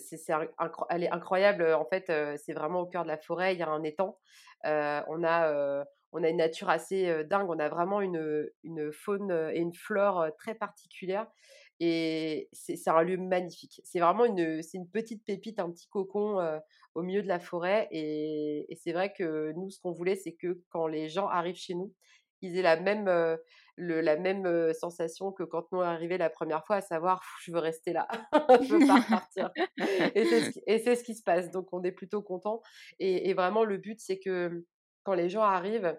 elle 0.91 1.05
est 1.05 1.11
incroyable, 1.11 1.73
en 1.75 1.85
fait, 1.87 2.11
c'est 2.39 2.53
vraiment 2.55 2.81
au 2.81 2.87
cœur 2.87 3.03
de 3.05 3.09
la 3.09 3.19
forêt, 3.19 3.55
il 3.55 3.59
y 3.59 3.63
a 3.63 3.69
un 3.69 3.83
étang. 3.83 4.19
On 4.65 5.25
a, 5.25 5.85
on 6.13 6.23
a 6.25 6.29
une 6.29 6.37
nature 6.39 6.71
assez, 6.71 7.25
dingue, 7.25 7.51
on 7.51 7.59
a 7.59 7.69
vraiment 7.69 8.01
une, 8.01 8.49
une 8.63 8.93
faune, 8.93 9.51
et 9.53 9.59
une 9.59 9.75
flore, 9.75 10.27
très 10.39 10.55
particulière 10.55 11.27
et 11.79 12.49
c'est 12.53 12.77
c'est 12.77 12.89
un 12.91 13.03
lieu 13.03 13.19
magnifique. 13.19 13.81
C'est 13.85 14.01
vraiment 14.01 14.25
une, 14.25 14.63
c'est 14.63 14.79
une 14.79 14.89
petite 14.89 15.25
pépite, 15.25 15.59
un 15.61 15.71
petit 15.71 15.89
cocon, 15.89 16.39
au 16.95 17.03
milieu 17.03 17.23
de 17.23 17.29
la 17.29 17.39
forêt 17.39 17.89
et 17.91 18.67
c'est 18.83 18.93
vrai 18.93 19.13
que 19.13 19.53
nous, 19.53 19.71
ce 19.71 19.79
qu'on 19.81 19.93
voulait, 19.93 20.17
c'est 20.17 20.33
que 20.35 20.63
quand 20.71 20.87
les 20.87 21.09
gens 21.09 21.29
arrivent 21.29 21.57
chez 21.57 21.75
nous, 21.75 21.93
ils 22.47 22.59
aient 22.59 22.63
la 22.63 22.79
même, 22.81 23.09
heu, 23.09 23.43
le 23.77 24.01
la 24.01 24.17
même, 24.17 24.73
sensation 24.75 25.33
que 25.33 25.43
quand 25.45 25.71
nous 25.73 25.83
est 25.83 25.85
arrivés 25.87 26.19
la 26.19 26.31
première 26.31 26.65
fois, 26.67 26.77
à 26.77 26.81
savoir: 26.83 27.23
«Je 27.43 27.53
veux 27.53 27.59
rester 27.59 27.93
là, 27.93 28.09
je 28.63 28.75
veux 28.75 28.85
pas 28.87 28.97
repartir» 28.99 29.51
et 30.15 30.25
c'est 30.27 30.41
ce 30.43 30.51
qui 30.53 30.63
ce 30.97 31.05
qui 31.05 31.15
se 31.15 31.23
passe, 31.23 31.51
donc 31.51 31.73
on 31.73 31.83
est 31.85 31.93
plutôt 31.93 32.23
contents. 32.23 32.63
Et 32.99 33.31
et 33.31 33.35
vraiment 33.35 33.65
le 33.65 33.79
but, 33.79 34.01
c'est 34.01 34.19
que, 34.19 34.65
quand 35.05 35.15
les 35.15 35.29
gens 35.31 35.43
arrivent, 35.43 35.99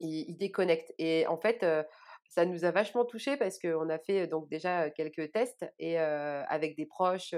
ils 0.00 0.26
ils 0.30 0.36
déconnectent. 0.36 0.92
Et 0.98 1.26
en 1.26 1.38
fait, 1.38 1.64
ça 2.28 2.44
nous 2.46 2.64
a 2.64 2.70
vachement 2.72 3.04
touchés 3.04 3.36
parce 3.36 3.58
qu'on 3.58 3.88
a 3.90 3.98
fait, 3.98 4.26
donc 4.26 4.48
déjà, 4.50 4.90
quelques 4.90 5.32
tests 5.32 5.66
et 5.78 5.98
avec 5.98 6.76
des 6.76 6.86
proches, 6.86 7.34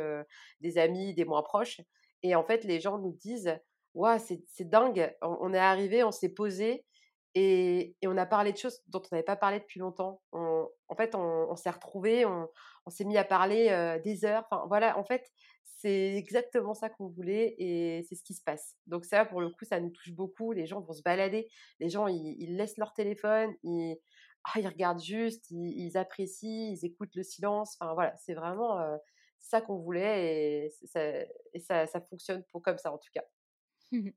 des 0.61 0.79
amis, 0.79 1.15
des 1.15 1.25
moins 1.25 1.43
proches. 1.43 1.81
Et 2.23 2.35
en 2.35 2.45
fait, 2.45 2.65
les 2.65 2.81
gens 2.81 2.99
nous 2.99 3.13
disent: 3.13 3.59
«Waouh, 3.95 4.19
c'est 4.21 4.43
c'est 4.49 4.69
dingue, 4.69 5.15
on 5.23 5.39
on 5.41 5.55
est 5.55 5.59
arrivés, 5.59 6.05
on 6.05 6.13
s'est 6.13 6.31
posés 6.35 6.85
et 7.39 7.97
on 8.07 8.17
a 8.17 8.27
parlé 8.27 8.53
de 8.53 8.57
choses 8.59 8.81
dont 8.89 9.01
on 9.01 9.09
n'avait 9.15 9.25
pas 9.25 9.37
parlé 9.37 9.61
depuis 9.61 9.81
longtemps. 9.81 10.23
On 10.33 10.69
en 10.89 10.95
fait, 10.97 11.15
on 11.15 11.55
s'est 11.57 11.71
retrouvés, 11.71 12.25
on 12.27 12.49
s'est 12.91 13.05
mis 13.05 13.19
à 13.19 13.25
parler, 13.25 13.69
heu, 13.71 14.01
des 14.03 14.25
heures. 14.25 14.45
Enfin 14.51 14.65
voilà, 14.69 14.99
en 14.99 15.05
fait, 15.05 15.31
c'est 15.65 16.15
exactement 16.17 16.75
ça 16.75 16.89
qu'on 16.91 17.09
voulait 17.09 17.55
et 17.59 18.03
c'est 18.09 18.15
ce 18.15 18.23
qui 18.25 18.35
se 18.35 18.43
passe. 18.43 18.77
Donc 18.87 19.05
ça, 19.05 19.25
pour 19.27 19.41
le 19.41 19.51
coup, 19.51 19.65
ça 19.65 19.81
nous 19.81 19.91
touche 19.91 20.13
beaucoup. 20.13 20.53
Les 20.53 20.67
gens 20.67 20.81
vont 20.81 20.93
se 20.93 21.03
balader, 21.03 21.49
les 21.81 21.89
gens, 21.91 22.07
ils 22.09 22.57
laissent 22.57 22.79
leur 22.79 22.93
téléphone, 22.95 23.55
ils 23.63 23.97
ah, 24.45 24.61
regardent 24.61 25.03
juste, 25.03 25.47
ils 25.51 25.97
apprécient, 25.97 26.73
ils 26.73 26.85
écoutent 26.85 27.15
le 27.17 27.23
silence. 27.23 27.77
Enfin 27.81 27.95
voilà, 27.95 28.15
c'est 28.17 28.35
vraiment, 28.35 28.79
heu, 28.81 28.99
ça 29.39 29.61
qu'on 29.61 29.77
voulait 29.79 30.65
et 30.67 30.71
c 30.71 30.87
ça 30.87 31.01
et 31.55 31.61
ça 31.61 31.87
ça 31.87 32.01
fonctionne 32.01 32.45
pour 32.51 32.63
comme 32.63 32.79
ça, 32.79 32.93
en 32.93 32.99
tout 32.99 33.11
cas. 33.13 33.23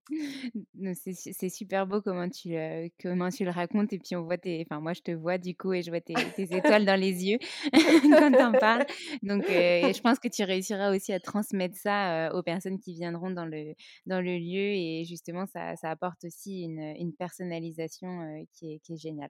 C'est 0.95 1.13
su 1.13 1.31
c'est 1.33 1.49
super 1.49 1.85
beau 1.87 2.01
comment 2.01 2.27
tu, 2.29 2.55
heu, 2.55 2.89
comment 3.01 3.29
tu 3.29 3.45
le 3.45 3.51
racontes 3.51 3.93
et 3.93 3.99
puis 3.99 4.15
on 4.15 4.23
voit 4.23 4.37
tes 4.37 4.61
enfin 4.65 4.79
moi 4.81 4.93
je 4.93 5.01
te 5.01 5.11
vois 5.11 5.37
du 5.37 5.55
coup 5.55 5.73
et 5.73 5.83
je 5.83 5.91
vois 5.91 6.01
tes 6.01 6.31
tes 6.31 6.55
étoiles 6.55 6.85
dans 6.85 6.99
les 6.99 7.25
yeux 7.25 7.37
quand 8.17 8.35
tu 8.35 8.43
en 8.43 8.57
parles. 8.57 8.85
Donc 9.21 9.49
et 9.49 9.91
je 9.95 10.01
pense 10.01 10.19
que 10.19 10.27
tu 10.27 10.43
réussiras 10.43 10.95
aussi 10.95 11.13
à 11.13 11.19
transmettre 11.19 11.77
ça, 11.77 12.29
heu, 12.29 12.35
aux 12.37 12.41
personnes 12.43 12.79
qui 12.79 12.93
viendront 12.93 13.29
dans 13.31 13.45
le 13.45 13.73
dans 14.07 14.21
le 14.21 14.37
lieu 14.37 14.73
et 14.73 15.03
justement 15.07 15.45
ça 15.45 15.75
ça 15.75 15.91
apporte 15.91 16.23
aussi 16.25 16.63
une, 16.63 16.79
une 16.97 17.13
personnalisation, 17.15 18.45
qui 18.53 18.73
est 18.75 18.79
qui 18.79 18.93
est 18.93 18.97
géniale. 18.97 19.29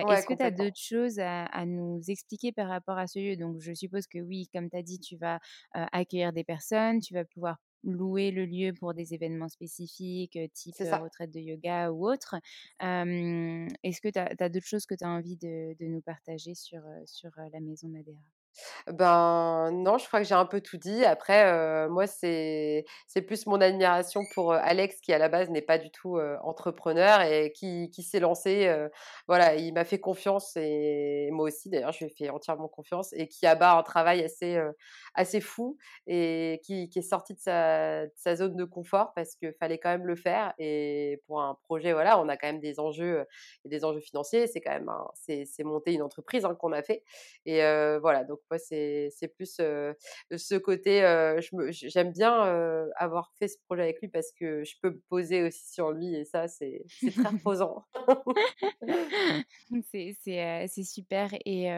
Ouais, 0.00 0.08
est-ce 0.12 0.26
que 0.26 0.34
tu 0.34 0.42
as 0.42 0.50
d'autres 0.50 0.80
choses 0.80 1.18
à 1.20 1.44
à 1.46 1.66
nous 1.66 2.00
expliquer 2.08 2.52
par 2.52 2.68
rapport 2.68 2.98
à 2.98 3.06
ce 3.06 3.18
lieu? 3.18 3.36
Donc 3.36 3.60
je 3.60 3.72
suppose 3.74 4.06
que 4.06 4.18
oui, 4.18 4.48
comme 4.54 4.70
tu 4.70 4.76
as 4.76 4.82
dit, 4.82 5.00
tu 5.00 5.16
vas, 5.16 5.40
accueillir 5.72 6.32
des 6.32 6.44
personnes, 6.44 7.00
tu 7.00 7.14
vas 7.14 7.24
pouvoir 7.24 7.58
louer 7.84 8.30
le 8.30 8.44
lieu 8.46 8.72
pour 8.74 8.94
des 8.94 9.14
événements 9.14 9.48
spécifiques, 9.48 10.36
heu, 10.36 10.48
type, 10.52 10.76
ça. 10.80 11.02
retraite 11.02 11.30
de 11.32 11.40
yoga 11.40 11.90
ou 11.92 12.08
autre. 12.08 12.36
Est-ce 12.80 14.00
que 14.00 14.08
tu 14.08 14.18
as 14.18 14.48
d'autres 14.48 14.66
choses 14.66 14.86
que 14.86 14.94
tu 14.94 15.04
as 15.04 15.08
envie 15.10 15.36
de 15.36 15.74
de 15.78 15.86
nous 15.86 16.00
partager 16.02 16.54
sur, 16.54 16.80
heu, 16.86 17.02
sur, 17.06 17.30
la 17.52 17.60
maison 17.60 17.88
Madera? 17.88 18.18
Ben, 18.86 19.70
non, 19.72 19.98
je 19.98 20.06
crois 20.06 20.20
que 20.20 20.26
j'ai 20.26 20.34
un 20.34 20.46
peu 20.46 20.60
tout 20.60 20.76
dit. 20.76 21.04
Après, 21.04 21.52
heu, 21.52 21.88
moi, 21.88 22.06
c'est 22.06 22.84
plus 23.26 23.46
mon 23.46 23.60
admiration 23.60 24.20
pour, 24.34 24.52
heu, 24.52 24.56
Alex 24.62 25.00
qui, 25.00 25.12
à 25.12 25.18
la 25.18 25.28
base, 25.28 25.50
n'est 25.50 25.62
pas 25.62 25.78
du 25.78 25.90
tout, 25.90 26.16
heu, 26.18 26.36
entrepreneur 26.42 27.20
et 27.22 27.52
qui 27.52 27.90
qui 27.90 28.02
s'est 28.02 28.20
lancé, 28.20 28.70
voilà, 29.26 29.54
il 29.56 29.72
m'a 29.72 29.84
fait 29.84 29.98
confiance 30.00 30.52
et 30.56 31.28
moi 31.32 31.46
aussi 31.46 31.68
d'ailleurs, 31.70 31.92
je 31.92 32.04
lui 32.04 32.06
ai 32.06 32.14
fait 32.14 32.30
entièrement 32.30 32.68
confiance 32.68 33.12
et 33.12 33.28
qui 33.28 33.46
abat 33.46 33.76
un 33.76 33.82
travail 33.82 34.22
assez, 34.24 34.58
assez 35.14 35.40
fou 35.40 35.76
et 36.06 36.60
qui 36.64 36.90
est 36.94 37.02
sorti 37.02 37.34
de 37.34 37.38
sa 37.40 38.36
zone 38.36 38.56
de 38.56 38.64
confort 38.64 39.12
parce 39.14 39.34
qu'il 39.36 39.52
fallait 39.58 39.78
quand 39.78 39.90
même 39.90 40.06
le 40.06 40.16
faire 40.16 40.54
et 40.58 41.20
pour 41.26 41.40
un 41.42 41.54
projet, 41.64 41.92
voilà, 41.92 42.18
on 42.20 42.28
a 42.28 42.36
quand 42.36 42.46
même 42.48 42.60
des 42.60 42.80
enjeux, 42.80 43.24
et 43.64 43.68
des 43.68 43.84
enjeux 43.84 44.00
financiers. 44.00 44.46
C'est 44.46 44.60
quand 44.60 44.72
même 44.72 44.90
c'est 45.14 45.64
monter 45.64 45.92
une 45.92 46.02
entreprise, 46.02 46.44
hein, 46.44 46.54
qu'on 46.54 46.72
a 46.72 46.82
fait 46.82 47.02
et 47.46 47.58
voilà, 48.00 48.24
donc 48.24 48.40
c'est 48.56 49.10
plus, 49.36 49.56
ce 49.56 50.56
côté, 50.56 51.00
j'aime 51.70 52.12
bien, 52.12 52.90
avoir 52.96 53.32
fait 53.38 53.48
ce 53.48 53.58
projet 53.66 53.82
avec 53.82 54.00
lui 54.00 54.08
parce 54.08 54.32
que 54.32 54.64
je 54.64 54.74
peux 54.80 54.90
me 54.90 55.00
poser 55.08 55.42
aussi 55.42 55.70
sur 55.70 55.90
lui 55.90 56.14
et 56.14 56.24
ça, 56.24 56.48
c'est 56.48 56.84
très 57.14 57.28
reposant. 57.28 57.84
C'est 59.90 60.84
super 60.84 61.30
et 61.44 61.70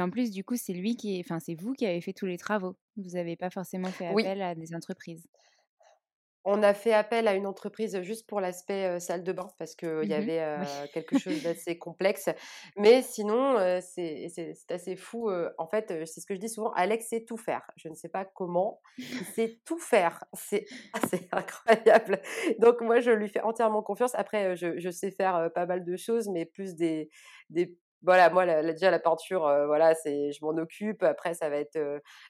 en 0.00 0.10
plus, 0.10 0.30
du 0.30 0.44
coup, 0.44 0.56
c'est 0.56 0.72
lui 0.74 0.96
qui 0.96 1.18
enfin, 1.20 1.40
c'est 1.40 1.54
vous 1.54 1.72
qui 1.72 1.86
avez 1.86 2.00
fait 2.00 2.12
tous 2.12 2.26
les 2.26 2.38
travaux? 2.38 2.76
Vous 2.96 3.16
avez 3.16 3.36
pas 3.36 3.50
forcément 3.50 3.88
fait 3.88 4.06
Oui. 4.12 4.22
appel 4.22 4.42
à 4.42 4.54
des 4.54 4.74
entreprises? 4.74 5.26
On 6.50 6.62
a 6.62 6.72
fait 6.72 6.92
appel 6.94 7.28
à 7.28 7.34
une 7.34 7.46
entreprise 7.46 8.00
juste 8.02 8.26
pour 8.26 8.40
l'aspect, 8.40 8.98
salle 9.00 9.22
de 9.22 9.32
bain 9.32 9.48
parce 9.58 9.74
qu'il 9.74 10.04
y 10.04 10.14
Mmh 10.14 10.16
mh. 10.24 10.30
avait, 10.30 10.40
Oui. 10.56 10.66
quelque 10.94 11.14
chose 11.16 11.42
d'assez 11.42 11.76
complexe. 11.78 12.30
Mais 12.76 13.02
sinon, 13.02 13.56
c'est 13.82 14.28
assez 14.70 14.96
fou, 14.96 15.30
en 15.58 15.66
fait, 15.66 16.06
c'est 16.06 16.20
ce 16.20 16.26
que 16.26 16.34
je 16.34 16.40
dis 16.40 16.48
souvent, 16.48 16.72
Alex 16.72 17.08
sait 17.08 17.24
tout 17.24 17.36
faire. 17.36 17.70
Je 17.76 17.88
ne 17.88 17.94
sais 17.94 18.08
pas 18.08 18.24
comment, 18.24 18.80
il 19.18 19.26
sait 19.26 19.60
tout 19.66 19.78
faire. 19.78 20.24
C'est 20.32 20.64
assez 20.94 21.28
incroyable. 21.32 22.20
Donc 22.58 22.80
moi, 22.80 23.00
je 23.00 23.10
lui 23.10 23.28
fais 23.28 23.40
entièrement 23.42 23.82
confiance. 23.82 24.14
Après, 24.14 24.56
je 24.56 24.78
je 24.78 24.90
sais 24.90 25.10
faire, 25.10 25.50
pas 25.54 25.66
mal 25.66 25.84
de 25.84 25.96
choses, 25.96 26.28
mais 26.28 26.46
plus 26.46 26.74
des 26.76 27.10
des 27.50 27.78
voilà, 28.02 28.30
moi, 28.30 28.44
la 28.46 28.62
déjà 28.72 28.90
la 28.90 28.98
peinture, 28.98 29.40
voilà, 29.66 29.94
c'est 29.94 30.32
je 30.32 30.44
m'en 30.44 30.50
occupe. 30.56 31.02
Après, 31.02 31.34
ça 31.34 31.48
va 31.50 31.56
être, 31.56 31.78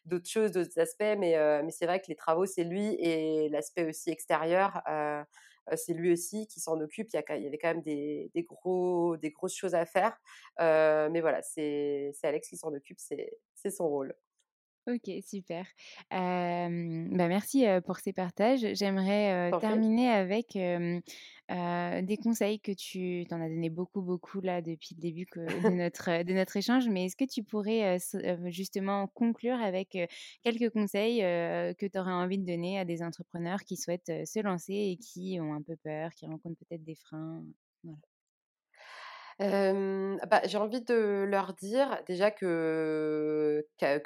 d'autres 0.05 0.29
choses, 0.29 0.53
d'autres 0.53 0.79
aspects, 0.81 1.03
mais 1.19 1.37
heu, 1.37 1.63
mais 1.65 1.71
c'est 1.71 1.87
vrai 1.87 2.01
que 2.01 2.07
les 2.09 2.17
travaux, 2.17 2.47
c'est 2.47 2.65
lui 2.65 2.95
et 3.01 3.49
l'aspect 3.51 3.85
aussi 3.89 4.11
extérieur, 4.11 4.83
c'est 5.77 5.93
lui 5.95 6.13
aussi 6.13 6.47
qui 6.47 6.61
s'en 6.61 6.81
occupe. 6.81 7.09
Il 7.13 7.17
y, 7.17 7.33
a, 7.33 7.37
il 7.37 7.45
y, 7.45 7.47
avait 7.47 7.59
quand 7.59 7.69
même 7.69 7.83
des, 7.83 8.31
des, 8.35 8.43
gros, 8.43 9.17
des 9.19 9.31
grosses 9.31 9.55
choses 9.55 9.75
à 9.75 9.85
faire. 9.87 10.17
mais 10.59 11.21
voilà, 11.21 11.43
c'est 11.43 12.13
Alex 12.23 12.49
qui 12.49 12.57
s'en 12.57 12.73
occupe, 12.75 12.99
c'est 12.99 13.71
son 13.71 13.89
rôle. 13.89 14.15
Ok, 14.89 15.11
super. 15.23 15.67
bah 16.11 17.29
merci 17.29 17.67
pour 17.85 17.99
ces 17.99 18.15
partages. 18.15 18.67
J'aimerais 18.73 19.51
terminer 19.61 20.09
avec 20.09 20.55
des 20.55 22.17
conseils 22.17 22.59
que 22.61 22.73
tu 22.73 23.27
t'en 23.29 23.43
as 23.43 23.51
donné 23.51 23.69
beaucoup, 23.69 24.01
beaucoup 24.01 24.41
là 24.41 24.63
depuis 24.63 24.95
le 24.95 25.01
début 25.03 25.27
de, 25.37 25.45
notre, 25.75 26.23
de 26.23 26.33
notre 26.33 26.57
échange. 26.57 26.89
Mais 26.89 27.05
est-ce 27.05 27.17
que 27.17 27.27
tu 27.27 27.43
pourrais 27.43 27.99
justement 28.47 29.09
conclure 29.09 29.61
avec 29.61 29.99
quelques 30.43 30.71
conseils 30.71 31.21
que 31.21 31.87
tu 31.87 31.99
aurais 31.99 32.13
envie 32.13 32.39
de 32.39 32.47
donner 32.47 32.79
à 32.79 32.87
des 32.87 33.03
entrepreneurs 33.03 33.65
qui 33.65 33.77
souhaitent 33.77 34.25
se 34.25 34.41
lancer 34.41 34.73
et 34.73 34.97
qui 34.97 35.39
ont 35.39 35.53
un 35.53 35.61
peu 35.61 35.77
peur, 35.77 36.13
qui 36.15 36.27
rencontrent 36.27 36.59
peut-être 36.67 36.85
des 36.85 36.95
freins? 36.95 37.45
Voilà. 37.85 37.99
Bah, 39.41 40.41
j'ai 40.47 40.59
envie 40.59 40.81
de 40.83 41.25
leur 41.29 41.55
dire 41.55 42.01
déjà 42.07 42.31
que 42.31 43.65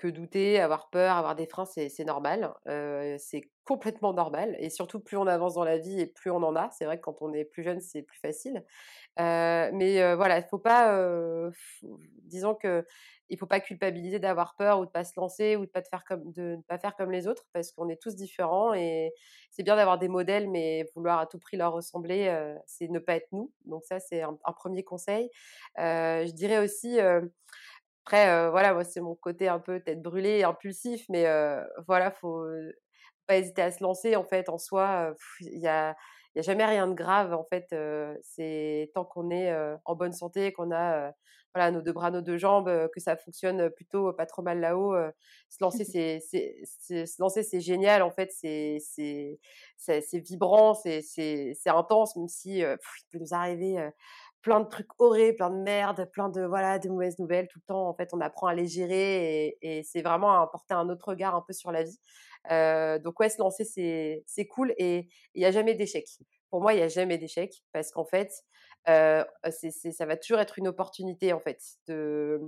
douter, 0.09 0.61
avoir 0.61 0.91
peur, 0.91 1.17
avoir 1.17 1.35
des 1.35 1.47
freins, 1.47 1.65
c'est 1.65 2.05
normal. 2.05 2.53
Complètement 3.65 4.13
normal 4.13 4.57
et 4.59 4.71
surtout 4.71 5.01
plus 5.01 5.17
on 5.17 5.27
avance 5.27 5.55
dans 5.55 5.65
la 5.65 5.79
vie 5.79 6.01
et 6.01 6.07
plus 6.07 6.31
on 6.31 6.43
en 6.43 6.57
a. 6.57 6.71
C'est 6.73 6.85
vrai 6.85 6.99
que 6.99 7.03
quand 7.03 7.23
on 7.23 7.33
est 7.33 7.45
plus 7.45 7.63
jeune, 7.63 7.81
c'est 7.81 8.03
plus 8.03 8.19
facile. 8.19 8.65
mais 9.19 10.15
voilà, 10.15 10.39
il 10.39 10.45
faut 10.45 10.59
pas, 10.59 10.99
disons 12.25 12.55
que 12.55 12.85
il 13.33 13.39
faut 13.39 13.47
pas 13.47 13.61
culpabiliser 13.61 14.19
d'avoir 14.19 14.55
peur 14.57 14.79
ou 14.79 14.85
de 14.85 14.91
pas 14.91 15.05
se 15.05 15.19
lancer 15.19 15.57
ou 15.57 15.65
de 15.65 15.71
pas 15.71 15.83
faire 15.83 16.05
comme 16.05 16.31
de 16.33 16.57
ne 16.57 16.63
pas 16.63 16.79
faire 16.79 16.95
comme 16.97 17.11
les 17.11 17.27
autres 17.27 17.45
parce 17.55 17.73
qu'on 17.73 17.89
est 17.89 18.01
tous 18.01 18.15
différents 18.15 18.75
et 18.75 19.15
c'est 19.51 19.63
bien 19.63 19.75
d'avoir 19.75 19.99
des 19.99 20.09
modèles 20.09 20.51
mais 20.51 20.85
vouloir 20.95 21.19
à 21.19 21.27
tout 21.27 21.39
prix 21.39 21.57
leur 21.57 21.73
ressembler 21.73 22.55
c'est 22.67 22.89
ne 22.89 22.99
pas 22.99 23.15
être 23.17 23.29
nous 23.33 23.51
donc 23.65 23.85
ça 23.87 24.01
c'est 24.01 24.21
un, 24.21 24.37
premier 24.55 24.85
conseil 24.85 25.31
je 25.79 26.31
dirais 26.33 26.59
aussi 26.59 27.01
après 27.01 28.51
voilà 28.51 28.75
moi 28.75 28.85
c'est 28.85 29.01
mon 29.01 29.15
côté 29.15 29.49
un 29.49 29.61
peu 29.61 29.81
tête 29.81 30.03
brûlée 30.03 30.43
impulsif 30.45 31.07
mais 31.09 31.25
voilà 31.87 32.11
faut 32.11 32.45
pas 33.27 33.37
hésiter 33.37 33.63
à 33.63 33.71
se 33.71 33.83
lancer 33.83 34.17
en 34.17 34.25
fait 34.25 34.49
en 34.49 34.59
soi 34.59 35.15
il 35.41 35.59
y 35.59 35.69
a 35.69 35.97
il 36.35 36.39
n'y 36.39 36.41
a 36.41 36.43
jamais 36.45 36.65
rien 36.65 36.87
de 36.89 36.95
grave 36.95 37.35
en 37.35 37.45
fait. 37.45 37.75
c'est 38.23 38.91
tant 38.95 39.05
qu'on 39.05 39.31
est 39.31 39.55
en 39.85 39.95
bonne 39.95 40.13
santé, 40.13 40.53
qu'on 40.53 40.73
a 40.73 41.13
voilà 41.55 41.71
nos 41.71 41.83
deux 41.83 41.93
bras, 41.93 42.11
nos 42.11 42.23
deux 42.23 42.39
jambes, 42.39 42.89
que 42.95 43.01
ça 43.01 43.17
fonctionne 43.17 43.69
plutôt 43.71 44.13
pas 44.15 44.25
trop 44.25 44.41
mal 44.41 44.59
là-haut. 44.61 44.95
se 45.51 45.59
lancer, 45.61 45.85
c'est, 46.21 47.07
se 47.07 47.21
lancer, 47.21 47.43
c'est 47.43 47.61
génial 47.61 48.03
en 48.03 48.11
fait. 48.11 48.31
C'est 48.33 48.79
c'est 48.81 49.39
c'est, 49.77 50.21
vibrant, 50.21 50.75
c'est 50.75 51.03
c'est 51.03 51.55
intense, 51.67 52.17
même 52.17 52.29
si 52.29 52.61
il 52.61 52.79
peut 53.11 53.19
nous 53.19 53.35
arriver 53.35 53.91
plein 54.43 54.61
de 54.61 54.69
trucs 54.69 54.89
horribles, 54.99 55.37
plein 55.37 55.51
de 55.51 55.63
merde, 55.63 56.09
plein 56.13 56.29
de 56.29 56.43
voilà 56.45 56.79
de 56.79 56.89
mauvaises 56.89 57.19
nouvelles 57.19 57.49
tout 57.49 57.59
le 57.61 57.67
temps. 57.67 57.89
En 57.89 57.95
fait, 57.95 58.11
on 58.13 58.21
apprend 58.21 58.49
à 58.49 58.55
les 58.55 58.67
gérer 58.67 59.47
et, 59.47 59.59
et 59.63 59.83
c'est 59.85 60.03
vraiment 60.03 60.41
à 60.41 60.47
porter 60.47 60.75
un 60.75 60.89
autre 60.89 61.09
regard 61.09 61.35
un 61.35 61.43
peu 61.47 61.53
sur 61.53 61.73
la 61.73 61.85
vie. 61.85 61.99
Euh, 62.51 62.99
donc 62.99 63.21
ouais, 63.21 63.29
se 63.29 63.39
lancer, 63.39 63.65
c'est, 63.65 64.25
c'est 64.27 64.47
cool 64.47 64.75
et 64.77 65.09
il 65.35 65.41
n'y 65.41 65.47
a 65.47 65.53
jamais 65.53 65.75
d'échec. 65.75 66.07
Pour 66.51 66.61
moi, 66.61 66.75
il 66.75 66.77
n'y 66.77 66.83
a 66.83 66.89
jamais 66.89 67.19
d'échec 67.19 67.63
parce 67.73 67.91
qu'en 67.93 68.05
fait, 68.05 68.31
ça 68.85 70.07
va 70.07 70.17
toujours 70.17 70.41
être 70.41 70.59
une 70.59 70.69
opportunité 70.69 71.33
en 71.33 71.41
fait. 71.41 71.61
De, 71.87 72.41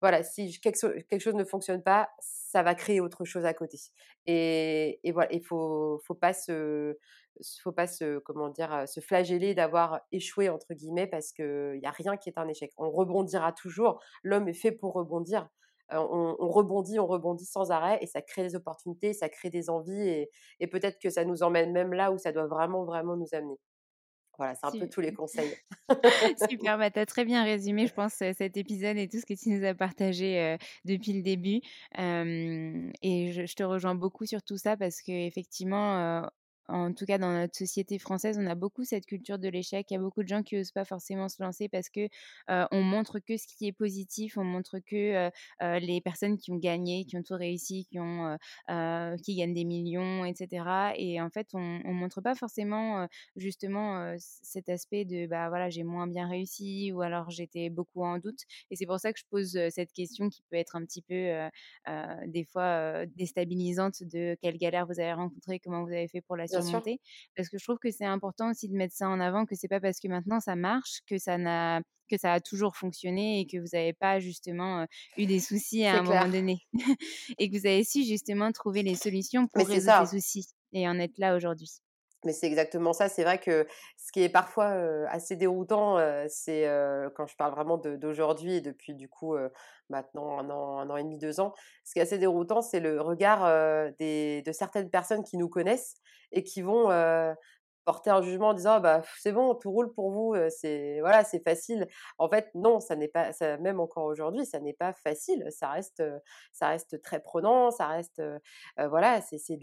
voilà, 0.00 0.22
si 0.22 0.58
quelque, 0.60 1.18
chose 1.18 1.34
ne 1.34 1.44
fonctionne 1.44 1.82
pas, 1.82 2.10
ça 2.20 2.62
va 2.62 2.74
créer 2.74 3.00
autre 3.00 3.24
chose 3.24 3.44
à 3.44 3.54
côté. 3.54 3.78
Et, 4.26 5.00
et 5.04 5.12
voilà, 5.12 5.32
il 5.32 5.44
faut, 5.44 6.00
faut 6.04 6.14
pas 6.14 6.32
se, 6.32 6.96
se, 7.40 9.00
flageller 9.00 9.54
d'avoir 9.54 10.00
échoué 10.12 10.48
entre 10.48 10.74
guillemets 10.74 11.06
parce 11.06 11.32
que 11.32 11.74
il 11.76 11.82
y 11.82 11.86
a 11.86 11.90
rien 11.90 12.16
qui 12.16 12.28
est 12.28 12.38
un 12.38 12.48
échec. 12.48 12.72
On 12.78 12.90
rebondira 12.90 13.52
toujours. 13.52 14.00
L'homme 14.22 14.48
est 14.48 14.54
fait 14.54 14.72
pour 14.72 14.94
rebondir 14.94 15.48
on, 15.98 16.48
rebondit, 16.48 16.98
on 16.98 17.06
rebondit 17.06 17.44
sans 17.44 17.70
arrêt 17.70 17.98
et 18.00 18.06
ça 18.06 18.22
crée 18.22 18.42
des 18.42 18.54
opportunités, 18.54 19.12
ça 19.12 19.28
crée 19.28 19.50
des 19.50 19.70
envies 19.70 20.28
et, 20.60 20.66
peut-être 20.66 20.98
que 21.00 21.10
ça 21.10 21.24
nous 21.24 21.42
emmène 21.42 21.72
même 21.72 21.92
là 21.92 22.12
où 22.12 22.18
ça 22.18 22.32
doit 22.32 22.46
vraiment, 22.46 22.84
vraiment 22.84 23.16
nous 23.16 23.28
amener. 23.32 23.58
Voilà, 24.38 24.54
c'est 24.54 24.66
un 24.66 24.72
peu 24.72 24.88
tous 24.88 25.00
les 25.00 25.12
conseils. 25.12 25.54
Super, 26.50 26.78
bah, 26.78 26.90
tu 26.90 26.98
as 26.98 27.06
très 27.06 27.24
bien 27.24 27.44
résumé, 27.44 27.86
je 27.86 27.94
pense, 27.94 28.14
cet 28.14 28.56
épisode 28.56 28.96
et 28.96 29.08
tout 29.08 29.20
ce 29.20 29.26
que 29.26 29.34
tu 29.34 29.50
nous 29.50 29.64
as 29.64 29.74
partagé 29.74 30.56
depuis 30.84 31.12
le 31.12 31.22
début. 31.22 31.60
et 31.98 33.32
je, 33.32 33.46
je, 33.46 33.54
te 33.54 33.62
rejoins 33.62 33.94
beaucoup 33.94 34.26
sur 34.26 34.42
tout 34.42 34.56
ça 34.56 34.76
parce 34.76 35.02
qu'effectivement, 35.02 36.22
en 36.72 36.92
tout 36.92 37.04
cas 37.06 37.18
dans 37.18 37.32
notre 37.32 37.56
société 37.56 37.98
française, 37.98 38.38
on 38.40 38.46
a 38.46 38.54
beaucoup 38.54 38.84
cette 38.84 39.06
culture 39.06 39.38
de 39.38 39.48
l'échec. 39.48 39.86
Il 39.90 39.94
y 39.94 39.96
a 39.96 40.00
beaucoup 40.00 40.22
de 40.22 40.28
gens 40.28 40.42
qui 40.42 40.56
n'osent 40.56 40.72
pas 40.72 40.84
forcément 40.84 41.28
se 41.28 41.42
lancer 41.42 41.68
parce 41.68 41.88
que 41.90 42.08
on 42.48 42.82
montre 42.82 43.18
que 43.18 43.36
ce 43.36 43.46
qui 43.46 43.66
est 43.66 43.72
positif, 43.72 44.36
on 44.38 44.44
montre 44.44 44.78
que 44.78 45.30
les 45.60 46.00
personnes 46.00 46.38
qui 46.38 46.50
ont 46.52 46.56
gagné, 46.56 47.04
qui 47.04 47.16
ont 47.16 47.22
tout 47.22 47.34
réussi, 47.34 47.86
qui 47.90 47.98
ont 48.00 48.36
qui 49.22 49.36
gagnent 49.36 49.54
des 49.54 49.64
millions, 49.64 50.24
etc. 50.24 50.94
Et 50.96 51.20
en 51.20 51.30
fait, 51.30 51.48
on, 51.54 51.80
on 51.84 51.92
montre 51.92 52.20
pas 52.20 52.34
forcément 52.34 53.06
justement 53.36 54.14
cet 54.18 54.68
aspect 54.68 55.04
de 55.04 55.26
bah 55.26 55.48
voilà 55.48 55.70
j'ai 55.70 55.84
moins 55.84 56.06
bien 56.06 56.28
réussi 56.28 56.92
ou 56.92 57.02
alors 57.02 57.30
j'étais 57.30 57.70
beaucoup 57.70 58.02
en 58.04 58.18
doute. 58.18 58.40
Et 58.70 58.76
c'est 58.76 58.86
pour 58.86 58.98
ça 59.00 59.12
que 59.12 59.18
je 59.18 59.24
pose 59.30 59.58
cette 59.70 59.92
question 59.92 60.28
qui 60.28 60.42
peut 60.50 60.56
être 60.56 60.76
un 60.76 60.84
petit 60.84 61.02
peu 61.02 61.48
des 62.26 62.44
fois 62.44 63.06
déstabilisante 63.06 64.02
de 64.02 64.36
quelle 64.40 64.58
galère 64.58 64.86
vous 64.86 65.00
avez 65.00 65.12
rencontré, 65.12 65.58
comment 65.60 65.84
vous 65.84 65.90
avez 65.92 66.08
fait 66.08 66.20
pour 66.20 66.36
la 66.36 66.48
Parce 67.36 67.48
que 67.48 67.58
je 67.58 67.64
trouve 67.64 67.78
que 67.78 67.90
c'est 67.90 68.04
important 68.04 68.50
aussi 68.50 68.68
de 68.68 68.74
mettre 68.74 68.94
ça 68.94 69.08
en 69.08 69.20
avant, 69.20 69.46
que 69.46 69.54
c'est 69.54 69.68
pas 69.68 69.80
parce 69.80 69.98
que 70.00 70.08
maintenant 70.08 70.40
ça 70.40 70.56
marche 70.56 71.00
que 71.06 71.18
ça 71.18 71.38
n'a 71.38 71.80
que 72.10 72.18
ça 72.18 72.34
a 72.34 72.40
toujours 72.40 72.76
fonctionné 72.76 73.40
et 73.40 73.46
que 73.46 73.58
vous 73.58 73.68
n'avez 73.72 73.94
pas 73.94 74.20
justement 74.20 74.86
eu 75.16 75.24
des 75.24 75.40
soucis 75.40 75.84
à 75.86 76.00
un 76.00 76.02
moment 76.02 76.28
donné 76.28 76.58
et 77.38 77.48
que 77.48 77.58
vous 77.58 77.66
avez 77.66 77.84
su 77.84 78.04
justement 78.04 78.52
trouver 78.52 78.82
les 78.82 78.96
solutions 78.96 79.46
pour 79.46 79.66
résoudre 79.66 80.06
ces 80.06 80.20
soucis 80.20 80.46
et 80.72 80.86
en 80.88 80.98
être 80.98 81.16
là 81.18 81.36
aujourd'hui. 81.36 81.70
Mais 82.24 82.32
c'est 82.32 82.46
exactement 82.46 82.92
ça. 82.92 83.08
C'est 83.08 83.24
vrai 83.24 83.38
que 83.38 83.66
ce 83.96 84.12
qui 84.12 84.22
est 84.22 84.28
parfois 84.28 84.66
assez 85.08 85.36
déroutant, 85.36 85.98
c'est 86.28 86.68
quand 87.16 87.26
je 87.26 87.36
parle 87.36 87.52
vraiment 87.52 87.78
d'aujourd'hui 87.78 88.56
et 88.56 88.60
depuis 88.60 88.94
du 88.94 89.08
coup 89.08 89.34
maintenant 89.90 90.38
un 90.38 90.48
an, 90.50 90.78
un 90.78 90.90
an 90.90 90.96
et 90.96 91.02
demi, 91.02 91.18
deux 91.18 91.40
ans. 91.40 91.52
Ce 91.84 91.92
qui 91.92 91.98
est 91.98 92.02
assez 92.02 92.18
déroutant, 92.18 92.62
c'est 92.62 92.80
le 92.80 93.00
regard 93.00 93.44
de 93.98 94.52
certaines 94.52 94.90
personnes 94.90 95.24
qui 95.24 95.36
nous 95.36 95.48
connaissent 95.48 95.94
et 96.30 96.44
qui 96.44 96.62
vont 96.62 96.90
porter 97.84 98.10
un 98.10 98.22
jugement 98.22 98.48
en 98.48 98.54
disant 98.54 98.80
bah 98.80 99.02
c'est 99.18 99.32
bon 99.32 99.54
tout 99.54 99.70
roule 99.70 99.92
pour 99.92 100.10
vous 100.10 100.34
c'est 100.50 101.00
voilà 101.00 101.24
c'est 101.24 101.42
facile. 101.42 101.88
En 102.18 102.28
fait 102.28 102.50
non 102.54 102.80
ça 102.80 102.96
n'est 102.96 103.08
pas 103.08 103.32
ça 103.32 103.56
même 103.58 103.80
encore 103.80 104.04
aujourd'hui 104.04 104.46
ça 104.46 104.60
n'est 104.60 104.72
pas 104.72 104.92
facile. 104.92 105.46
Ça 105.50 105.68
reste 105.70 106.02
ça 106.52 106.68
reste 106.68 107.02
très 107.02 107.20
prenant 107.20 107.70
ça 107.70 107.88
reste 107.88 108.22
voilà 108.78 109.20
c'est 109.20 109.58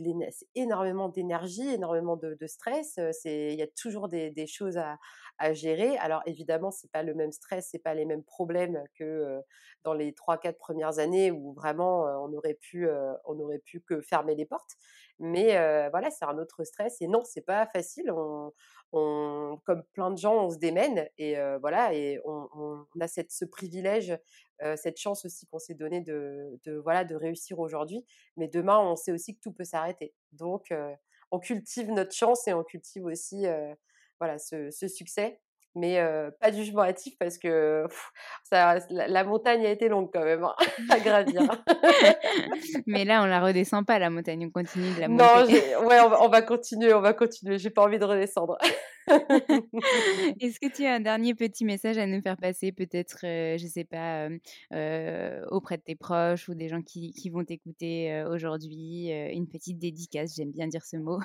énormément 0.55 1.09
d'énergie 1.09 1.69
énormément 1.69 2.17
de, 2.17 2.37
stress 2.47 2.99
c'est 3.11 3.53
il 3.53 3.59
y 3.59 3.61
a 3.61 3.67
toujours 3.67 4.07
des, 4.09 4.31
des 4.31 4.47
choses 4.47 4.77
à, 4.77 4.97
à 5.37 5.53
gérer. 5.53 5.97
Alors 5.97 6.21
évidemment 6.25 6.71
c'est 6.71 6.91
pas 6.91 7.03
le 7.03 7.13
même 7.13 7.31
stress 7.31 7.69
c'est 7.71 7.79
pas 7.79 7.93
les 7.93 8.05
mêmes 8.05 8.23
problèmes 8.23 8.83
que 8.95 9.39
dans 9.83 9.93
les 9.93 10.13
trois 10.13 10.37
quatre 10.37 10.57
premières 10.57 10.99
années 10.99 11.31
où 11.31 11.53
vraiment 11.53 12.03
on 12.03 12.33
aurait 12.33 12.55
pu 12.55 12.87
on 13.25 13.39
aurait 13.39 13.59
pu 13.59 13.81
que 13.81 14.01
fermer 14.01 14.35
les 14.35 14.45
portes 14.45 14.75
mais 15.19 15.89
voilà, 15.89 16.09
c'est 16.11 16.25
un 16.25 16.37
autre 16.37 16.63
stress. 16.63 17.01
Et 17.01 17.07
non, 17.07 17.23
c'est 17.23 17.41
pas 17.41 17.67
facile. 17.67 18.11
On, 18.11 18.53
on, 18.91 19.59
comme 19.65 19.83
plein 19.93 20.11
de 20.11 20.17
gens, 20.17 20.45
on 20.45 20.49
se 20.49 20.57
démène. 20.57 21.07
Et 21.17 21.35
voilà, 21.59 21.93
et 21.93 22.19
on, 22.25 22.47
on, 22.53 22.85
a 22.99 23.07
cette, 23.07 23.31
ce 23.31 23.45
privilège, 23.45 24.17
cette 24.75 24.97
chance 24.97 25.25
aussi 25.25 25.45
qu'on 25.47 25.59
s'est 25.59 25.75
donné 25.75 26.01
de, 26.01 26.59
de, 26.63 26.75
voilà, 26.75 27.03
de 27.03 27.15
réussir 27.15 27.59
aujourd'hui. 27.59 28.05
Mais 28.37 28.47
demain, 28.47 28.79
on 28.79 28.95
sait 28.95 29.11
aussi 29.11 29.35
que 29.35 29.41
tout 29.41 29.51
peut 29.51 29.65
s'arrêter. 29.65 30.13
Donc, 30.31 30.73
on 31.31 31.39
cultive 31.39 31.91
notre 31.91 32.13
chance 32.13 32.47
et 32.47 32.53
on 32.53 32.63
cultive 32.63 33.05
aussi 33.05 33.45
voilà, 34.19 34.39
ce, 34.39 34.71
ce 34.71 34.87
succès 34.87 35.39
mais 35.75 35.99
pas 36.39 36.51
de 36.51 36.57
jugement 36.57 36.83
hâtif 36.83 37.17
parce 37.17 37.37
que 37.37 37.85
ça, 38.43 38.79
la, 38.89 39.23
montagne 39.23 39.65
a 39.65 39.71
été 39.71 39.87
longue 39.89 40.09
quand 40.11 40.23
même 40.23 40.43
hein, 40.43 40.55
à 40.89 40.99
gravir. 40.99 41.41
mais 42.87 43.05
là, 43.05 43.21
on 43.23 43.25
la 43.25 43.39
redescend 43.39 43.85
pas 43.85 43.99
la 43.99 44.09
montagne, 44.09 44.45
on 44.47 44.51
continue 44.51 44.93
de 44.95 44.99
la 44.99 45.07
monter. 45.07 45.23
Non, 45.23 45.87
ouais, 45.87 45.99
on 46.01 46.09
va, 46.09 46.23
on 46.23 46.29
va, 46.29 46.41
continuer, 46.41 46.93
on 46.93 47.01
va 47.01 47.13
continuer. 47.13 47.57
J'ai 47.57 47.69
pas 47.69 47.83
envie 47.83 47.99
de 47.99 48.05
redescendre. 48.05 48.57
Est-ce 50.39 50.59
que 50.59 50.71
tu 50.71 50.85
as 50.85 50.95
un 50.95 50.99
dernier 50.99 51.33
petit 51.33 51.65
message 51.65 51.97
à 51.97 52.05
nous 52.05 52.21
faire 52.21 52.37
passer, 52.37 52.71
peut-être, 52.71 53.19
je 53.23 53.67
sais 53.67 53.85
pas, 53.85 54.27
auprès 55.51 55.77
de 55.77 55.83
tes 55.83 55.95
proches 55.95 56.49
ou 56.49 56.53
des 56.53 56.69
gens 56.69 56.81
qui, 56.81 57.11
qui 57.11 57.29
vont 57.29 57.43
t'écouter 57.43 58.23
aujourd'hui, 58.29 59.09
une 59.09 59.47
petite 59.47 59.79
dédicace, 59.79 60.35
j'aime 60.35 60.51
bien 60.51 60.67
dire 60.67 60.85
ce 60.85 60.97
mot. 60.97 61.19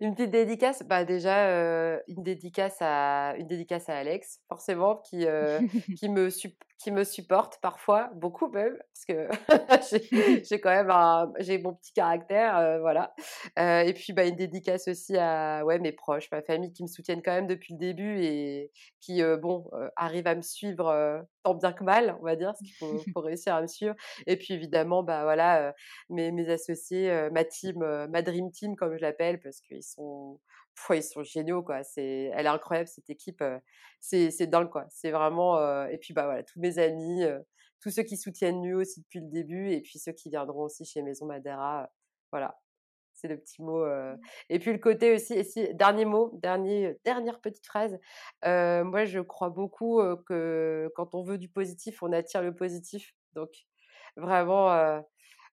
Une 0.00 0.14
petite 0.14 0.30
dédicace, 0.30 0.82
bah 0.84 1.04
déjà 1.04 2.00
une 2.08 2.22
dédicace 2.22 2.76
à 2.80 3.34
une 3.38 3.46
dédicace 3.46 3.88
à 3.88 3.96
Alex, 3.96 4.40
forcément, 4.48 4.96
qui 4.96 5.26
qui 5.98 6.08
me 6.08 6.30
qui 6.78 6.90
me 6.90 7.04
supporte 7.04 7.60
parfois, 7.60 8.10
beaucoup 8.14 8.48
même, 8.48 8.76
parce 8.92 9.04
que 9.06 9.28
j'ai 10.44 10.60
quand 10.60 10.70
même 10.70 10.90
un, 10.90 11.32
j'ai 11.38 11.58
mon 11.58 11.74
petit 11.74 11.92
caractère, 11.92 12.56
euh, 12.56 12.80
voilà. 12.80 13.14
Euh, 13.58 13.80
et 13.80 13.94
puis 13.94 14.12
bah, 14.12 14.26
une 14.26 14.36
dédicace 14.36 14.88
aussi 14.88 15.16
à 15.16 15.64
ouais, 15.64 15.78
mes 15.78 15.92
proches, 15.92 16.30
ma 16.30 16.42
famille 16.42 16.72
qui 16.72 16.82
me 16.82 16.88
soutiennent 16.88 17.22
quand 17.22 17.32
même 17.32 17.46
depuis 17.46 17.74
le 17.74 17.78
début 17.78 18.18
et 18.20 18.70
qui, 19.00 19.22
euh, 19.22 19.36
bon, 19.36 19.70
arrivent 19.96 20.26
à 20.26 20.34
me 20.34 20.42
suivre 20.42 21.24
tant 21.42 21.54
bien 21.54 21.72
que 21.72 21.84
mal, 21.84 22.16
on 22.20 22.24
va 22.24 22.36
dire, 22.36 22.48
parce 22.48 22.60
qu'il 22.60 22.74
faut, 22.74 22.98
faut, 23.14 23.20
réussir 23.20 23.54
à 23.54 23.62
me 23.62 23.66
suivre. 23.66 23.94
Et 24.26 24.36
puis 24.36 24.54
évidemment, 24.54 25.02
bah 25.02 25.22
voilà, 25.22 25.74
mes, 26.10 26.32
mes 26.32 26.48
associés, 26.50 27.28
ma 27.32 27.44
team, 27.44 27.78
ma 28.10 28.22
dream 28.22 28.50
team 28.50 28.76
comme 28.76 28.96
je 28.96 29.02
l'appelle, 29.02 29.40
parce 29.40 29.60
qu'ils 29.60 29.82
sont 29.82 30.40
ils 30.90 31.02
sont 31.02 31.22
géniaux 31.22 31.62
quoi. 31.62 31.82
C'est, 31.84 32.30
elle 32.34 32.46
est 32.46 32.48
incroyable 32.48 32.88
cette 32.88 33.10
équipe. 33.10 33.42
c'est, 34.00 34.30
c'est 34.30 34.46
dingue 34.46 34.70
quoi. 34.70 34.86
C'est 34.90 35.10
vraiment. 35.10 35.86
et 35.88 35.98
puis 35.98 36.14
bah 36.14 36.24
voilà, 36.24 36.42
tous 36.42 36.60
mes 36.60 36.78
amis, 36.78 37.24
tous 37.80 37.90
ceux 37.90 38.02
qui 38.02 38.16
soutiennent 38.16 38.62
lui 38.64 38.74
aussi 38.74 39.00
depuis 39.02 39.20
le 39.20 39.28
début, 39.28 39.70
et 39.70 39.80
puis 39.80 39.98
ceux 39.98 40.12
qui 40.12 40.30
viendront 40.30 40.62
aussi 40.62 40.84
chez 40.84 41.02
Maison 41.02 41.26
Madera. 41.26 41.90
voilà, 42.32 42.58
c'est 43.14 43.28
le 43.28 43.38
petit 43.38 43.62
mot. 43.62 43.86
Mmh. 43.86 44.18
Et 44.50 44.58
puis 44.58 44.72
le 44.72 44.78
côté 44.78 45.14
aussi, 45.14 45.34
et 45.34 45.74
dernier 45.74 46.04
mot, 46.04 46.30
dernier, 46.42 46.98
dernière 47.04 47.40
petite 47.40 47.66
phrase. 47.66 47.98
moi, 48.42 49.04
je 49.04 49.20
crois 49.20 49.50
beaucoup 49.50 50.00
que 50.26 50.90
quand 50.96 51.14
on 51.14 51.22
veut 51.22 51.38
du 51.38 51.48
positif, 51.48 52.02
on 52.02 52.12
attire 52.12 52.42
le 52.42 52.54
positif. 52.54 53.14
Donc 53.34 53.50
vraiment, 54.16 55.02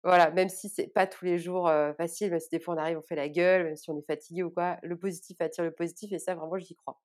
voilà, 0.03 0.31
même 0.31 0.49
si 0.49 0.69
c'est 0.69 0.87
pas 0.87 1.07
tous 1.07 1.25
les 1.25 1.37
jours 1.39 1.71
facile, 1.97 2.31
même 2.31 2.39
si 2.39 2.49
des 2.49 2.59
fois 2.59 2.75
on 2.75 2.77
arrive, 2.77 2.97
on 2.97 3.01
fait 3.03 3.15
la 3.15 3.29
gueule, 3.29 3.63
même 3.65 3.75
si 3.75 3.89
on 3.89 3.97
est 3.99 4.05
fatigué 4.05 4.43
ou 4.43 4.49
quoi, 4.51 4.77
le 4.83 4.97
positif 4.97 5.37
attire 5.41 5.63
le 5.63 5.71
positif 5.71 6.11
et 6.13 6.19
ça, 6.19 6.35
vraiment, 6.35 6.57
j'y 6.57 6.75
crois. 6.75 6.99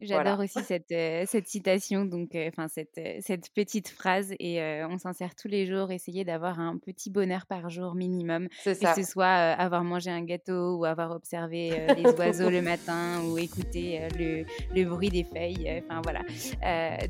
J'adore 0.00 0.40
aussi 0.40 0.60
cette, 0.62 0.94
cette 1.26 1.48
citation, 1.48 2.04
donc 2.04 2.30
enfin 2.34 2.68
cette, 2.68 3.00
cette 3.20 3.52
petite 3.54 3.88
phrase, 3.88 4.32
et 4.38 4.60
on 4.88 4.98
s'en 4.98 5.12
sert 5.12 5.34
tous 5.34 5.48
les 5.48 5.66
jours, 5.66 5.90
essayer 5.90 6.24
d'avoir 6.24 6.60
un 6.60 6.78
petit 6.78 7.10
bonheur 7.10 7.46
par 7.46 7.70
jour 7.70 7.94
minimum, 7.94 8.48
que 8.64 8.74
ce 8.74 9.02
soit 9.02 9.26
avoir 9.26 9.84
mangé 9.84 10.10
un 10.10 10.22
gâteau 10.22 10.76
ou 10.76 10.84
avoir 10.84 11.10
observé 11.12 11.86
les 11.96 12.10
oiseaux 12.18 12.50
le 12.50 12.62
matin 12.62 13.22
ou 13.24 13.38
écouter 13.38 14.00
le, 14.18 14.44
le, 14.74 14.84
bruit 14.84 15.10
des 15.10 15.24
feuilles, 15.24 15.82
enfin 15.84 16.00
voilà. 16.02 16.20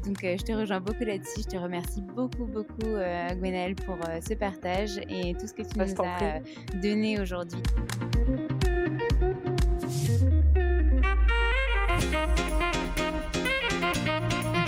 donc 0.04 0.18
je 0.22 0.42
te 0.42 0.52
rejoins 0.52 0.80
beaucoup 0.80 1.04
là-dessus, 1.04 1.42
je 1.42 1.48
te 1.48 1.56
remercie 1.56 2.02
beaucoup 2.02 2.46
beaucoup 2.46 2.96
Gwenaëlle 3.38 3.76
pour 3.76 3.98
ce 4.26 4.34
partage 4.34 4.98
et 5.08 5.34
tout 5.34 5.46
ce 5.46 5.54
que 5.54 5.62
tu 5.62 5.76
bah, 5.76 5.86
nous 5.86 6.02
as 6.02 6.78
donné 6.80 7.20
aujourd'hui. 7.20 7.62